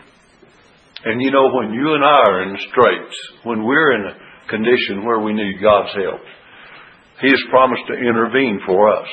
And 1.04 1.22
you 1.22 1.32
know, 1.32 1.52
when 1.52 1.74
you 1.74 1.94
and 1.96 2.04
I 2.04 2.22
are 2.32 2.44
in 2.44 2.58
straits, 2.72 3.18
when 3.44 3.64
we're 3.64 3.92
in 4.00 4.06
a 4.08 4.50
condition 4.50 5.06
where 5.06 5.20
we 5.20 5.34
need 5.34 5.62
God's 5.62 5.94
help, 5.96 6.22
He 7.22 7.30
has 7.30 7.54
promised 7.54 7.86
to 7.88 7.94
intervene 7.94 8.60
for 8.66 8.90
us. 8.90 9.08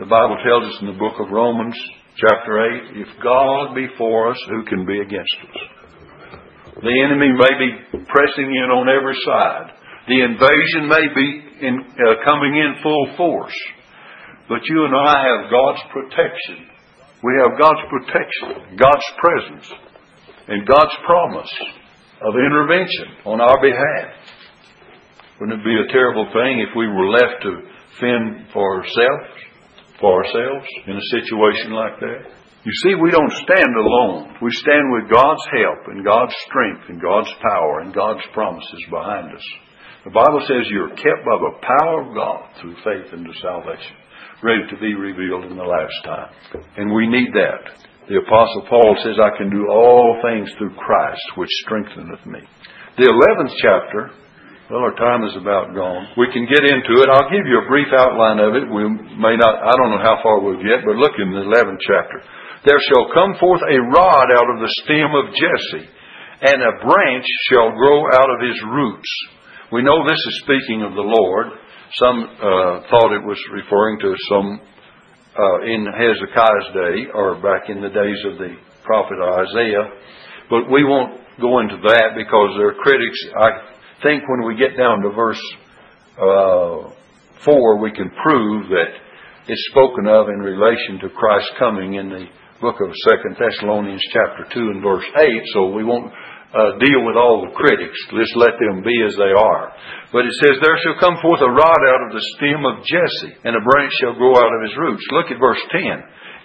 The 0.00 0.08
Bible 0.08 0.40
tells 0.40 0.72
us 0.72 0.80
in 0.80 0.88
the 0.88 0.96
book 0.96 1.20
of 1.20 1.28
Romans, 1.28 1.76
chapter 2.16 2.64
8, 2.96 3.04
if 3.04 3.08
God 3.22 3.74
be 3.74 3.86
for 3.98 4.32
us, 4.32 4.40
who 4.48 4.64
can 4.64 4.86
be 4.86 5.00
against 5.00 5.36
us? 5.44 5.60
The 6.80 6.96
enemy 7.04 7.28
may 7.36 7.54
be 7.60 7.70
pressing 8.08 8.48
in 8.48 8.68
on 8.72 8.88
every 8.88 9.16
side. 9.28 9.68
The 10.08 10.24
invasion 10.24 10.88
may 10.88 11.04
be 11.12 11.28
in, 11.68 11.76
uh, 11.76 12.24
coming 12.24 12.56
in 12.56 12.82
full 12.82 13.06
force. 13.16 13.58
But 14.48 14.64
you 14.64 14.84
and 14.88 14.96
I 14.96 15.14
have 15.20 15.52
God's 15.52 15.84
protection. 15.92 16.72
We 17.22 17.32
have 17.36 17.60
God's 17.60 17.84
protection, 17.92 18.80
God's 18.80 19.08
presence, 19.20 19.66
and 20.48 20.66
God's 20.66 20.96
promise 21.04 21.52
of 22.24 22.34
intervention 22.34 23.28
on 23.28 23.40
our 23.40 23.60
behalf. 23.60 24.21
Wouldn't 25.42 25.58
it 25.58 25.66
be 25.66 25.74
a 25.74 25.90
terrible 25.90 26.30
thing 26.30 26.62
if 26.62 26.70
we 26.78 26.86
were 26.86 27.10
left 27.10 27.42
to 27.42 27.66
fend 27.98 28.46
for 28.54 28.78
ourselves, 28.78 29.34
for 29.98 30.22
ourselves 30.22 30.70
in 30.86 30.94
a 30.94 31.10
situation 31.18 31.74
like 31.74 31.98
that? 31.98 32.30
You 32.62 32.70
see, 32.86 32.94
we 32.94 33.10
don't 33.10 33.42
stand 33.42 33.74
alone. 33.74 34.38
We 34.38 34.54
stand 34.62 34.86
with 34.94 35.10
God's 35.10 35.42
help 35.50 35.90
and 35.90 36.06
God's 36.06 36.30
strength 36.46 36.86
and 36.86 37.02
God's 37.02 37.34
power 37.42 37.82
and 37.82 37.90
God's 37.90 38.22
promises 38.30 38.86
behind 38.86 39.34
us. 39.34 39.42
The 40.06 40.14
Bible 40.14 40.46
says 40.46 40.70
you're 40.70 40.94
kept 40.94 41.26
by 41.26 41.34
the 41.34 41.58
power 41.58 42.06
of 42.06 42.14
God 42.14 42.46
through 42.62 42.78
faith 42.86 43.10
into 43.10 43.34
salvation, 43.42 43.98
ready 44.46 44.62
to 44.70 44.78
be 44.78 44.94
revealed 44.94 45.50
in 45.50 45.58
the 45.58 45.66
last 45.66 45.98
time. 46.06 46.30
And 46.78 46.94
we 46.94 47.10
need 47.10 47.34
that. 47.34 47.82
The 48.06 48.22
Apostle 48.22 48.62
Paul 48.70 48.94
says, 49.02 49.18
I 49.18 49.34
can 49.34 49.50
do 49.50 49.66
all 49.66 50.22
things 50.22 50.54
through 50.54 50.78
Christ, 50.78 51.26
which 51.34 51.50
strengtheneth 51.66 52.30
me. 52.30 52.46
The 52.94 53.10
11th 53.10 53.50
chapter, 53.58 54.22
well, 54.72 54.88
our 54.88 54.96
time 54.96 55.20
is 55.28 55.36
about 55.36 55.76
gone. 55.76 56.16
We 56.16 56.32
can 56.32 56.48
get 56.48 56.64
into 56.64 57.04
it. 57.04 57.12
I'll 57.12 57.28
give 57.28 57.44
you 57.44 57.60
a 57.60 57.68
brief 57.68 57.92
outline 57.92 58.40
of 58.40 58.56
it. 58.56 58.64
We 58.64 58.88
may 59.20 59.36
not, 59.36 59.52
I 59.60 59.76
don't 59.76 59.92
know 59.92 60.00
how 60.00 60.16
far 60.24 60.40
we'll 60.40 60.64
get, 60.64 60.80
but 60.88 60.96
look 60.96 61.12
in 61.20 61.28
the 61.28 61.44
11th 61.44 61.76
chapter. 61.84 62.24
There 62.64 62.80
shall 62.88 63.12
come 63.12 63.36
forth 63.36 63.60
a 63.68 63.78
rod 63.92 64.32
out 64.32 64.48
of 64.48 64.64
the 64.64 64.72
stem 64.80 65.12
of 65.12 65.28
Jesse, 65.36 65.84
and 66.48 66.64
a 66.64 66.80
branch 66.88 67.28
shall 67.52 67.76
grow 67.76 68.16
out 68.16 68.32
of 68.32 68.40
his 68.40 68.56
roots. 68.64 69.12
We 69.76 69.84
know 69.84 70.08
this 70.08 70.16
is 70.16 70.40
speaking 70.48 70.80
of 70.88 70.96
the 70.96 71.04
Lord. 71.04 71.52
Some 72.00 72.32
uh, 72.40 72.88
thought 72.88 73.12
it 73.12 73.28
was 73.28 73.36
referring 73.52 74.00
to 74.00 74.16
some 74.32 74.56
uh, 75.36 75.68
in 75.68 75.84
Hezekiah's 75.84 76.68
day 76.72 77.12
or 77.12 77.36
back 77.44 77.68
in 77.68 77.84
the 77.84 77.92
days 77.92 78.20
of 78.24 78.40
the 78.40 78.56
prophet 78.88 79.20
Isaiah. 79.20 80.00
But 80.48 80.72
we 80.72 80.80
won't 80.80 81.20
go 81.36 81.60
into 81.60 81.76
that 81.76 82.16
because 82.16 82.56
there 82.56 82.72
are 82.72 82.80
critics. 82.80 83.20
I 83.36 83.71
think 84.02 84.28
when 84.28 84.46
we 84.46 84.56
get 84.58 84.76
down 84.76 85.02
to 85.02 85.10
verse 85.10 85.42
uh, 86.18 86.90
4, 87.44 87.82
we 87.82 87.90
can 87.92 88.10
prove 88.22 88.68
that 88.68 88.90
it's 89.48 89.66
spoken 89.70 90.06
of 90.06 90.28
in 90.28 90.38
relation 90.38 90.98
to 91.02 91.08
Christ's 91.10 91.50
coming 91.58 91.94
in 91.94 92.10
the 92.10 92.26
book 92.60 92.78
of 92.78 92.94
Second 93.10 93.34
Thessalonians 93.38 94.02
chapter 94.14 94.46
2 94.54 94.60
and 94.70 94.82
verse 94.82 95.06
8. 95.18 95.26
So 95.54 95.74
we 95.74 95.82
won't 95.82 96.12
uh, 96.54 96.78
deal 96.78 97.02
with 97.02 97.18
all 97.18 97.42
the 97.42 97.54
critics. 97.58 97.98
Just 98.14 98.38
let 98.38 98.54
them 98.60 98.86
be 98.86 98.94
as 99.02 99.18
they 99.18 99.34
are. 99.34 99.74
But 100.14 100.26
it 100.26 100.34
says, 100.38 100.62
There 100.62 100.78
shall 100.84 101.02
come 101.02 101.18
forth 101.18 101.42
a 101.42 101.50
rod 101.50 101.82
out 101.90 102.06
of 102.06 102.14
the 102.14 102.24
stem 102.38 102.62
of 102.62 102.84
Jesse, 102.86 103.34
and 103.42 103.58
a 103.58 103.66
branch 103.66 103.92
shall 103.98 104.14
grow 104.14 104.38
out 104.38 104.52
of 104.52 104.62
his 104.62 104.76
roots. 104.78 105.02
Look 105.10 105.34
at 105.34 105.42
verse 105.42 105.62
10. 105.74 105.82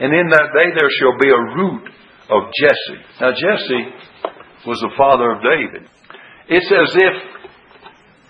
And 0.02 0.14
in 0.14 0.30
that 0.34 0.54
day 0.58 0.70
there 0.74 0.90
shall 0.98 1.18
be 1.22 1.30
a 1.30 1.48
root 1.58 1.86
of 2.34 2.50
Jesse. 2.58 3.02
Now, 3.22 3.32
Jesse 3.34 3.84
was 4.66 4.80
the 4.82 4.94
father 4.98 5.38
of 5.38 5.46
David. 5.46 5.90
It's 6.50 6.72
as 6.72 6.92
if 6.96 7.16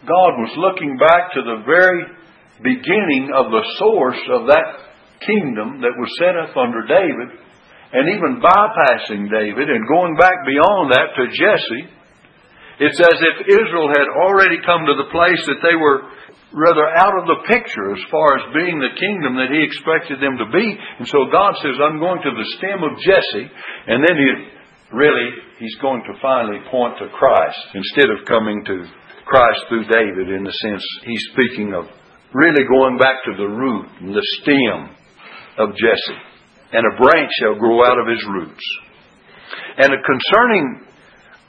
God 0.06 0.32
was 0.38 0.54
looking 0.58 0.98
back 0.98 1.34
to 1.34 1.42
the 1.42 1.64
very 1.66 2.06
beginning 2.62 3.34
of 3.34 3.50
the 3.50 3.66
source 3.82 4.22
of 4.34 4.48
that 4.48 4.88
kingdom 5.26 5.82
that 5.82 5.98
was 5.98 6.10
set 6.22 6.38
up 6.38 6.54
under 6.54 6.86
David 6.86 7.34
and 7.94 8.06
even 8.14 8.44
bypassing 8.44 9.32
David 9.32 9.70
and 9.70 9.90
going 9.90 10.18
back 10.18 10.46
beyond 10.46 10.92
that 10.94 11.16
to 11.18 11.24
Jesse, 11.34 11.86
it's 12.78 13.00
as 13.02 13.18
if 13.18 13.36
Israel 13.50 13.90
had 13.90 14.06
already 14.06 14.62
come 14.62 14.86
to 14.86 14.96
the 15.02 15.10
place 15.10 15.42
that 15.50 15.66
they 15.66 15.74
were 15.74 16.06
rather 16.54 16.88
out 16.94 17.18
of 17.18 17.26
the 17.26 17.42
picture 17.50 17.92
as 17.92 18.04
far 18.14 18.38
as 18.38 18.54
being 18.54 18.78
the 18.80 18.94
kingdom 18.96 19.36
that 19.36 19.52
he 19.52 19.66
expected 19.66 20.22
them 20.22 20.38
to 20.38 20.48
be. 20.54 20.68
And 21.00 21.08
so 21.10 21.28
God 21.32 21.58
says, 21.60 21.76
I'm 21.82 22.00
going 22.00 22.22
to 22.22 22.34
the 22.38 22.48
stem 22.62 22.86
of 22.86 22.96
Jesse. 23.02 23.50
And 23.90 24.00
then 24.06 24.16
he 24.16 24.30
really, 24.94 25.30
he's 25.60 25.76
going 25.82 26.06
to 26.06 26.22
finally 26.22 26.62
point 26.70 27.02
to 27.02 27.10
Christ 27.12 27.60
instead 27.74 28.14
of 28.14 28.30
coming 28.30 28.64
to 28.64 28.86
Christ 29.28 29.60
through 29.68 29.86
David 29.92 30.32
in 30.32 30.44
the 30.44 30.56
sense 30.64 30.84
he's 31.04 31.28
speaking 31.36 31.74
of 31.76 31.86
really 32.34 32.64
going 32.68 32.98
back 32.98 33.24
to 33.26 33.36
the 33.36 33.48
root 33.48 33.88
and 34.00 34.16
the 34.16 34.26
stem 34.40 34.96
of 35.60 35.76
Jesse 35.76 36.22
and 36.72 36.84
a 36.84 36.98
branch 37.00 37.32
shall 37.40 37.56
grow 37.56 37.84
out 37.84 38.00
of 38.00 38.08
his 38.08 38.24
roots. 38.28 38.66
And 39.78 39.92
concerning 39.92 40.84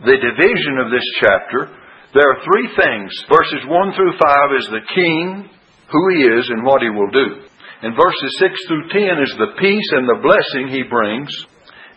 the 0.04 0.18
division 0.18 0.78
of 0.78 0.90
this 0.94 1.06
chapter, 1.18 1.74
there 2.14 2.28
are 2.30 2.44
three 2.46 2.68
things. 2.78 3.10
Verses 3.26 3.66
1 3.66 3.94
through 3.94 4.14
5 4.14 4.58
is 4.58 4.68
the 4.70 4.86
king, 4.94 5.50
who 5.90 6.02
he 6.14 6.22
is, 6.38 6.46
and 6.50 6.64
what 6.64 6.82
he 6.82 6.90
will 6.90 7.10
do. 7.10 7.42
And 7.82 7.94
verses 7.94 8.32
6 8.38 8.54
through 8.66 8.88
10 8.90 9.22
is 9.22 9.34
the 9.38 9.54
peace 9.58 9.90
and 9.92 10.06
the 10.06 10.22
blessing 10.22 10.68
he 10.70 10.82
brings. 10.82 11.30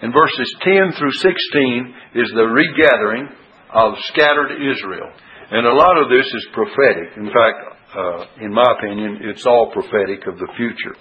And 0.02 0.14
verses 0.14 0.50
10 0.62 0.98
through 0.98 1.14
16 1.14 1.96
is 2.16 2.30
the 2.34 2.50
regathering 2.50 3.30
of 3.70 3.94
scattered 4.10 4.58
Israel. 4.58 5.10
And 5.52 5.68
a 5.68 5.76
lot 5.76 5.98
of 6.00 6.10
this 6.10 6.26
is 6.26 6.48
prophetic. 6.54 7.18
In 7.18 7.28
fact, 7.28 7.60
uh, 7.92 8.26
in 8.40 8.54
my 8.54 8.68
opinion, 8.80 9.20
it's 9.22 9.46
all 9.46 9.72
prophetic 9.74 10.26
of 10.28 10.40
the 10.40 10.48
future. 10.56 10.96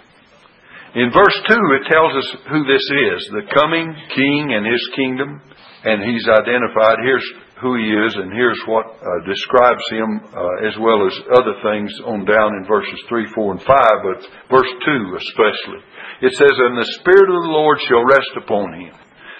In 0.94 1.14
verse 1.14 1.38
2, 1.46 1.54
it 1.78 1.86
tells 1.86 2.12
us 2.18 2.28
who 2.50 2.66
this 2.66 2.82
is 2.82 3.30
the 3.30 3.46
coming 3.54 3.94
king 4.10 4.50
and 4.50 4.66
his 4.66 4.82
kingdom. 4.96 5.40
And 5.84 6.02
he's 6.02 6.26
identified. 6.26 6.98
Here's 7.00 7.24
who 7.62 7.76
he 7.76 7.88
is, 7.92 8.16
and 8.16 8.32
here's 8.32 8.60
what 8.66 8.88
uh, 8.88 9.06
describes 9.28 9.84
him, 9.92 10.20
uh, 10.32 10.66
as 10.66 10.74
well 10.80 11.06
as 11.06 11.14
other 11.36 11.54
things 11.62 11.92
on 12.04 12.24
down 12.24 12.56
in 12.56 12.64
verses 12.66 13.00
3, 13.08 13.26
4, 13.36 13.52
and 13.52 13.62
5, 13.62 13.68
but 14.02 14.20
verse 14.48 14.72
2 14.84 15.16
especially. 15.16 15.80
It 16.24 16.32
says, 16.34 16.52
And 16.56 16.76
the 16.76 16.92
Spirit 17.00 17.28
of 17.28 17.40
the 17.44 17.54
Lord 17.54 17.78
shall 17.84 18.04
rest 18.04 18.32
upon 18.36 18.72
him, 18.80 18.92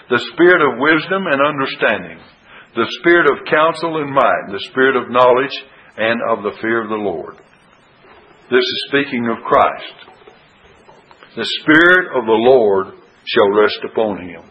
the 0.09 0.21
Spirit 0.33 0.61
of 0.61 0.79
wisdom 0.79 1.25
and 1.25 1.41
understanding, 1.41 2.19
the 2.75 2.87
Spirit 3.01 3.27
of 3.27 3.45
counsel 3.51 3.97
and 4.01 4.13
might, 4.13 4.47
the 4.47 4.63
Spirit 4.71 4.95
of 4.95 5.11
knowledge 5.11 5.55
and 5.97 6.21
of 6.31 6.43
the 6.43 6.55
fear 6.61 6.83
of 6.83 6.89
the 6.89 6.95
Lord. 6.95 7.35
This 8.49 8.63
is 8.63 8.85
speaking 8.87 9.27
of 9.27 9.43
Christ. 9.43 10.11
The 11.35 11.49
Spirit 11.63 12.15
of 12.15 12.25
the 12.25 12.41
Lord 12.47 12.87
shall 13.25 13.59
rest 13.59 13.79
upon 13.91 14.23
him. 14.23 14.43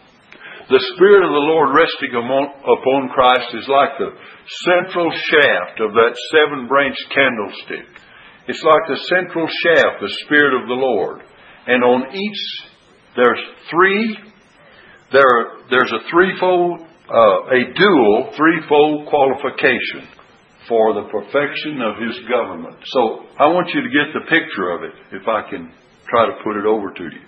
The 0.69 0.85
Spirit 0.95 1.25
of 1.25 1.33
the 1.33 1.47
Lord 1.49 1.75
resting 1.75 2.13
upon 2.13 3.09
Christ 3.09 3.49
is 3.53 3.67
like 3.67 3.97
the 3.97 4.13
central 4.69 5.11
shaft 5.11 5.81
of 5.81 5.91
that 5.93 6.15
seven 6.31 6.67
branched 6.67 7.05
candlestick. 7.13 7.89
It's 8.47 8.63
like 8.63 8.85
the 8.87 9.01
central 9.09 9.47
shaft, 9.47 10.01
the 10.01 10.15
Spirit 10.25 10.61
of 10.61 10.67
the 10.67 10.77
Lord. 10.77 11.21
And 11.67 11.83
on 11.83 12.15
each, 12.15 12.41
there's 13.15 13.41
three, 13.69 14.17
there, 15.11 15.65
there's 15.69 15.91
a 15.91 16.09
threefold, 16.09 16.87
uh, 17.11 17.51
a 17.51 17.61
dual 17.75 18.31
threefold 18.35 19.07
qualification 19.11 20.07
for 20.67 20.93
the 20.95 21.11
perfection 21.11 21.83
of 21.83 21.99
His 21.99 22.15
government. 22.31 22.79
So 22.87 23.27
I 23.37 23.51
want 23.51 23.69
you 23.75 23.81
to 23.83 23.91
get 23.91 24.15
the 24.15 24.31
picture 24.31 24.71
of 24.71 24.83
it, 24.83 24.95
if 25.11 25.27
I 25.27 25.49
can 25.49 25.73
try 26.07 26.25
to 26.27 26.43
put 26.43 26.55
it 26.55 26.65
over 26.65 26.91
to 26.91 27.03
you. 27.03 27.23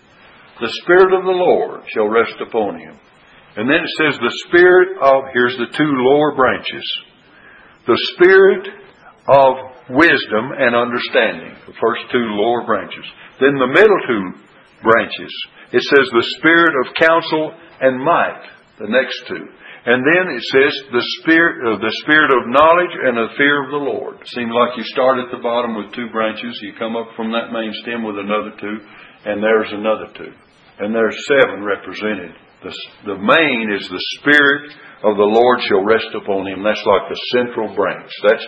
The 0.62 0.72
Spirit 0.84 1.12
of 1.12 1.26
the 1.26 1.36
Lord 1.36 1.82
shall 1.94 2.08
rest 2.08 2.40
upon 2.40 2.80
him. 2.80 2.96
And 3.56 3.70
then 3.70 3.82
it 3.82 3.94
says 4.02 4.18
the 4.18 4.40
spirit 4.50 4.98
of, 5.02 5.30
here's 5.34 5.58
the 5.58 5.70
two 5.78 5.92
lower 5.94 6.36
branches. 6.36 6.86
The 7.86 8.00
spirit 8.16 8.66
of 9.28 9.54
wisdom 9.90 10.52
and 10.58 10.74
understanding. 10.74 11.54
The 11.68 11.78
first 11.78 12.10
two 12.12 12.26
lower 12.34 12.66
branches. 12.66 13.06
Then 13.40 13.54
the 13.62 13.70
middle 13.70 14.00
two 14.08 14.42
branches. 14.82 15.34
It 15.72 15.84
says 15.86 16.08
the 16.10 16.30
spirit 16.40 16.74
of 16.82 16.96
counsel 16.96 17.54
and 17.82 18.04
might. 18.04 18.42
The 18.80 18.90
next 18.90 19.22
two. 19.28 19.46
And 19.84 20.00
then 20.00 20.26
it 20.32 20.44
says 20.48 20.74
the 20.96 21.06
spirit, 21.20 21.60
uh, 21.68 21.76
the 21.84 21.96
spirit 22.08 22.32
of 22.32 22.48
knowledge 22.48 22.96
and 23.04 23.20
the 23.20 23.36
fear 23.36 23.64
of 23.64 23.72
the 23.72 23.84
Lord. 23.84 24.16
Seems 24.32 24.52
like 24.56 24.80
you 24.80 24.86
start 24.96 25.20
at 25.20 25.28
the 25.32 25.44
bottom 25.44 25.76
with 25.76 25.92
two 25.92 26.08
branches, 26.12 26.56
you 26.64 26.72
come 26.80 26.96
up 26.96 27.12
from 27.16 27.32
that 27.36 27.52
main 27.52 27.72
stem 27.84 28.04
with 28.04 28.16
another 28.16 28.56
two, 28.56 28.78
and 29.28 29.44
there's 29.44 29.72
another 29.76 30.08
two. 30.16 30.32
And 30.80 30.96
there's 30.96 31.20
seven 31.28 31.64
represented 31.64 32.32
the, 32.64 32.74
the 33.06 33.20
main 33.20 33.76
is 33.76 33.84
the 33.88 34.06
Spirit 34.20 34.72
of 35.04 35.20
the 35.20 35.28
Lord 35.28 35.60
shall 35.68 35.84
rest 35.84 36.08
upon 36.16 36.48
him. 36.48 36.64
That's 36.64 36.84
like 36.88 37.06
the 37.12 37.22
central 37.36 37.76
branch. 37.76 38.12
That's 38.24 38.46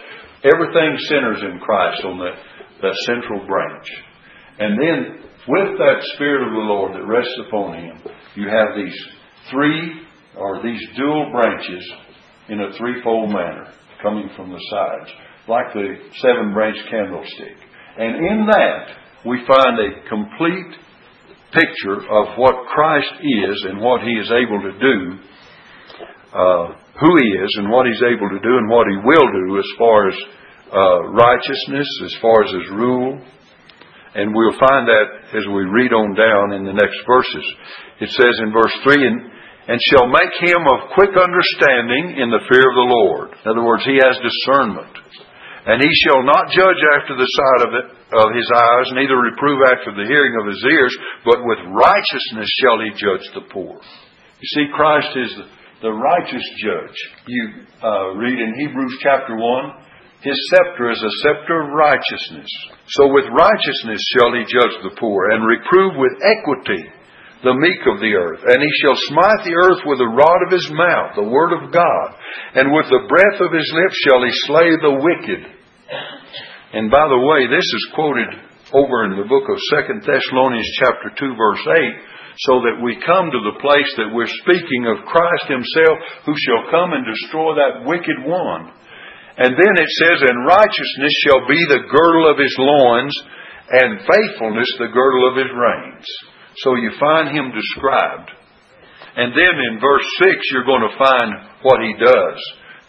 everything 0.47 0.95
centers 1.11 1.43
in 1.43 1.59
Christ 1.59 2.03
on 2.07 2.17
that, 2.23 2.39
that 2.81 2.95
central 3.05 3.45
branch. 3.45 3.87
And 4.59 4.79
then 4.79 4.99
with 5.47 5.77
that 5.77 5.99
Spirit 6.15 6.47
of 6.47 6.53
the 6.55 6.67
Lord 6.71 6.95
that 6.95 7.05
rests 7.05 7.37
upon 7.47 7.75
him, 7.75 7.95
you 8.35 8.47
have 8.47 8.75
these 8.75 8.95
three 9.51 10.04
or 10.37 10.61
these 10.63 10.81
dual 10.97 11.31
branches 11.31 11.83
in 12.49 12.61
a 12.61 12.77
threefold 12.77 13.29
manner 13.29 13.73
coming 14.01 14.29
from 14.35 14.51
the 14.51 14.61
sides, 14.69 15.09
like 15.47 15.73
the 15.73 15.95
seven 16.21 16.53
branch 16.53 16.77
candlestick. 16.89 17.57
And 17.97 18.15
in 18.15 18.45
that, 18.51 18.83
we 19.25 19.39
find 19.47 19.79
a 19.79 20.09
complete 20.09 20.77
picture 21.53 22.03
of 22.03 22.37
what 22.37 22.67
Christ 22.67 23.13
is 23.23 23.65
and 23.69 23.79
what 23.79 24.01
He 24.01 24.11
is 24.11 24.29
able 24.29 24.61
to 24.61 24.73
do, 24.77 24.97
uh, 26.35 26.67
who 26.99 27.11
He 27.17 27.29
is 27.39 27.51
and 27.57 27.71
what 27.71 27.87
He's 27.87 28.03
able 28.03 28.29
to 28.29 28.41
do 28.43 28.53
and 28.59 28.69
what 28.69 28.87
He 28.91 28.97
will 28.99 29.29
do 29.31 29.57
as 29.57 29.69
far 29.79 30.09
as 30.09 30.17
uh, 30.73 30.99
righteousness, 31.15 31.87
as 32.03 32.15
far 32.21 32.43
as 32.43 32.51
His 32.51 32.69
rule. 32.71 33.21
And 34.15 34.33
we'll 34.33 34.59
find 34.59 34.87
that 34.87 35.07
as 35.35 35.45
we 35.47 35.63
read 35.63 35.91
on 35.91 36.15
down 36.15 36.53
in 36.53 36.63
the 36.63 36.73
next 36.73 36.99
verses. 37.07 37.45
It 37.99 38.09
says 38.11 38.35
in 38.43 38.51
verse 38.51 38.71
3, 38.83 38.95
and, 38.95 39.31
and 39.65 39.81
shall 39.81 40.05
make 40.05 40.33
him 40.45 40.61
of 40.61 40.93
quick 40.93 41.13
understanding 41.17 42.21
in 42.21 42.29
the 42.29 42.45
fear 42.45 42.61
of 42.61 42.77
the 42.77 42.91
Lord. 42.91 43.27
In 43.33 43.45
other 43.49 43.65
words, 43.65 43.81
he 43.85 43.97
has 43.97 44.13
discernment. 44.21 44.93
And 45.65 45.81
he 45.81 45.89
shall 46.05 46.21
not 46.21 46.53
judge 46.53 46.81
after 46.93 47.17
the 47.17 47.25
sight 47.25 47.61
of, 47.65 47.71
it, 47.73 47.87
of 48.13 48.29
his 48.37 48.45
eyes, 48.53 48.93
neither 48.93 49.17
reprove 49.17 49.65
after 49.65 49.97
the 49.97 50.05
hearing 50.05 50.37
of 50.37 50.45
his 50.45 50.61
ears, 50.61 50.93
but 51.25 51.41
with 51.41 51.73
righteousness 51.73 52.45
shall 52.61 52.77
he 52.85 52.93
judge 52.93 53.25
the 53.33 53.49
poor. 53.49 53.81
You 54.37 54.49
see, 54.53 54.69
Christ 54.77 55.09
is 55.17 55.31
the, 55.81 55.89
righteous 55.89 56.45
judge. 56.61 56.97
You 57.25 57.65
uh, 57.81 58.13
read 58.13 58.37
in 58.37 58.53
Hebrews 58.61 58.97
chapter 59.01 59.33
1, 59.33 59.85
his 60.21 60.37
scepter 60.53 60.93
is 60.93 61.01
a 61.01 61.17
scepter 61.25 61.65
of 61.65 61.73
righteousness. 61.73 62.49
So 62.89 63.09
with 63.09 63.25
righteousness 63.33 64.01
shall 64.13 64.33
he 64.37 64.45
judge 64.45 64.77
the 64.85 64.97
poor, 65.01 65.33
and 65.33 65.45
reprove 65.45 65.97
with 65.97 66.13
equity 66.21 66.85
the 67.45 67.53
meek 67.53 67.85
of 67.85 68.01
the 68.01 68.17
earth. 68.17 68.41
And 68.41 68.57
he 68.57 68.73
shall 68.81 68.97
smite 69.13 69.45
the 69.45 69.53
earth 69.53 69.85
with 69.85 70.01
the 70.01 70.09
rod 70.09 70.41
of 70.49 70.51
his 70.51 70.65
mouth, 70.73 71.13
the 71.13 71.29
word 71.29 71.53
of 71.53 71.69
God. 71.69 72.07
And 72.57 72.73
with 72.73 72.89
the 72.89 73.05
breath 73.05 73.37
of 73.37 73.53
his 73.53 73.69
lips 73.69 73.97
shall 74.01 74.25
he 74.25 74.33
slay 74.49 74.69
the 74.81 74.97
wicked. 74.97 75.41
And 76.73 76.89
by 76.89 77.05
the 77.05 77.21
way, 77.21 77.45
this 77.45 77.63
is 77.63 77.93
quoted 77.93 78.29
over 78.73 79.05
in 79.05 79.15
the 79.15 79.29
book 79.29 79.45
of 79.45 79.69
Second 79.77 80.01
Thessalonians 80.01 80.67
chapter 80.81 81.13
2 81.13 81.37
verse 81.37 81.63
8 81.69 82.49
so 82.49 82.59
that 82.67 82.83
we 82.83 82.99
come 82.99 83.31
to 83.31 83.41
the 83.47 83.61
place 83.63 83.87
that 83.95 84.11
we're 84.11 84.27
speaking 84.43 84.91
of 84.91 85.07
Christ 85.07 85.47
himself 85.47 85.95
who 86.27 86.35
shall 86.35 86.67
come 86.67 86.91
and 86.91 87.07
destroy 87.07 87.55
that 87.55 87.87
wicked 87.87 88.19
one. 88.27 88.75
And 89.39 89.55
then 89.55 89.75
it 89.79 89.91
says, 90.01 90.19
and 90.19 90.43
righteousness 90.43 91.15
shall 91.23 91.47
be 91.47 91.61
the 91.71 91.87
girdle 91.87 92.27
of 92.27 92.35
his 92.35 92.55
loins 92.59 93.15
and 93.71 94.03
faithfulness 94.03 94.67
the 94.79 94.91
girdle 94.91 95.31
of 95.31 95.39
his 95.39 95.51
reins. 95.53 96.07
So 96.63 96.75
you 96.75 96.91
find 96.99 97.35
him 97.35 97.51
described. 97.51 98.31
And 99.15 99.31
then 99.31 99.55
in 99.71 99.79
verse 99.79 100.07
6 100.23 100.51
you're 100.51 100.67
going 100.67 100.87
to 100.87 100.97
find 100.97 101.29
what 101.61 101.79
he 101.81 101.93
does. 101.99 102.39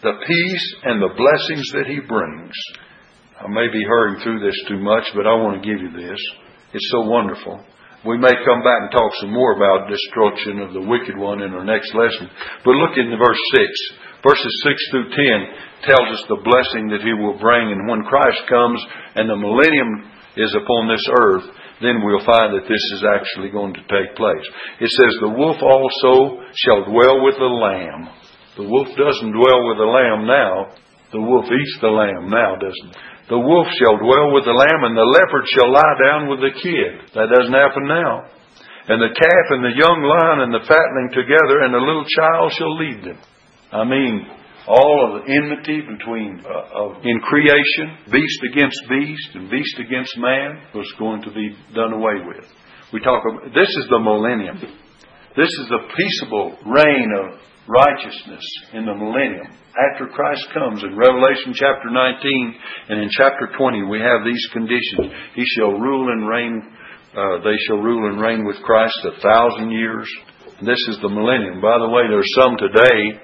The 0.03 0.13
peace 0.25 0.67
and 0.83 1.01
the 1.01 1.15
blessings 1.15 1.67
that 1.73 1.87
he 1.87 1.99
brings. 1.99 2.53
I 3.39 3.47
may 3.47 3.67
be 3.71 3.83
hurrying 3.83 4.21
through 4.21 4.39
this 4.45 4.57
too 4.67 4.79
much, 4.79 5.05
but 5.15 5.27
I 5.27 5.35
want 5.35 5.61
to 5.61 5.67
give 5.67 5.81
you 5.81 5.91
this. 5.91 6.19
It's 6.73 6.89
so 6.91 7.01
wonderful. 7.05 7.63
We 8.05 8.17
may 8.17 8.33
come 8.45 8.61
back 8.61 8.87
and 8.87 8.91
talk 8.91 9.11
some 9.19 9.33
more 9.33 9.57
about 9.57 9.89
destruction 9.89 10.61
of 10.61 10.73
the 10.73 10.85
wicked 10.85 11.17
one 11.17 11.41
in 11.41 11.53
our 11.53 11.65
next 11.65 11.93
lesson. 11.93 12.29
But 12.63 12.77
look 12.77 12.95
in 12.97 13.09
verse 13.17 13.43
6. 13.57 13.97
Verses 14.21 14.53
6 14.63 14.91
through 14.91 15.09
10 15.09 15.89
tells 15.89 16.07
us 16.13 16.23
the 16.29 16.41
blessing 16.41 16.89
that 16.89 17.01
he 17.01 17.13
will 17.13 17.37
bring. 17.37 17.73
And 17.73 17.89
when 17.89 18.05
Christ 18.05 18.41
comes 18.49 18.81
and 19.15 19.29
the 19.29 19.37
millennium 19.37 20.13
is 20.37 20.53
upon 20.53 20.89
this 20.89 21.05
earth, 21.09 21.45
then 21.81 22.01
we'll 22.01 22.25
find 22.25 22.57
that 22.57 22.65
this 22.65 22.85
is 22.97 23.05
actually 23.05 23.53
going 23.53 23.73
to 23.73 23.85
take 23.85 24.17
place. 24.17 24.45
It 24.81 24.89
says, 24.89 25.13
The 25.21 25.35
wolf 25.37 25.61
also 25.61 26.41
shall 26.57 26.89
dwell 26.89 27.21
with 27.21 27.37
the 27.37 27.53
lamb. 27.53 28.09
The 28.57 28.65
wolf 28.65 28.89
doesn't 28.97 29.33
dwell 29.37 29.61
with 29.69 29.77
the 29.77 29.85
lamb 29.85 30.25
now. 30.25 30.73
The 31.13 31.21
wolf 31.21 31.45
eats 31.45 31.77
the 31.79 31.93
lamb 31.93 32.33
now, 32.33 32.57
doesn't 32.57 32.91
it? 32.91 32.97
The 33.29 33.37
wolf 33.37 33.67
shall 33.77 33.99
dwell 33.99 34.31
with 34.33 34.47
the 34.47 34.55
lamb, 34.55 34.87
and 34.87 34.95
the 34.95 35.03
leopard 35.03 35.45
shall 35.51 35.67
lie 35.67 35.95
down 35.99 36.31
with 36.31 36.39
the 36.39 36.55
kid. 36.55 37.11
That 37.11 37.27
doesn't 37.27 37.53
happen 37.53 37.85
now. 37.85 38.23
And 38.87 39.03
the 39.03 39.11
calf 39.11 39.45
and 39.51 39.67
the 39.67 39.75
young 39.75 39.99
lion 39.99 40.47
and 40.47 40.53
the 40.55 40.63
fatling 40.63 41.11
together, 41.11 41.67
and 41.67 41.75
the 41.75 41.83
little 41.83 42.07
child 42.07 42.55
shall 42.55 42.71
lead 42.79 43.03
them. 43.03 43.19
I 43.67 43.83
mean, 43.83 44.25
all 44.67 45.07
of 45.07 45.23
the 45.23 45.31
enmity 45.31 45.81
between 45.81 46.43
uh, 46.43 46.83
of, 46.83 47.03
in 47.03 47.19
creation, 47.23 48.11
beast 48.11 48.41
against 48.51 48.79
beast 48.89 49.29
and 49.35 49.49
beast 49.49 49.79
against 49.79 50.17
man, 50.17 50.61
was 50.75 50.91
going 50.99 51.21
to 51.23 51.31
be 51.31 51.55
done 51.73 51.93
away 51.93 52.19
with. 52.27 52.45
We 52.93 52.99
talk 52.99 53.23
about 53.23 53.53
this 53.55 53.67
is 53.67 53.87
the 53.89 53.99
millennium. 53.99 54.59
This 55.35 55.49
is 55.49 55.67
the 55.69 55.87
peaceable 55.95 56.57
reign 56.65 57.09
of 57.19 57.39
righteousness 57.67 58.43
in 58.73 58.85
the 58.85 58.95
millennium. 58.95 59.51
After 59.77 60.07
Christ 60.07 60.47
comes 60.53 60.81
in 60.81 60.97
Revelation 60.97 61.53
chapter 61.53 61.91
19 61.91 62.55
and 62.89 62.99
in 63.03 63.09
chapter 63.11 63.51
20, 63.55 63.83
we 63.83 63.99
have 63.99 64.25
these 64.25 64.41
conditions. 64.51 65.13
He 65.35 65.45
shall 65.53 65.77
rule 65.77 66.09
and 66.09 66.27
reign, 66.27 66.63
uh, 67.13 67.43
they 67.43 67.55
shall 67.67 67.77
rule 67.77 68.09
and 68.09 68.19
reign 68.19 68.45
with 68.47 68.57
Christ 68.63 68.97
a 69.05 69.21
thousand 69.21 69.69
years. 69.69 70.09
This 70.65 70.81
is 70.89 70.97
the 71.03 71.13
millennium. 71.13 71.61
By 71.61 71.77
the 71.77 71.91
way, 71.93 72.09
there's 72.09 72.33
some 72.33 72.57
today, 72.57 73.21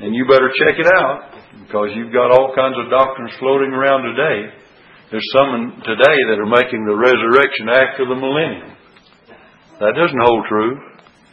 and 0.00 0.14
you 0.14 0.24
better 0.30 0.50
check 0.54 0.78
it 0.78 0.86
out 0.86 1.34
because 1.66 1.90
you've 1.94 2.14
got 2.14 2.30
all 2.30 2.54
kinds 2.54 2.78
of 2.78 2.90
doctrines 2.90 3.34
floating 3.42 3.74
around 3.74 4.06
today. 4.06 4.54
There's 5.10 5.30
some 5.34 5.82
today 5.82 6.18
that 6.30 6.38
are 6.38 6.46
making 6.46 6.86
the 6.86 6.94
resurrection 6.94 7.66
after 7.66 8.06
the 8.06 8.14
millennium. 8.14 8.78
That 9.80 9.98
doesn't 9.98 10.22
hold 10.22 10.46
true. 10.46 10.74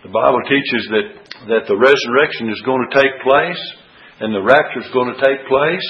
The 0.01 0.13
Bible 0.13 0.41
teaches 0.49 0.84
that, 0.93 1.07
that 1.49 1.63
the 1.70 1.78
resurrection 1.78 2.49
is 2.49 2.61
going 2.66 2.82
to 2.89 2.95
take 2.97 3.13
place 3.22 3.61
and 4.22 4.34
the 4.34 4.41
rapture 4.41 4.82
is 4.82 4.89
going 4.93 5.13
to 5.13 5.22
take 5.22 5.45
place. 5.45 5.88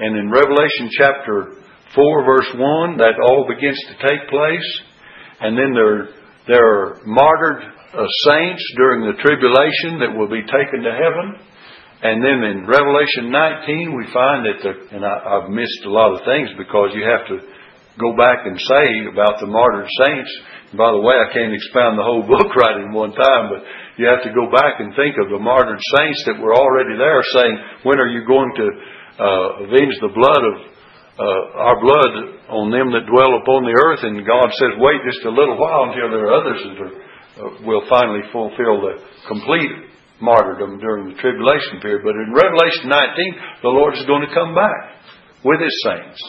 And 0.00 0.16
in 0.18 0.32
Revelation 0.34 0.90
chapter 0.96 1.62
4 1.94 2.26
verse 2.26 2.50
1, 2.56 2.98
that 2.98 3.20
all 3.22 3.46
begins 3.46 3.78
to 3.90 3.94
take 4.02 4.22
place. 4.30 4.68
And 5.42 5.54
then 5.54 5.74
there, 5.74 6.14
there 6.48 6.66
are 6.66 6.86
martyred 7.06 7.70
uh, 7.94 8.06
saints 8.26 8.64
during 8.74 9.06
the 9.06 9.18
tribulation 9.22 10.02
that 10.02 10.14
will 10.14 10.30
be 10.30 10.42
taken 10.46 10.82
to 10.82 10.92
heaven. 10.94 11.49
And 12.00 12.24
then 12.24 12.40
in 12.48 12.64
Revelation 12.64 13.28
19, 13.28 13.92
we 13.92 14.08
find 14.08 14.40
that 14.48 14.58
the, 14.64 14.72
and 14.96 15.04
I, 15.04 15.14
I've 15.20 15.52
missed 15.52 15.84
a 15.84 15.92
lot 15.92 16.16
of 16.16 16.24
things 16.24 16.48
because 16.56 16.96
you 16.96 17.04
have 17.04 17.28
to 17.28 17.36
go 18.00 18.16
back 18.16 18.48
and 18.48 18.56
say 18.56 19.12
about 19.12 19.36
the 19.36 19.44
martyred 19.44 19.84
saints. 20.00 20.32
And 20.72 20.80
by 20.80 20.96
the 20.96 21.04
way, 21.04 21.12
I 21.12 21.28
can't 21.28 21.52
expound 21.52 22.00
the 22.00 22.08
whole 22.08 22.24
book 22.32 22.48
right 22.56 22.80
in 22.80 22.96
one 22.96 23.12
time, 23.12 23.52
but 23.52 23.60
you 24.00 24.08
have 24.08 24.24
to 24.24 24.32
go 24.32 24.48
back 24.48 24.80
and 24.80 24.96
think 24.96 25.20
of 25.20 25.28
the 25.28 25.44
martyred 25.44 25.82
saints 26.00 26.24
that 26.24 26.40
were 26.40 26.56
already 26.56 26.96
there 26.96 27.20
saying, 27.36 27.84
when 27.84 28.00
are 28.00 28.08
you 28.08 28.24
going 28.24 28.52
to 28.56 28.66
uh, 29.20 29.48
avenge 29.68 29.96
the 30.00 30.16
blood 30.16 30.40
of 30.40 30.56
uh, 31.20 31.68
our 31.68 31.76
blood 31.84 32.12
on 32.48 32.72
them 32.72 32.96
that 32.96 33.04
dwell 33.12 33.36
upon 33.44 33.68
the 33.68 33.76
earth? 33.76 34.08
And 34.08 34.24
God 34.24 34.48
says, 34.56 34.72
wait 34.80 35.04
just 35.04 35.20
a 35.28 35.36
little 35.36 35.60
while 35.60 35.92
until 35.92 36.08
there 36.08 36.32
are 36.32 36.36
others 36.40 36.64
that 36.64 36.78
are, 36.80 36.96
uh, 36.96 37.50
will 37.68 37.84
finally 37.92 38.24
fulfill 38.32 38.88
the 38.88 39.04
complete 39.28 39.89
martyrdom 40.20 40.78
during 40.78 41.08
the 41.08 41.18
tribulation 41.20 41.80
period. 41.80 42.04
But 42.04 42.16
in 42.16 42.32
Revelation 42.32 42.88
19, 42.88 43.64
the 43.64 43.74
Lord 43.74 43.96
is 43.96 44.04
going 44.06 44.24
to 44.24 44.36
come 44.36 44.54
back 44.54 45.00
with 45.44 45.60
His 45.60 45.76
saints. 45.84 46.20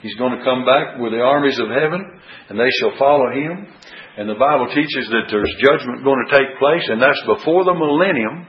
He's 0.00 0.16
going 0.16 0.36
to 0.36 0.44
come 0.44 0.64
back 0.64 0.96
with 0.96 1.12
the 1.12 1.20
armies 1.20 1.60
of 1.60 1.68
heaven, 1.68 2.00
and 2.48 2.56
they 2.56 2.72
shall 2.80 2.96
follow 2.96 3.28
Him. 3.32 3.68
And 4.16 4.28
the 4.28 4.40
Bible 4.40 4.68
teaches 4.72 5.08
that 5.12 5.28
there's 5.28 5.52
judgment 5.60 6.04
going 6.04 6.20
to 6.24 6.32
take 6.32 6.60
place, 6.60 6.84
and 6.88 7.00
that's 7.00 7.20
before 7.28 7.64
the 7.64 7.76
millennium. 7.76 8.48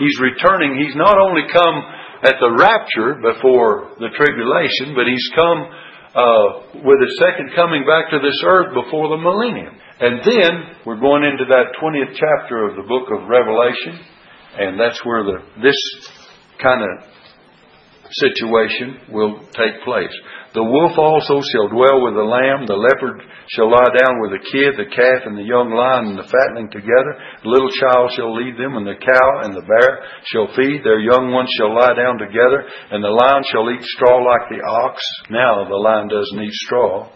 He's 0.00 0.16
returning. 0.20 0.76
He's 0.76 0.96
not 0.96 1.16
only 1.16 1.48
come 1.52 1.76
at 2.24 2.36
the 2.40 2.52
rapture 2.52 3.20
before 3.20 3.96
the 4.00 4.12
tribulation, 4.16 4.96
but 4.96 5.08
He's 5.08 5.28
come 5.36 5.60
uh, 6.16 6.48
with 6.80 7.00
His 7.00 7.16
second 7.20 7.52
coming 7.52 7.84
back 7.84 8.12
to 8.12 8.20
this 8.20 8.40
earth 8.44 8.72
before 8.72 9.12
the 9.12 9.20
millennium. 9.20 9.76
And 10.00 10.20
then 10.20 10.52
we're 10.84 11.00
going 11.00 11.24
into 11.24 11.48
that 11.48 11.76
20th 11.80 12.12
chapter 12.12 12.68
of 12.68 12.76
the 12.76 12.88
book 12.88 13.08
of 13.08 13.28
Revelation. 13.28 14.15
And 14.58 14.80
that's 14.80 15.04
where 15.04 15.22
the, 15.24 15.38
this 15.62 15.76
kind 16.62 16.82
of 16.82 17.04
situation 18.10 19.12
will 19.12 19.40
take 19.52 19.82
place. 19.84 20.12
The 20.54 20.64
wolf 20.64 20.96
also 20.96 21.42
shall 21.52 21.68
dwell 21.68 22.00
with 22.00 22.16
the 22.16 22.24
lamb, 22.24 22.64
the 22.64 22.80
leopard 22.80 23.20
shall 23.52 23.68
lie 23.68 23.92
down 23.92 24.24
with 24.24 24.32
the 24.32 24.40
kid, 24.40 24.78
the 24.80 24.88
calf 24.88 25.28
and 25.28 25.36
the 25.36 25.44
young 25.44 25.68
lion 25.68 26.14
and 26.14 26.18
the 26.18 26.24
fatling 26.24 26.72
together. 26.72 27.12
The 27.44 27.52
little 27.52 27.68
child 27.76 28.08
shall 28.16 28.32
lead 28.32 28.56
them, 28.56 28.80
and 28.80 28.88
the 28.88 28.96
cow 28.96 29.28
and 29.44 29.52
the 29.52 29.66
bear 29.66 29.90
shall 30.32 30.48
feed. 30.56 30.80
Their 30.80 31.02
young 31.02 31.28
ones 31.28 31.52
shall 31.60 31.76
lie 31.76 31.92
down 31.92 32.16
together, 32.16 32.64
and 32.90 33.04
the 33.04 33.12
lion 33.12 33.44
shall 33.52 33.68
eat 33.68 33.84
straw 33.84 34.24
like 34.24 34.48
the 34.48 34.64
ox. 34.64 34.96
Now 35.28 35.68
the 35.68 35.76
lion 35.76 36.08
doesn't 36.08 36.40
eat 36.40 36.56
straw, 36.64 37.10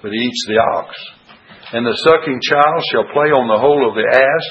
but 0.00 0.10
he 0.10 0.18
eats 0.18 0.44
the 0.48 0.58
ox. 0.58 0.96
And 1.76 1.84
the 1.84 2.00
sucking 2.00 2.40
child 2.42 2.80
shall 2.90 3.12
play 3.12 3.30
on 3.30 3.46
the 3.46 3.60
hole 3.60 3.86
of 3.86 3.94
the 3.94 4.08
ass 4.08 4.46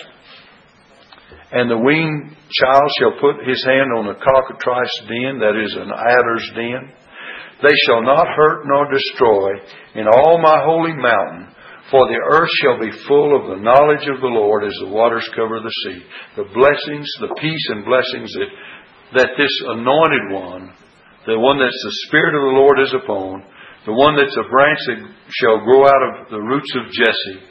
and 1.51 1.69
the 1.69 1.81
weaned 1.81 2.35
child 2.53 2.87
shall 2.99 3.17
put 3.17 3.41
his 3.41 3.61
hand 3.65 3.89
on 3.97 4.13
a 4.13 4.19
cockatrice 4.21 4.95
den, 5.09 5.41
that 5.41 5.57
is 5.57 5.73
an 5.73 5.89
adder's 5.89 6.45
den. 6.53 6.93
They 7.61 7.75
shall 7.85 8.01
not 8.01 8.27
hurt 8.37 8.63
nor 8.65 8.87
destroy 8.87 9.57
in 9.95 10.07
all 10.07 10.37
my 10.37 10.61
holy 10.63 10.93
mountain, 10.93 11.51
for 11.91 12.05
the 12.07 12.21
earth 12.21 12.49
shall 12.61 12.79
be 12.79 12.93
full 13.09 13.33
of 13.35 13.49
the 13.49 13.61
knowledge 13.61 14.05
of 14.07 14.21
the 14.21 14.31
Lord 14.31 14.63
as 14.63 14.77
the 14.79 14.93
waters 14.93 15.27
cover 15.35 15.59
the 15.59 15.73
sea. 15.83 16.05
The 16.37 16.47
blessings, 16.53 17.09
the 17.19 17.33
peace 17.41 17.65
and 17.73 17.83
blessings 17.83 18.31
that, 18.37 18.51
that 19.17 19.31
this 19.35 19.55
anointed 19.73 20.25
one, 20.31 20.71
the 21.25 21.39
one 21.39 21.57
that 21.57 21.73
the 21.73 21.95
Spirit 22.07 22.37
of 22.37 22.45
the 22.45 22.57
Lord 22.61 22.77
is 22.79 22.93
upon, 22.93 23.43
the 23.89 23.97
one 23.97 24.15
that's 24.15 24.37
a 24.37 24.49
branch 24.53 24.79
that 24.85 25.01
shall 25.33 25.65
grow 25.65 25.89
out 25.89 26.03
of 26.05 26.29
the 26.29 26.39
roots 26.39 26.71
of 26.77 26.93
Jesse, 26.93 27.41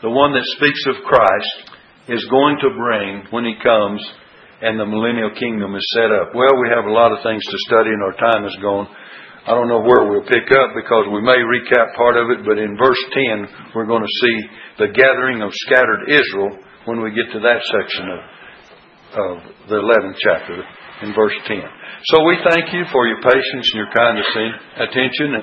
the 0.00 0.10
one 0.10 0.32
that 0.32 0.56
speaks 0.56 0.82
of 0.88 1.04
Christ, 1.04 1.75
is 2.08 2.24
going 2.30 2.56
to 2.62 2.70
bring 2.76 3.26
when 3.30 3.44
He 3.44 3.54
comes 3.62 4.00
and 4.62 4.80
the 4.80 4.88
millennial 4.88 5.34
kingdom 5.36 5.74
is 5.76 5.84
set 5.92 6.08
up. 6.08 6.32
Well, 6.32 6.56
we 6.56 6.72
have 6.72 6.88
a 6.88 6.94
lot 6.94 7.12
of 7.12 7.20
things 7.20 7.44
to 7.44 7.58
study 7.68 7.92
and 7.92 8.02
our 8.02 8.16
time 8.16 8.44
is 8.46 8.56
gone. 8.62 8.88
I 9.46 9.54
don't 9.54 9.68
know 9.70 9.84
where 9.84 10.10
we'll 10.10 10.26
pick 10.26 10.48
up 10.50 10.74
because 10.74 11.06
we 11.12 11.22
may 11.22 11.38
recap 11.38 11.94
part 11.94 12.16
of 12.18 12.34
it, 12.34 12.42
but 12.42 12.58
in 12.58 12.74
verse 12.74 12.98
10, 13.14 13.74
we're 13.78 13.86
going 13.86 14.02
to 14.02 14.18
see 14.22 14.36
the 14.82 14.90
gathering 14.90 15.42
of 15.42 15.54
scattered 15.54 16.10
Israel 16.10 16.58
when 16.86 16.98
we 17.02 17.14
get 17.14 17.30
to 17.30 17.40
that 17.46 17.62
section 17.70 18.10
of, 18.10 18.20
of 19.14 19.34
the 19.70 19.78
11th 19.78 20.18
chapter 20.18 20.58
in 21.02 21.14
verse 21.14 21.36
10. 21.46 21.62
So 22.10 22.26
we 22.26 22.38
thank 22.42 22.72
you 22.72 22.84
for 22.90 23.06
your 23.06 23.22
patience 23.22 23.66
and 23.70 23.78
your 23.78 23.92
kind 23.94 24.18
attention. 24.18 25.30